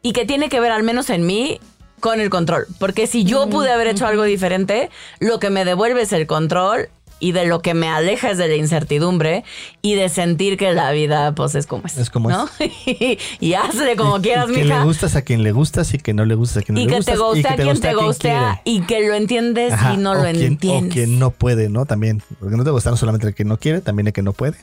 Y 0.02 0.12
que 0.12 0.26
tiene 0.26 0.50
que 0.50 0.60
ver, 0.60 0.72
al 0.72 0.82
menos 0.82 1.08
en 1.08 1.24
mí, 1.26 1.60
con 2.00 2.20
el 2.20 2.28
control. 2.28 2.66
Porque 2.78 3.06
si 3.06 3.24
yo 3.24 3.48
pude 3.48 3.70
haber 3.72 3.86
hecho 3.86 4.06
algo 4.06 4.24
diferente, 4.24 4.90
lo 5.18 5.38
que 5.38 5.48
me 5.50 5.64
devuelve 5.64 6.02
es 6.02 6.12
el 6.12 6.26
control 6.26 6.88
y 7.20 7.32
de 7.32 7.44
lo 7.46 7.60
que 7.62 7.74
me 7.74 7.88
aleja 7.88 8.30
es 8.30 8.38
de 8.38 8.48
la 8.48 8.56
incertidumbre 8.56 9.44
y 9.82 9.94
de 9.94 10.08
sentir 10.08 10.56
que 10.56 10.72
la 10.72 10.90
vida 10.90 11.32
pues 11.34 11.54
es 11.54 11.66
como 11.66 11.86
es. 11.86 11.96
Es 11.98 12.10
como 12.10 12.30
¿no? 12.30 12.48
y 13.40 13.54
hazle 13.54 13.94
como 13.96 14.20
quieras, 14.20 14.48
y 14.50 14.54
que 14.54 14.64
mija. 14.64 14.78
le 14.78 14.84
gustas 14.84 15.14
a 15.16 15.22
quien 15.22 15.42
le 15.42 15.52
gustas 15.52 15.94
y 15.94 15.98
que 15.98 16.14
no 16.14 16.24
le 16.24 16.34
gustas 16.34 16.62
a 16.62 16.66
quien 16.66 16.74
no 16.74 16.80
y 16.80 16.84
le 16.86 16.90
que 16.90 16.96
gustas. 16.96 17.14
te 17.14 17.20
guste 17.20 17.48
a 17.48 17.56
quien 17.56 17.80
te 17.80 17.94
gustea 17.94 18.62
y 18.64 18.80
que 18.82 19.06
lo 19.06 19.14
entiendes 19.14 19.72
Ajá, 19.74 19.94
y 19.94 19.98
no 19.98 20.14
lo 20.14 20.22
quien- 20.22 20.42
entiendes. 20.42 20.90
O 20.90 20.94
quien 20.94 21.18
no 21.18 21.30
puede, 21.30 21.68
¿no? 21.68 21.86
También. 21.86 22.22
Porque 22.40 22.56
no 22.56 22.64
te 22.64 22.70
gusta 22.70 22.90
no 22.90 22.96
solamente 22.96 23.26
el 23.28 23.34
que 23.34 23.44
no 23.44 23.58
quiere, 23.58 23.80
también 23.80 24.06
el 24.08 24.12
que 24.12 24.22
no 24.22 24.32
puede. 24.32 24.56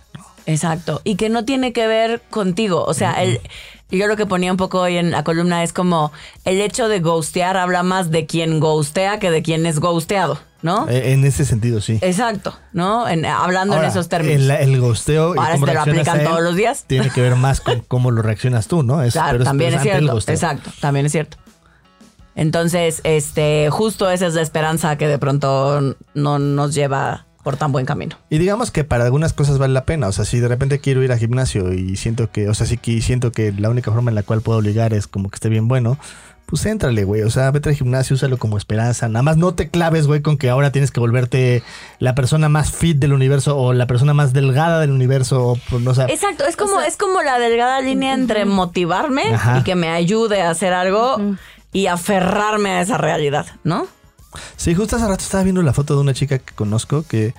Exacto. 0.45 1.01
Y 1.03 1.15
que 1.15 1.29
no 1.29 1.45
tiene 1.45 1.73
que 1.73 1.87
ver 1.87 2.21
contigo. 2.29 2.83
O 2.85 2.93
sea, 2.93 3.21
el, 3.21 3.39
yo 3.89 4.07
lo 4.07 4.15
que 4.17 4.25
ponía 4.25 4.51
un 4.51 4.57
poco 4.57 4.81
hoy 4.81 4.97
en 4.97 5.11
la 5.11 5.23
columna 5.23 5.63
es 5.63 5.71
como 5.73 6.11
el 6.45 6.59
hecho 6.61 6.87
de 6.89 6.99
ghostear 6.99 7.55
habla 7.57 7.83
más 7.83 8.11
de 8.11 8.25
quien 8.25 8.59
ghostea 8.59 9.19
que 9.19 9.31
de 9.31 9.41
quien 9.43 9.65
es 9.65 9.79
ghosteado, 9.79 10.39
¿no? 10.61 10.89
Eh, 10.89 11.13
En 11.13 11.23
ese 11.23 11.45
sentido, 11.45 11.79
sí. 11.79 11.99
Exacto, 12.01 12.53
¿no? 12.73 13.07
En- 13.07 13.25
hablando 13.25 13.75
Ahora, 13.75 13.87
en 13.87 13.91
esos 13.91 14.09
términos. 14.09 14.41
El, 14.41 14.51
el 14.51 14.79
gosteo 14.81 15.35
y 15.35 15.37
Ahora 15.37 15.53
cómo 15.53 15.65
se 15.67 15.71
te 15.71 15.75
lo 15.75 15.81
aplican 15.81 16.19
él 16.19 16.25
todos 16.25 16.41
los 16.41 16.55
días. 16.55 16.83
Tiene 16.87 17.09
que 17.11 17.21
ver 17.21 17.35
más 17.35 17.61
con 17.61 17.79
cómo 17.81 18.11
lo 18.11 18.21
reaccionas 18.21 18.67
tú, 18.67 18.83
¿no? 18.83 19.01
Es- 19.03 19.13
Claro, 19.13 19.33
pero 19.33 19.43
también 19.45 19.69
es 19.73 19.77
el 19.77 19.81
cierto. 19.83 20.17
Exacto, 20.31 20.71
también 20.81 21.05
es 21.05 21.11
cierto. 21.13 21.37
Entonces, 22.35 23.01
este, 23.03 23.69
justo 23.71 24.09
esa 24.09 24.27
es 24.27 24.33
la 24.35 24.41
esperanza 24.41 24.97
que 24.97 25.07
de 25.07 25.17
pronto 25.17 25.95
no 26.13 26.39
nos 26.39 26.75
lleva 26.75 27.25
por 27.47 27.55
tan 27.55 27.71
buen 27.71 27.85
camino. 27.85 28.17
Y 28.29 28.39
digamos 28.39 28.71
que 28.71 28.83
para 28.83 29.05
algunas 29.05 29.31
cosas 29.31 29.57
vale 29.57 29.73
la 29.73 29.85
pena. 29.85 30.09
O 30.09 30.11
sea, 30.11 30.25
si 30.25 30.41
de 30.41 30.49
repente 30.49 30.79
quiero 30.79 31.01
ir 31.01 31.13
al 31.13 31.17
gimnasio 31.17 31.71
y 31.71 31.95
siento 31.95 32.29
que, 32.29 32.49
o 32.49 32.53
sea, 32.53 32.67
sí 32.67 32.75
que 32.75 33.01
siento 33.01 33.31
que 33.31 33.53
la 33.53 33.69
única 33.69 33.89
forma 33.89 34.11
en 34.11 34.15
la 34.15 34.23
cual 34.23 34.41
puedo 34.41 34.59
ligar 34.59 34.93
es 34.93 35.07
como 35.07 35.29
que 35.29 35.35
esté 35.35 35.47
bien 35.47 35.69
bueno, 35.69 35.97
pues 36.45 36.65
éntrale, 36.65 37.05
güey. 37.05 37.21
O 37.21 37.29
sea, 37.29 37.49
vete 37.51 37.69
al 37.69 37.75
gimnasio, 37.75 38.15
úsalo 38.15 38.35
como 38.37 38.57
esperanza. 38.57 39.07
Nada 39.07 39.23
más 39.23 39.37
no 39.37 39.53
te 39.53 39.69
claves, 39.69 40.07
güey, 40.07 40.21
con 40.21 40.37
que 40.37 40.49
ahora 40.49 40.73
tienes 40.73 40.91
que 40.91 40.99
volverte 40.99 41.63
la 41.99 42.15
persona 42.15 42.49
más 42.49 42.73
fit 42.73 42.97
del 42.97 43.13
universo 43.13 43.57
o 43.57 43.71
la 43.71 43.87
persona 43.87 44.13
más 44.13 44.33
delgada 44.33 44.81
del 44.81 44.91
universo. 44.91 45.47
O, 45.47 45.57
pues, 45.69 45.81
no, 45.81 45.91
o 45.91 45.95
sea, 45.95 46.07
Exacto, 46.07 46.43
es 46.43 46.57
como, 46.57 46.81
es 46.81 46.97
como 46.97 47.21
la 47.21 47.39
delgada 47.39 47.79
línea 47.79 48.13
entre 48.13 48.43
motivarme 48.43 49.23
Ajá. 49.33 49.59
y 49.59 49.63
que 49.63 49.75
me 49.75 49.87
ayude 49.87 50.41
a 50.41 50.49
hacer 50.49 50.73
algo 50.73 51.15
y 51.71 51.87
aferrarme 51.87 52.71
a 52.71 52.81
esa 52.81 52.97
realidad, 52.97 53.45
¿no? 53.63 53.87
Sí, 54.55 54.75
justo 54.75 54.95
hace 54.95 55.07
rato 55.07 55.23
estaba 55.23 55.43
viendo 55.43 55.61
la 55.61 55.73
foto 55.73 55.95
de 55.95 56.01
una 56.01 56.13
chica 56.13 56.39
que 56.39 56.53
conozco 56.53 57.03
que 57.03 57.33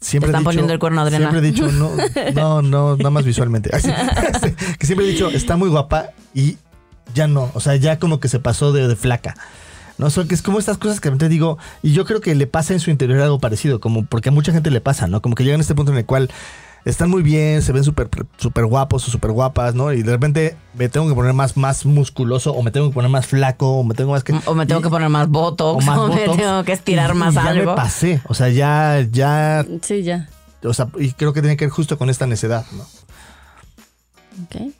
siempre 0.00 0.28
están 0.28 0.40
he 0.40 0.42
dicho, 0.42 0.48
poniendo 0.48 0.72
el 0.72 0.78
cuerno, 0.78 1.00
Adriana. 1.00 1.30
Siempre 1.30 1.48
he 1.48 1.52
dicho, 1.52 1.70
no, 1.72 1.90
no, 2.34 2.62
no, 2.62 2.96
nada 2.96 3.10
más 3.10 3.24
visualmente. 3.24 3.70
Así, 3.74 3.90
que 4.78 4.86
siempre 4.86 5.06
he 5.06 5.10
dicho, 5.10 5.30
está 5.30 5.56
muy 5.56 5.68
guapa 5.68 6.10
y 6.34 6.58
ya 7.14 7.26
no, 7.26 7.50
o 7.54 7.60
sea, 7.60 7.76
ya 7.76 7.98
como 7.98 8.20
que 8.20 8.28
se 8.28 8.40
pasó 8.40 8.72
de, 8.72 8.88
de 8.88 8.96
flaca. 8.96 9.34
No, 9.96 10.10
son 10.10 10.26
que 10.26 10.34
es 10.34 10.42
como 10.42 10.58
estas 10.58 10.78
cosas 10.78 11.00
que 11.00 11.10
te 11.12 11.28
digo, 11.28 11.58
y 11.82 11.92
yo 11.92 12.04
creo 12.04 12.20
que 12.20 12.34
le 12.34 12.46
pasa 12.46 12.72
en 12.72 12.80
su 12.80 12.90
interior 12.90 13.20
algo 13.20 13.38
parecido, 13.38 13.80
como 13.80 14.04
porque 14.04 14.30
a 14.30 14.32
mucha 14.32 14.52
gente 14.52 14.70
le 14.70 14.80
pasa, 14.80 15.06
¿no? 15.06 15.22
Como 15.22 15.36
que 15.36 15.44
llegan 15.44 15.60
a 15.60 15.62
este 15.62 15.74
punto 15.74 15.92
en 15.92 15.98
el 15.98 16.04
cual 16.04 16.30
están 16.84 17.08
muy 17.10 17.22
bien, 17.22 17.62
se 17.62 17.72
ven 17.72 17.82
súper 17.84 18.08
súper 18.36 18.66
guapos 18.66 19.08
o 19.08 19.10
súper 19.10 19.30
guapas, 19.30 19.74
¿no? 19.74 19.92
Y 19.92 20.02
de 20.02 20.12
repente 20.12 20.56
me 20.74 20.88
tengo 20.88 21.08
que 21.08 21.14
poner 21.14 21.32
más, 21.32 21.56
más 21.56 21.86
musculoso, 21.86 22.52
o 22.52 22.62
me 22.62 22.70
tengo 22.70 22.88
que 22.88 22.94
poner 22.94 23.10
más 23.10 23.26
flaco, 23.26 23.78
o 23.78 23.84
me 23.84 23.94
tengo 23.94 24.12
más 24.12 24.22
que. 24.24 24.34
O 24.46 24.54
me 24.54 24.66
tengo 24.66 24.80
y- 24.80 24.84
que 24.84 24.90
poner 24.90 25.08
más 25.08 25.28
botox, 25.28 25.82
o 25.82 25.86
más 25.86 25.98
o 25.98 26.08
me 26.08 26.16
tengo 26.36 26.62
que 26.64 26.72
estirar 26.72 27.12
Y- 27.14 27.18
más 27.18 27.32
y 27.32 27.36
ya 27.36 27.46
algo. 27.46 27.70
me 27.72 27.76
pasé. 27.76 28.20
O 28.28 28.34
sea, 28.34 28.48
ya, 28.50 29.00
ya, 29.10 29.64
Sí, 29.82 30.02
ya. 30.02 30.28
o 30.62 30.74
sea, 30.74 30.88
y 30.98 31.12
creo 31.12 31.32
que 31.32 31.40
tiene 31.40 31.56
que 31.56 31.64
ver 31.64 31.72
justo 31.72 31.96
con 31.98 32.10
esta 32.10 32.26
necedad, 32.26 32.64
¿no? 32.72 32.82
Ok. 34.44 34.72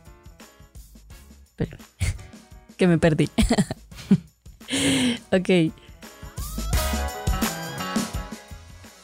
Pero- 1.56 1.76
que 2.76 2.86
me 2.88 2.98
perdí. 2.98 3.30
ok. 5.32 5.72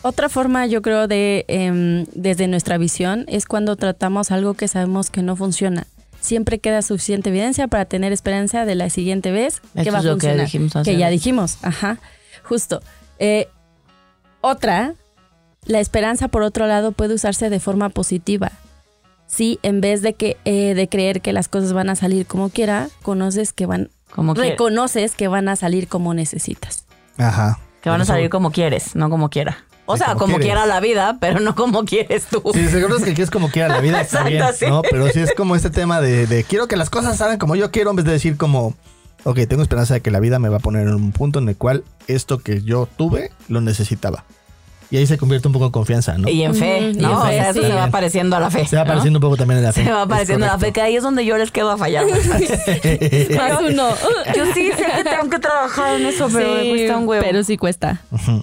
Otra 0.02 0.28
forma, 0.30 0.66
yo 0.66 0.80
creo, 0.80 1.06
de 1.08 1.44
em, 1.48 2.06
desde 2.14 2.48
nuestra 2.48 2.78
visión 2.78 3.24
es 3.28 3.44
cuando 3.44 3.76
tratamos 3.76 4.30
algo 4.30 4.54
que 4.54 4.66
sabemos 4.66 5.10
que 5.10 5.22
no 5.22 5.36
funciona. 5.36 5.86
Siempre 6.20 6.58
queda 6.58 6.82
suficiente 6.82 7.28
evidencia 7.30 7.68
para 7.68 7.84
tener 7.84 8.12
esperanza 8.12 8.64
de 8.64 8.74
la 8.74 8.88
siguiente 8.90 9.30
vez 9.30 9.60
que 9.82 9.90
va 9.90 9.98
a 9.98 10.00
es 10.00 10.06
lo 10.06 10.16
que 10.16 10.28
funcionar. 10.28 10.44
dijimos 10.46 10.72
que 10.84 10.96
ya 10.96 11.10
dijimos, 11.10 11.58
ajá, 11.62 11.98
justo. 12.42 12.82
Eh, 13.18 13.48
otra, 14.40 14.94
la 15.66 15.80
esperanza 15.80 16.28
por 16.28 16.42
otro 16.42 16.66
lado 16.66 16.92
puede 16.92 17.14
usarse 17.14 17.50
de 17.50 17.60
forma 17.60 17.90
positiva. 17.90 18.52
Si 19.26 19.58
en 19.62 19.80
vez 19.80 20.02
de 20.02 20.14
que 20.14 20.38
eh, 20.44 20.74
de 20.74 20.88
creer 20.88 21.20
que 21.20 21.32
las 21.32 21.48
cosas 21.48 21.72
van 21.72 21.90
a 21.90 21.94
salir 21.94 22.26
como 22.26 22.48
quiera, 22.48 22.88
conoces 23.02 23.52
que 23.52 23.66
van, 23.66 23.90
Como 24.10 24.34
que, 24.34 24.40
reconoces 24.40 25.14
que 25.14 25.28
van 25.28 25.48
a 25.48 25.56
salir 25.56 25.88
como 25.88 26.14
necesitas. 26.14 26.86
Ajá. 27.18 27.60
que 27.82 27.90
van 27.90 28.00
a 28.00 28.04
salir 28.06 28.30
como 28.30 28.50
quieres, 28.50 28.94
no 28.96 29.10
como 29.10 29.28
quiera. 29.28 29.64
O 29.92 29.96
sea, 29.96 30.14
como 30.14 30.38
quiera 30.38 30.66
la 30.66 30.80
vida, 30.80 31.18
pero 31.20 31.40
no 31.40 31.54
como 31.54 31.84
quieres 31.84 32.26
tú. 32.26 32.42
Sí, 32.54 32.68
seguro 32.68 32.96
es 32.96 33.04
que 33.04 33.14
quieres 33.14 33.30
como 33.30 33.50
quiera 33.50 33.68
la 33.68 33.80
vida, 33.80 34.00
está 34.02 34.28
Exacto, 34.28 34.28
bien, 34.30 34.54
sí. 34.58 34.66
¿no? 34.66 34.82
Pero 34.82 35.08
sí 35.08 35.20
es 35.20 35.32
como 35.34 35.56
este 35.56 35.70
tema 35.70 36.00
de, 36.00 36.26
de 36.26 36.44
quiero 36.44 36.68
que 36.68 36.76
las 36.76 36.90
cosas 36.90 37.16
salgan 37.16 37.38
como 37.38 37.56
yo 37.56 37.70
quiero, 37.70 37.90
en 37.90 37.96
vez 37.96 38.04
de 38.04 38.12
decir 38.12 38.36
como, 38.36 38.74
ok, 39.24 39.40
tengo 39.48 39.62
esperanza 39.62 39.94
de 39.94 40.00
que 40.00 40.10
la 40.10 40.20
vida 40.20 40.38
me 40.38 40.48
va 40.48 40.56
a 40.58 40.60
poner 40.60 40.82
en 40.88 40.94
un 40.94 41.12
punto 41.12 41.38
en 41.38 41.48
el 41.48 41.56
cual 41.56 41.84
esto 42.08 42.38
que 42.38 42.62
yo 42.62 42.88
tuve 42.96 43.30
lo 43.48 43.60
necesitaba. 43.60 44.24
Y 44.92 44.96
ahí 44.96 45.06
se 45.06 45.18
convierte 45.18 45.46
un 45.46 45.52
poco 45.52 45.66
en 45.66 45.70
confianza, 45.70 46.18
¿no? 46.18 46.28
Y 46.28 46.42
en 46.42 46.52
fe, 46.52 46.90
y 46.90 46.94
¿no? 46.96 47.10
en 47.10 47.14
O 47.14 47.22
sea, 47.24 47.50
eso 47.50 47.60
sí. 47.60 47.66
se 47.68 47.72
va 47.74 47.86
pareciendo 47.90 48.34
a 48.34 48.40
la 48.40 48.50
fe. 48.50 48.66
Se 48.66 48.74
va 48.74 48.82
¿no? 48.82 48.88
pareciendo 48.88 49.18
un 49.18 49.20
poco 49.20 49.36
también 49.36 49.58
en 49.58 49.64
la 49.64 49.72
fe. 49.72 49.84
Se 49.84 49.92
va 49.92 50.04
pareciendo 50.08 50.46
a 50.46 50.48
la 50.48 50.58
fe, 50.58 50.72
que 50.72 50.80
ahí 50.80 50.96
es 50.96 51.04
donde 51.04 51.24
yo 51.24 51.36
les 51.38 51.52
quedo 51.52 51.70
a 51.70 51.76
fallar. 51.78 52.06
Más 53.36 53.60
uno. 53.70 53.88
yo 54.34 54.46
sí 54.52 54.72
sé 54.76 54.84
que 54.96 55.04
tengo 55.04 55.30
que 55.30 55.38
trabajar 55.38 55.94
en 56.00 56.06
eso, 56.06 56.28
pero 56.32 56.54
me 56.54 56.68
cuesta 56.70 56.96
un 56.96 57.06
huevo. 57.08 57.24
Pero 57.24 57.44
sí 57.44 57.56
cuesta. 57.56 58.00
Ujú. 58.10 58.42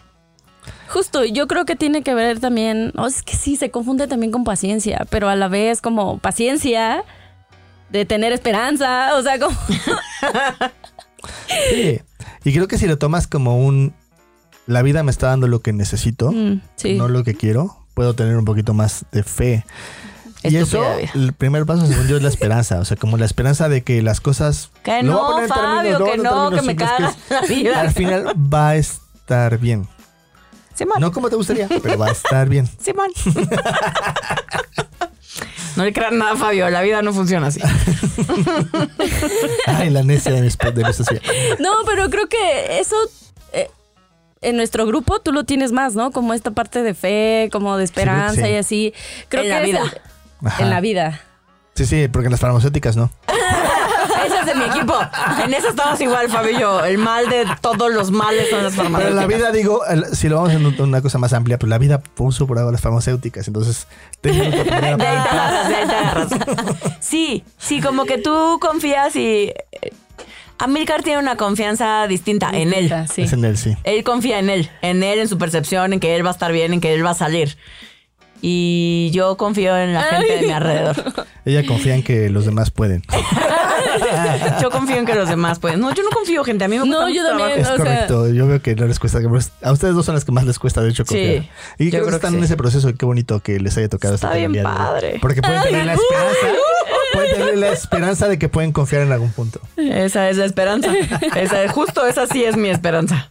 Justo, 0.90 1.24
yo 1.26 1.48
creo 1.48 1.66
que 1.66 1.76
tiene 1.76 2.02
que 2.02 2.14
ver 2.14 2.40
también, 2.40 2.94
o 2.98 3.08
es 3.08 3.22
que 3.24 3.36
sí, 3.36 3.56
se 3.58 3.72
confunde 3.72 4.08
también 4.08 4.32
con 4.32 4.44
paciencia, 4.44 5.06
pero 5.10 5.28
a 5.30 5.36
la 5.36 5.48
vez 5.48 5.82
como 5.82 6.18
paciencia 6.20 7.04
de 7.90 8.06
tener 8.06 8.32
esperanza, 8.34 9.16
o 9.16 9.22
sea, 9.22 9.40
como... 9.40 9.56
Sí. 11.70 12.02
Y 12.44 12.54
creo 12.54 12.68
que 12.68 12.78
si 12.78 12.88
lo 12.88 12.98
tomas 12.98 13.28
como 13.28 13.58
un, 13.66 13.94
la 14.66 14.82
vida 14.82 15.04
me 15.04 15.12
está 15.12 15.28
dando 15.28 15.48
lo 15.48 15.62
que 15.62 15.74
necesito, 15.74 16.32
Mm, 16.32 16.62
sí. 16.76 16.96
no 16.96 17.08
lo 17.08 17.24
que 17.24 17.36
quiero, 17.36 17.86
puedo 17.94 18.14
tener 18.14 18.38
un 18.38 18.46
poquito 18.46 18.74
más 18.74 19.06
de 19.12 19.24
fe. 19.24 19.66
Y 20.44 20.56
eso, 20.56 20.80
vida. 20.80 21.12
el 21.16 21.34
primer 21.34 21.66
paso, 21.66 21.86
según 21.88 22.08
yo, 22.08 22.18
es 22.18 22.24
la 22.24 22.30
esperanza. 22.30 22.80
O 22.80 22.86
sea, 22.86 22.96
como 22.96 23.18
la 23.18 23.26
esperanza 23.26 23.68
de 23.70 23.84
que 23.84 24.02
las 24.02 24.22
cosas. 24.22 24.72
Que 24.84 25.04
no, 25.04 25.36
términos- 25.36 25.50
Fabio, 25.58 25.96
a 25.96 26.12
que 26.12 26.18
no, 26.18 26.50
que 26.52 26.58
términos 26.58 26.64
me 26.66 26.72
simples, 26.74 26.90
caga 26.90 27.16
la 27.30 27.42
que 27.42 27.54
vida. 27.54 27.82
Al 27.82 27.92
final 27.92 28.26
va 28.54 28.70
a 28.70 28.76
estar 28.76 29.58
bien. 29.58 29.88
Simón, 30.78 30.98
No 31.00 31.12
como 31.12 31.30
te 31.30 31.36
gustaría, 31.36 31.68
pero 31.82 31.98
va 31.98 32.08
a 32.08 32.12
estar 32.12 32.48
bien. 32.48 32.68
Simón. 32.82 33.10
No 35.76 35.84
le 35.86 35.94
crean 35.94 36.18
nada, 36.18 36.36
Fabio. 36.36 36.70
La 36.70 36.82
vida 36.82 37.02
no 37.02 37.14
funciona 37.14 37.48
así. 37.48 37.60
Ay, 39.68 39.90
la 39.92 40.04
necia 40.04 40.32
de 40.32 40.42
mi, 40.42 40.50
de 40.50 40.84
mi 40.84 40.94
Sofía. 40.94 41.22
No, 41.60 41.72
pero 41.86 42.10
creo 42.10 42.28
que 42.28 42.80
eso 42.80 42.96
eh, 43.54 43.70
en 44.42 44.58
nuestro 44.58 44.86
grupo 44.88 45.20
tú 45.20 45.32
lo 45.32 45.44
tienes 45.44 45.72
más, 45.72 45.94
¿no? 45.96 46.12
Como 46.12 46.34
esta 46.34 46.52
parte 46.52 46.82
de 46.82 46.94
fe, 46.96 47.50
como 47.52 47.78
de 47.78 47.84
esperanza 47.84 48.44
sí. 48.46 48.50
y 48.52 48.56
así. 48.56 48.94
Creo 49.30 49.44
En 49.44 49.50
que 49.50 49.54
la 49.54 49.62
vida. 49.62 49.82
el- 49.84 50.52
en 50.64 50.70
la 50.70 50.82
vida. 50.82 51.22
Sí, 51.76 51.86
sí, 51.86 52.08
porque 52.08 52.26
en 52.28 52.32
las 52.32 52.40
farmacéuticas 52.42 52.96
no. 52.96 53.12
Ese 54.28 54.40
es 54.40 54.46
de 54.46 54.56
mi 54.56 54.64
equipo. 54.66 54.94
En 55.44 55.54
eso 55.54 55.70
estamos 55.70 56.00
igual, 56.02 56.30
Fabio. 56.30 56.84
El 56.86 56.98
mal 56.98 57.30
de 57.30 57.46
todos 57.62 57.92
los 57.94 58.12
males 58.12 58.50
son 58.50 58.64
las 58.64 58.74
Pero 58.74 58.84
farmacéuticas. 58.84 59.24
en 59.24 59.30
la 59.30 59.38
vida, 59.38 59.52
digo, 59.52 59.86
el- 59.86 60.06
si 60.16 60.30
lo 60.30 60.36
vamos 60.38 60.52
a 60.52 60.58
hacer 60.58 60.82
una 60.84 61.02
cosa 61.02 61.18
más 61.18 61.34
amplia, 61.34 61.58
pues 61.58 61.70
la 61.70 61.78
vida 61.78 62.00
puso 62.00 62.46
por 62.48 62.58
ahora 62.60 62.72
las 62.72 62.82
farmacéuticas. 62.82 63.48
Entonces, 63.48 63.88
tengo 64.22 64.52
que 64.52 64.66
poner 64.66 65.02
a-. 65.02 66.28
Sí, 67.00 67.44
sí, 67.58 67.82
como 67.82 68.06
que 68.06 68.18
tú 68.18 68.58
confías 68.62 69.16
y... 69.16 69.52
eh, 69.82 69.92
Amilcar 70.60 71.04
tiene 71.04 71.20
una 71.20 71.36
confianza 71.38 72.08
distinta 72.08 72.50
en 72.52 72.74
él. 72.74 72.92
Sí. 73.14 73.22
Es 73.22 73.34
en 73.34 73.46
él, 73.46 73.58
sí. 73.60 73.78
Él 73.84 74.04
confía 74.04 74.40
en 74.40 74.50
él, 74.50 74.72
en 74.82 75.04
él, 75.04 75.20
en 75.20 75.28
su 75.28 75.38
percepción, 75.38 75.94
en 75.94 76.00
que 76.00 76.16
él 76.16 76.26
va 76.26 76.30
a 76.30 76.34
estar 76.34 76.52
bien, 76.52 76.74
en 76.74 76.82
que 76.82 76.96
él 76.96 77.06
va 77.06 77.12
a 77.12 77.14
salir. 77.14 77.56
Y 78.42 79.10
yo 79.14 79.36
confío 79.38 79.76
en 79.78 79.94
la 79.94 80.04
gente 80.04 80.34
de 80.36 80.42
mi 80.48 80.52
alrededor. 80.52 80.96
Ella 81.46 81.66
confía 81.66 81.96
en 81.96 82.04
que 82.04 82.30
los 82.30 82.46
demás 82.46 82.72
pueden. 82.72 83.02
Yo 84.62 84.70
confío 84.70 84.98
en 84.98 85.06
que 85.06 85.16
los 85.16 85.30
demás 85.30 85.60
pueden. 85.60 85.80
No, 85.80 85.94
yo 85.94 86.04
no 86.04 86.10
confío, 86.10 86.44
gente. 86.44 86.66
A 86.66 86.68
mí 86.68 86.78
me 86.78 86.82
cuesta 86.82 87.00
No, 87.00 87.10
yo 87.10 87.22
mucho 87.22 87.28
también. 87.28 87.50
trabajo. 87.50 87.62
Es 87.62 87.68
O 87.68 87.68
sea- 87.68 87.78
correcto. 87.78 88.30
Yo 88.34 88.48
veo 88.48 88.62
que 88.62 88.76
no 88.76 88.86
les 88.86 89.00
cuesta. 89.00 89.20
A 89.64 89.72
ustedes 89.72 89.96
dos 89.96 90.06
son 90.06 90.16
las 90.16 90.26
que 90.26 90.32
más 90.32 90.46
les 90.46 90.60
cuesta, 90.60 90.82
de 90.82 90.90
hecho, 90.90 91.06
confiar. 91.06 91.44
Sí, 91.44 91.50
y 91.80 91.86
yo 91.86 92.00
creo, 92.00 92.10
que 92.10 92.16
están 92.16 92.32
que 92.34 92.38
en 92.40 92.44
ese 92.44 92.58
proceso 92.58 92.90
y 92.90 92.94
qué 92.96 93.06
bonito 93.06 93.40
que 93.40 93.60
les 93.60 93.78
haya 93.78 93.88
tocado 93.90 94.16
Está 94.16 94.28
este 94.28 94.40
bien 94.40 94.52
de 94.52 94.64
padre. 94.64 95.18
Porque 95.22 95.42
pueden 95.42 95.62
tener 95.64 95.86
la 95.86 95.94
esperanza. 95.94 96.48
pueden 97.14 97.36
tener 97.36 97.58
la 97.58 97.70
esperanza 97.70 98.28
de 98.28 98.40
que 98.40 98.50
pueden 98.50 98.72
confiar 98.72 99.02
en 99.04 99.12
algún 99.12 99.32
punto. 99.32 99.62
Esa 99.78 100.30
es 100.30 100.38
la 100.38 100.46
esperanza. 100.46 100.92
Esa 101.36 101.64
es, 101.64 101.72
justo 101.72 102.06
esa 102.06 102.28
sí 102.28 102.44
es 102.44 102.56
mi 102.58 102.70
esperanza. 102.70 103.30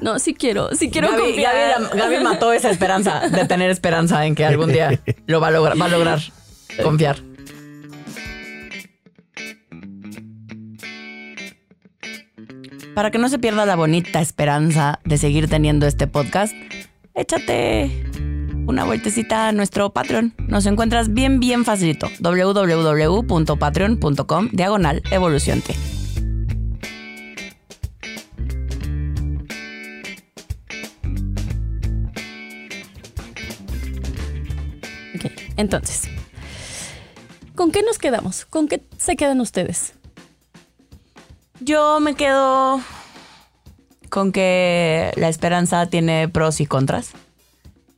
No, 0.00 0.18
sí 0.18 0.34
quiero, 0.34 0.74
sí 0.74 0.90
quiero 0.90 1.10
Gaby, 1.10 1.22
confiar. 1.22 1.90
Gaby 1.94 2.24
mató 2.24 2.52
esa 2.52 2.70
esperanza 2.70 3.28
de 3.28 3.44
tener 3.46 3.70
esperanza 3.70 4.24
en 4.26 4.34
que 4.34 4.44
algún 4.44 4.72
día 4.72 5.00
lo 5.26 5.40
va 5.40 5.48
a 5.48 5.50
lograr, 5.50 5.80
va 5.80 5.86
a 5.86 5.88
lograr 5.88 6.20
confiar. 6.82 7.16
Para 12.94 13.10
que 13.10 13.18
no 13.18 13.28
se 13.28 13.38
pierda 13.38 13.64
la 13.64 13.76
bonita 13.76 14.20
esperanza 14.20 15.00
de 15.04 15.16
seguir 15.16 15.48
teniendo 15.48 15.86
este 15.86 16.06
podcast, 16.06 16.52
échate 17.14 18.04
una 18.66 18.84
vueltecita 18.84 19.48
a 19.48 19.52
nuestro 19.52 19.92
Patreon. 19.92 20.34
Nos 20.38 20.66
encuentras 20.66 21.12
bien, 21.12 21.40
bien 21.40 21.64
facilito. 21.64 22.08
www.patreon.com 22.20 24.50
diagonal 24.52 25.02
evolución 25.10 25.62
entonces. 35.56 36.02
¿Con 37.54 37.70
qué 37.70 37.82
nos 37.82 37.98
quedamos? 37.98 38.44
¿Con 38.46 38.68
qué 38.68 38.82
se 38.98 39.16
quedan 39.16 39.40
ustedes? 39.40 39.94
Yo 41.60 42.00
me 42.00 42.14
quedo 42.14 42.80
con 44.08 44.32
que 44.32 45.12
la 45.16 45.28
esperanza 45.28 45.86
tiene 45.86 46.28
pros 46.28 46.60
y 46.60 46.66
contras. 46.66 47.12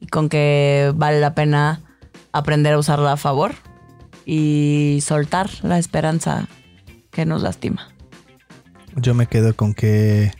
Y 0.00 0.07
con 0.09 0.28
que 0.28 0.92
vale 0.94 1.20
la 1.20 1.34
pena 1.34 1.80
aprender 2.32 2.74
a 2.74 2.78
usarla 2.78 3.12
a 3.12 3.16
favor. 3.16 3.55
Y 4.26 5.00
soltar 5.02 5.50
la 5.62 5.78
esperanza 5.78 6.48
que 7.11 7.26
nos 7.26 7.42
lastima. 7.42 7.88
Yo 8.96 9.14
me 9.14 9.26
quedo 9.26 9.55
con 9.55 9.74
que 9.74 10.32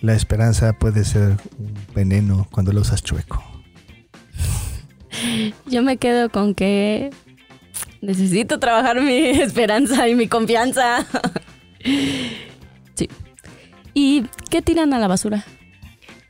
la 0.00 0.14
esperanza 0.14 0.72
puede 0.72 1.04
ser 1.04 1.36
un 1.58 1.74
veneno 1.94 2.46
cuando 2.50 2.72
lo 2.72 2.80
usas 2.80 3.02
chueco. 3.02 3.42
Yo 5.68 5.82
me 5.82 5.98
quedo 5.98 6.30
con 6.30 6.54
que 6.54 7.10
necesito 8.00 8.58
trabajar 8.58 9.00
mi 9.00 9.18
esperanza 9.40 10.08
y 10.08 10.14
mi 10.14 10.28
confianza. 10.28 11.06
sí. 12.94 13.08
¿Y 13.94 14.24
qué 14.50 14.62
tiran 14.62 14.92
a 14.92 14.98
la 14.98 15.08
basura? 15.08 15.44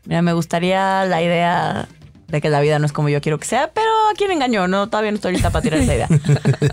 Mira, 0.05 0.22
me 0.22 0.32
gustaría 0.32 1.05
la 1.05 1.22
idea 1.22 1.89
de 2.28 2.41
que 2.41 2.51
la 2.51 2.61
vida 2.61 2.78
no 2.78 2.86
es 2.86 2.93
como 2.93 3.09
yo 3.09 3.20
quiero 3.20 3.39
que 3.39 3.47
sea, 3.47 3.70
pero 3.72 3.89
¿a 4.11 4.14
quién 4.16 4.30
engañó? 4.30 4.68
No, 4.68 4.89
todavía 4.89 5.11
no 5.11 5.16
estoy 5.16 5.32
lista 5.32 5.51
para 5.51 5.62
tirar 5.62 5.80
esa 5.80 5.95
idea. 5.95 6.09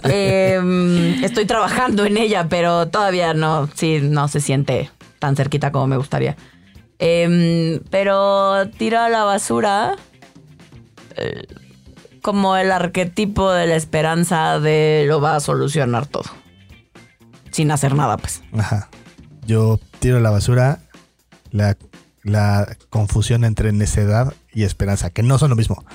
Eh, 0.09 1.20
estoy 1.24 1.45
trabajando 1.45 2.05
en 2.05 2.18
ella, 2.18 2.47
pero 2.49 2.88
todavía 2.88 3.34
no, 3.34 3.70
sí, 3.74 3.99
no 4.01 4.28
se 4.28 4.39
siente 4.39 4.89
tan 5.20 5.36
cerquita 5.36 5.72
como 5.72 5.88
me 5.88 5.97
gustaría. 5.97 6.36
Eh, 6.99 7.82
pero 7.89 8.70
tiro 8.78 8.99
a 8.99 9.09
la 9.09 9.24
basura 9.24 9.95
eh, 11.18 11.43
como 12.26 12.58
el 12.58 12.72
arquetipo 12.72 13.52
de 13.52 13.68
la 13.68 13.76
esperanza 13.76 14.60
de 14.60 15.06
lo 15.08 15.22
va 15.22 15.36
a 15.36 15.40
solucionar 15.40 16.08
todo. 16.08 16.24
Sin 17.52 17.70
hacer 17.70 17.94
nada, 17.94 18.18
pues. 18.18 18.42
Ajá. 18.58 18.90
Yo 19.46 19.80
tiro 20.00 20.18
a 20.18 20.20
la 20.22 20.32
basura 20.32 20.80
la, 21.52 21.78
la 22.24 22.78
confusión 22.90 23.46
entre 23.46 23.74
necedad 23.74 24.34
y 24.52 24.64
esperanza, 24.64 25.12
que 25.12 25.22
no 25.22 25.38
son 25.38 25.52
lo 25.52 25.56
mismo. 25.56 25.86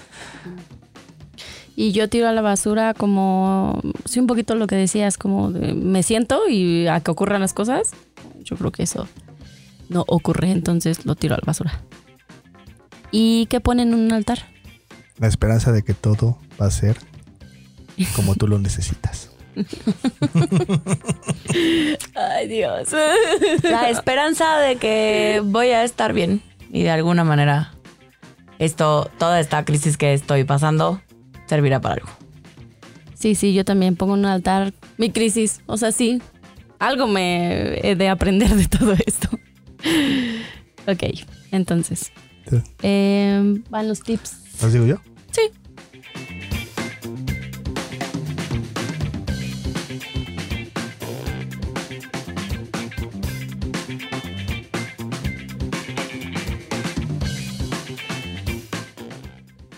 Y 1.74 1.90
yo 1.90 2.08
tiro 2.08 2.28
a 2.28 2.32
la 2.32 2.42
basura 2.42 2.94
como, 2.94 3.80
sí, 4.04 4.20
un 4.20 4.28
poquito 4.28 4.54
lo 4.54 4.68
que 4.68 4.76
decías, 4.76 5.18
como 5.18 5.50
de, 5.50 5.74
me 5.74 6.04
siento 6.04 6.48
y 6.48 6.86
a 6.86 7.00
que 7.00 7.10
ocurran 7.10 7.40
las 7.40 7.54
cosas. 7.54 7.90
Yo 8.44 8.54
creo 8.54 8.70
que 8.70 8.84
eso 8.84 9.08
no 9.88 10.04
ocurre, 10.06 10.52
entonces 10.52 11.04
lo 11.06 11.16
tiro 11.16 11.34
a 11.34 11.38
la 11.38 11.44
basura. 11.44 11.82
¿Y 13.10 13.46
qué 13.46 13.58
ponen 13.58 13.88
en 13.88 13.98
un 13.98 14.12
altar? 14.12 14.59
La 15.20 15.28
esperanza 15.28 15.70
de 15.72 15.82
que 15.82 15.94
todo 15.94 16.38
va 16.60 16.66
a 16.66 16.70
ser 16.70 16.96
como 18.16 18.34
tú 18.34 18.48
lo 18.48 18.58
necesitas. 18.58 19.30
Ay, 22.14 22.48
Dios. 22.48 22.88
La 23.62 23.90
esperanza 23.90 24.58
de 24.58 24.76
que 24.76 25.42
voy 25.44 25.68
a 25.68 25.84
estar 25.84 26.12
bien 26.12 26.40
y 26.72 26.82
de 26.82 26.90
alguna 26.90 27.24
manera 27.24 27.72
esto, 28.58 29.10
toda 29.18 29.40
esta 29.40 29.64
crisis 29.64 29.96
que 29.96 30.12
estoy 30.14 30.44
pasando 30.44 31.00
servirá 31.46 31.80
para 31.80 31.96
algo. 31.96 32.08
Sí, 33.14 33.34
sí, 33.34 33.52
yo 33.52 33.64
también 33.64 33.96
pongo 33.96 34.14
en 34.14 34.20
un 34.20 34.26
altar 34.26 34.72
mi 34.96 35.10
crisis. 35.10 35.60
O 35.66 35.76
sea, 35.76 35.92
sí, 35.92 36.22
algo 36.78 37.06
me 37.06 37.86
he 37.86 37.94
de 37.96 38.08
aprender 38.08 38.54
de 38.54 38.66
todo 38.66 38.92
esto. 39.06 39.28
ok, 40.86 41.02
entonces, 41.52 42.12
Sí. 42.48 42.56
eh, 42.82 43.60
van 43.68 43.88
los 43.88 44.00
tips. 44.02 44.36
¿Los 44.62 44.72
digo 44.72 44.86
yo? 44.86 44.96
Sí. 45.32 45.42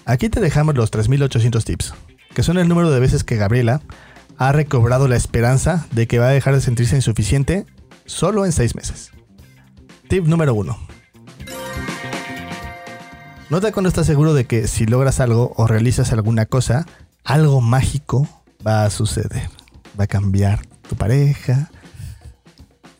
Aquí 0.05 0.29
te 0.29 0.41
dejamos 0.41 0.75
los 0.75 0.91
3800 0.91 1.65
tips, 1.65 1.95
que 2.35 2.43
son 2.43 2.59
el 2.59 2.69
número 2.69 2.91
de 2.91 3.01
veces 3.01 3.25
que 3.25 3.37
Gabriela 3.37 3.81
ha 4.37 4.53
recobrado 4.53 5.09
la 5.09 5.17
esperanza 5.17 5.87
de 5.93 6.07
que 6.07 6.19
va 6.19 6.29
a 6.29 6.33
dejar 6.33 6.55
de 6.55 6.61
sentirse 6.61 6.97
insuficiente 6.97 7.65
solo 8.05 8.45
en 8.45 8.53
6 8.53 8.75
meses. 8.75 9.13
Tip 10.09 10.27
número 10.27 10.55
1. 10.55 10.92
Nota 13.53 13.71
cuando 13.71 13.91
estás 13.91 14.07
seguro 14.07 14.33
de 14.33 14.47
que 14.47 14.67
si 14.67 14.87
logras 14.87 15.21
algo 15.21 15.53
o 15.59 15.67
realizas 15.67 16.11
alguna 16.15 16.47
cosa, 16.47 16.87
algo 17.23 17.61
mágico 17.61 18.27
va 18.67 18.87
a 18.87 18.89
suceder. 18.89 19.51
Va 20.01 20.05
a 20.05 20.07
cambiar 20.07 20.63
tu 20.89 20.97
pareja. 20.97 21.71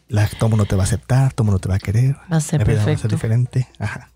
La, 0.09 0.29
todo 0.29 0.51
mundo 0.51 0.67
te 0.67 0.77
va 0.77 0.83
a 0.83 0.85
aceptar, 0.85 1.33
todo 1.33 1.47
mundo 1.47 1.59
te 1.59 1.71
va 1.71 1.77
a 1.77 1.79
querer. 1.79 2.17
Va 2.31 2.37
a 2.37 2.41
ser 2.43 2.61
La 2.61 2.67
vida 2.67 2.77
va 2.77 2.83
a 2.83 2.85
ser 2.85 2.93
perfecto. 2.97 3.17
diferente. 3.17 3.67
Ajá. 3.79 4.11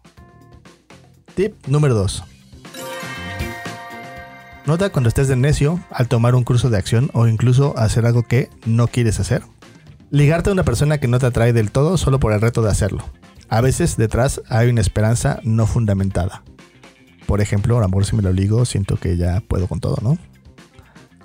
Tip 1.35 1.55
número 1.69 1.95
2. 1.95 2.23
Nota 4.67 4.91
cuando 4.91 5.09
estés 5.09 5.29
de 5.29 5.37
necio 5.37 5.81
al 5.89 6.07
tomar 6.07 6.35
un 6.35 6.45
curso 6.45 6.69
de 6.69 6.77
acción 6.77 7.09
o 7.15 7.29
incluso 7.29 7.73
hacer 7.79 8.05
algo 8.05 8.25
que 8.25 8.51
no 8.67 8.89
quieres 8.89 9.21
hacer. 9.21 9.43
Ligarte 10.11 10.51
a 10.51 10.53
una 10.53 10.65
persona 10.65 10.99
que 10.99 11.09
no 11.09 11.19
te 11.19 11.25
atrae 11.25 11.55
del 11.55 11.71
todo 11.71 11.97
solo 11.97 12.21
por 12.21 12.35
el 12.35 12.43
reto 12.43 12.61
de 12.61 12.71
hacerlo. 12.71 13.07
A 13.49 13.61
veces 13.61 13.97
detrás 13.97 14.43
hay 14.49 14.69
una 14.69 14.81
esperanza 14.81 15.41
no 15.43 15.67
fundamentada. 15.67 16.43
Por 17.27 17.41
ejemplo, 17.41 17.79
a 17.79 17.81
lo 17.81 17.89
mejor 17.89 18.05
si 18.07 18.17
me 18.17 18.23
lo 18.23 18.33
ligo, 18.33 18.65
siento 18.65 18.97
que 18.97 19.17
ya 19.17 19.41
puedo 19.47 19.67
con 19.67 19.81
todo, 19.81 19.99
¿no? 20.03 20.19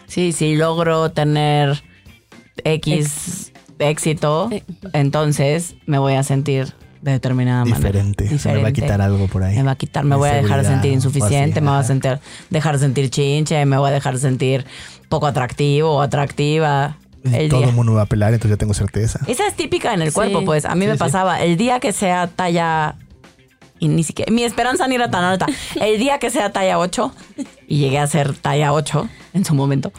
Sí, 0.07 0.31
si 0.31 0.55
logro 0.55 1.11
tener 1.11 1.83
X 2.63 3.51
éxito, 3.79 4.49
entonces 4.93 5.75
me 5.85 5.97
voy 5.97 6.13
a 6.13 6.23
sentir 6.23 6.73
de 7.01 7.13
determinada 7.13 7.63
Diferente. 7.63 8.25
manera. 8.25 8.41
Se 8.41 8.53
me 8.53 8.61
va 8.61 8.67
a 8.69 8.71
quitar 8.71 9.01
algo 9.01 9.27
por 9.27 9.43
ahí. 9.43 9.55
Me 9.55 9.63
va 9.63 9.71
a 9.71 9.75
quitar, 9.75 10.03
me 10.03 10.15
voy 10.15 10.29
a 10.29 10.33
dejar 10.33 10.61
de 10.61 10.67
sentir 10.67 10.91
insuficiente, 10.91 11.59
así, 11.59 11.61
me 11.61 11.71
voy 11.71 11.79
a 11.79 11.83
sentir, 11.83 12.19
dejar 12.49 12.75
de 12.75 12.79
sentir 12.79 13.09
chinche, 13.09 13.65
me 13.65 13.77
voy 13.77 13.89
a 13.89 13.93
dejar 13.93 14.13
de 14.13 14.19
sentir 14.19 14.65
poco 15.09 15.27
atractivo 15.27 15.95
o 15.95 16.01
atractiva. 16.01 16.97
El 17.23 17.49
Todo 17.49 17.59
día. 17.59 17.69
el 17.69 17.75
mundo 17.75 17.91
me 17.91 17.97
va 17.97 18.03
a 18.03 18.07
pelar, 18.07 18.33
entonces 18.33 18.55
ya 18.55 18.59
tengo 18.59 18.73
certeza. 18.73 19.19
Esa 19.27 19.47
es 19.47 19.55
típica 19.55 19.93
en 19.93 20.01
el 20.01 20.09
Sí. 20.09 20.13
cuerpo, 20.15 20.43
pues. 20.43 20.65
A 20.65 20.73
mí 20.75 20.81
Sí, 20.81 20.87
me 20.87 20.93
sí. 20.93 20.99
pasaba. 20.99 21.41
El 21.41 21.57
día 21.57 21.79
que 21.79 21.91
sea 21.93 22.27
talla. 22.27 22.95
Y 23.79 23.87
ni 23.87 24.03
siquiera. 24.03 24.31
Mi 24.31 24.43
esperanza 24.43 24.87
ni 24.87 24.95
era 24.95 25.09
tan 25.09 25.23
alta. 25.23 25.47
El 25.81 25.97
día 25.99 26.19
que 26.19 26.29
sea 26.29 26.51
talla 26.51 26.77
8. 26.79 27.13
Y 27.67 27.79
llegué 27.79 27.97
a 27.99 28.05
ser 28.07 28.33
talla 28.35 28.73
8 28.73 29.09
en 29.33 29.43
su 29.45 29.55
momento. 29.55 29.91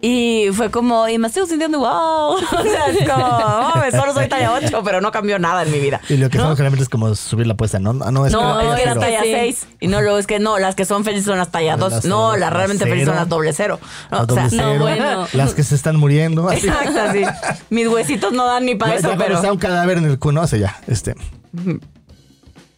Y 0.00 0.48
fue 0.52 0.70
como. 0.70 1.08
Y 1.08 1.18
me 1.18 1.26
estoy 1.26 1.46
sintiendo 1.48 1.78
wow. 1.80 1.88
O 2.36 2.38
sea, 2.62 2.86
es 2.86 3.08
como. 3.08 3.24
oh, 3.26 3.72
solo 3.90 4.14
soy 4.14 4.28
talla 4.28 4.52
8, 4.52 4.82
pero 4.84 5.00
no 5.00 5.10
cambió 5.10 5.38
nada 5.40 5.64
en 5.64 5.72
mi 5.72 5.80
vida. 5.80 6.00
Y 6.08 6.16
lo 6.18 6.30
que 6.30 6.38
¿No? 6.38 6.44
hacemos 6.44 6.56
generalmente 6.58 6.82
es 6.84 6.88
como 6.88 7.14
subir 7.16 7.46
la 7.48 7.54
apuesta, 7.54 7.80
¿no? 7.80 7.90
Ah, 8.04 8.12
no, 8.12 8.24
es 8.24 8.32
No, 8.32 8.58
que, 8.60 8.68
es 8.68 8.74
que 8.76 8.82
era 8.82 8.92
cero. 8.92 9.00
talla 9.00 9.22
Sí. 9.22 9.30
6. 9.32 9.66
Y 9.80 9.88
no, 9.88 10.00
luego 10.00 10.18
es 10.18 10.26
que 10.28 10.38
no, 10.38 10.58
las 10.60 10.76
que 10.76 10.84
son 10.84 11.02
felices 11.04 11.26
son 11.26 11.38
las 11.38 11.50
talla 11.50 11.72
Las 11.76 11.80
2. 11.80 11.92
cero, 12.02 12.14
No, 12.16 12.36
las 12.36 12.52
realmente 12.52 12.84
felices 12.84 13.06
son 13.06 13.14
cero. 13.14 13.20
las 13.22 13.28
doble 13.28 13.52
cero. 13.52 13.80
No, 14.12 14.18
Las 14.18 14.28
o 14.30 14.34
sea, 14.34 14.42
doble 14.44 14.56
no, 14.56 14.62
cero, 14.72 14.78
bueno. 14.82 15.26
Las 15.32 15.54
que 15.54 15.62
se 15.64 15.74
están 15.74 15.96
muriendo. 15.96 16.48
así. 16.48 16.68
Exacto, 16.68 17.00
sí. 17.12 17.22
Mis 17.70 17.88
huesitos 17.88 18.32
no 18.32 18.46
dan 18.46 18.66
ni 18.66 18.76
para 18.76 18.92
Ya 18.92 18.98
eso, 18.98 19.08
cuando 19.08 19.24
pero. 19.24 19.36
está 19.36 19.52
un 19.52 19.58
cadáver 19.58 19.98
en 19.98 20.04
el 20.04 20.18
cuno, 20.20 20.42
hace 20.42 20.60
ya. 20.60 20.76
Este. 20.86 21.14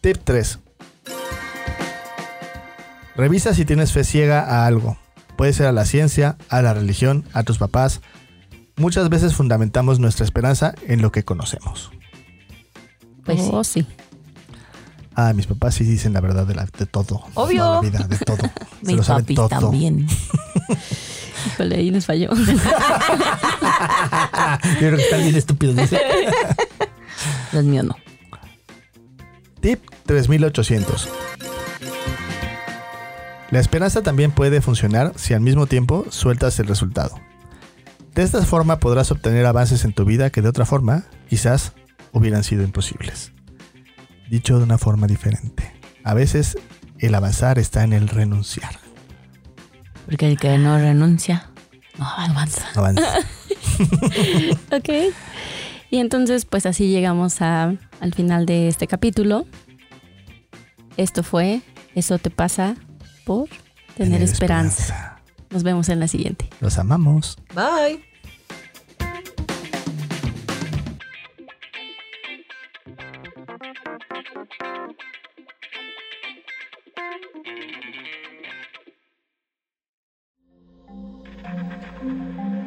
Tip 0.01 0.17
3. 0.23 0.59
Revisa 3.15 3.53
si 3.53 3.65
tienes 3.65 3.91
fe 3.91 4.03
ciega 4.03 4.41
a 4.41 4.65
algo. 4.65 4.97
Puede 5.41 5.53
ser 5.53 5.65
a 5.65 5.71
la 5.71 5.85
ciencia, 5.85 6.37
a 6.49 6.61
la 6.61 6.75
religión, 6.75 7.25
a 7.33 7.41
tus 7.41 7.57
papás. 7.57 8.01
Muchas 8.75 9.09
veces 9.09 9.33
fundamentamos 9.33 9.97
nuestra 9.97 10.23
esperanza 10.23 10.75
en 10.87 11.01
lo 11.01 11.11
que 11.11 11.23
conocemos. 11.25 11.89
Pues 13.25 13.41
sí. 13.41 13.49
Oh, 13.51 13.63
sí. 13.63 13.87
Ah, 15.15 15.33
mis 15.33 15.47
papás 15.47 15.73
sí 15.73 15.83
dicen 15.83 16.13
la 16.13 16.21
verdad 16.21 16.45
de, 16.45 16.53
la- 16.53 16.67
de 16.77 16.85
todo. 16.85 17.23
Obvio. 17.33 17.63
Toda 17.63 17.75
la 17.77 17.81
vida, 17.81 18.07
de 18.07 18.17
todo. 18.19 18.37
Se 18.81 18.85
Mis 18.85 18.97
lo 18.97 19.01
saben 19.03 19.25
todo. 19.33 19.49
también. 19.49 20.07
Híjole, 21.47 21.75
ahí 21.75 21.89
les 21.89 22.05
falló. 22.05 22.29
Yo 22.35 22.45
creo 24.77 24.95
que 24.95 25.01
están 25.03 25.23
bien 25.23 25.35
estúpidos. 25.35 25.75
dice. 25.75 25.99
Los 27.51 27.63
míos 27.63 27.85
no. 27.85 27.95
Tip 29.59 29.79
3800. 30.05 31.09
La 33.51 33.59
esperanza 33.59 34.01
también 34.01 34.31
puede 34.31 34.61
funcionar 34.61 35.13
si 35.17 35.33
al 35.33 35.41
mismo 35.41 35.67
tiempo 35.67 36.05
sueltas 36.09 36.57
el 36.59 36.67
resultado. 36.67 37.19
De 38.15 38.23
esta 38.23 38.41
forma 38.43 38.79
podrás 38.79 39.11
obtener 39.11 39.45
avances 39.45 39.85
en 39.85 39.93
tu 39.93 40.05
vida 40.05 40.29
que 40.29 40.41
de 40.41 40.49
otra 40.49 40.65
forma 40.65 41.03
quizás 41.29 41.73
hubieran 42.13 42.43
sido 42.43 42.63
imposibles. 42.63 43.31
Dicho 44.29 44.57
de 44.57 44.63
una 44.63 44.77
forma 44.77 45.07
diferente, 45.07 45.73
a 46.03 46.13
veces 46.13 46.57
el 46.99 47.13
avanzar 47.15 47.59
está 47.59 47.83
en 47.83 47.93
el 47.93 48.07
renunciar. 48.07 48.71
Porque 50.05 50.27
el 50.27 50.37
que 50.37 50.57
no 50.57 50.77
renuncia, 50.77 51.49
no 51.97 52.07
avanza. 52.07 52.67
Avanza. 52.75 53.03
Ok. 54.71 54.89
Y 55.89 55.97
entonces, 55.97 56.45
pues 56.45 56.65
así 56.65 56.87
llegamos 56.89 57.41
a- 57.41 57.73
al 57.99 58.13
final 58.13 58.45
de 58.45 58.67
este 58.67 58.87
capítulo. 58.87 59.45
Esto 60.97 61.23
fue 61.23 61.61
Eso 61.95 62.17
te 62.19 62.29
pasa 62.29 62.75
por 63.25 63.49
tener 63.95 64.21
esperanza. 64.21 65.21
Nos 65.49 65.63
vemos 65.63 65.89
en 65.89 65.99
la 65.99 66.07
siguiente. 66.07 66.49
Los 66.59 66.77
amamos. 66.77 67.37
Bye. 67.53 68.11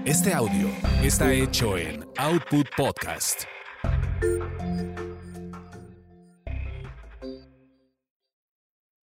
Este 0.05 0.33
audio 0.33 0.69
está 1.03 1.33
hecho 1.33 1.77
en 1.77 2.05
Output 2.19 2.69
Podcast. 2.77 3.45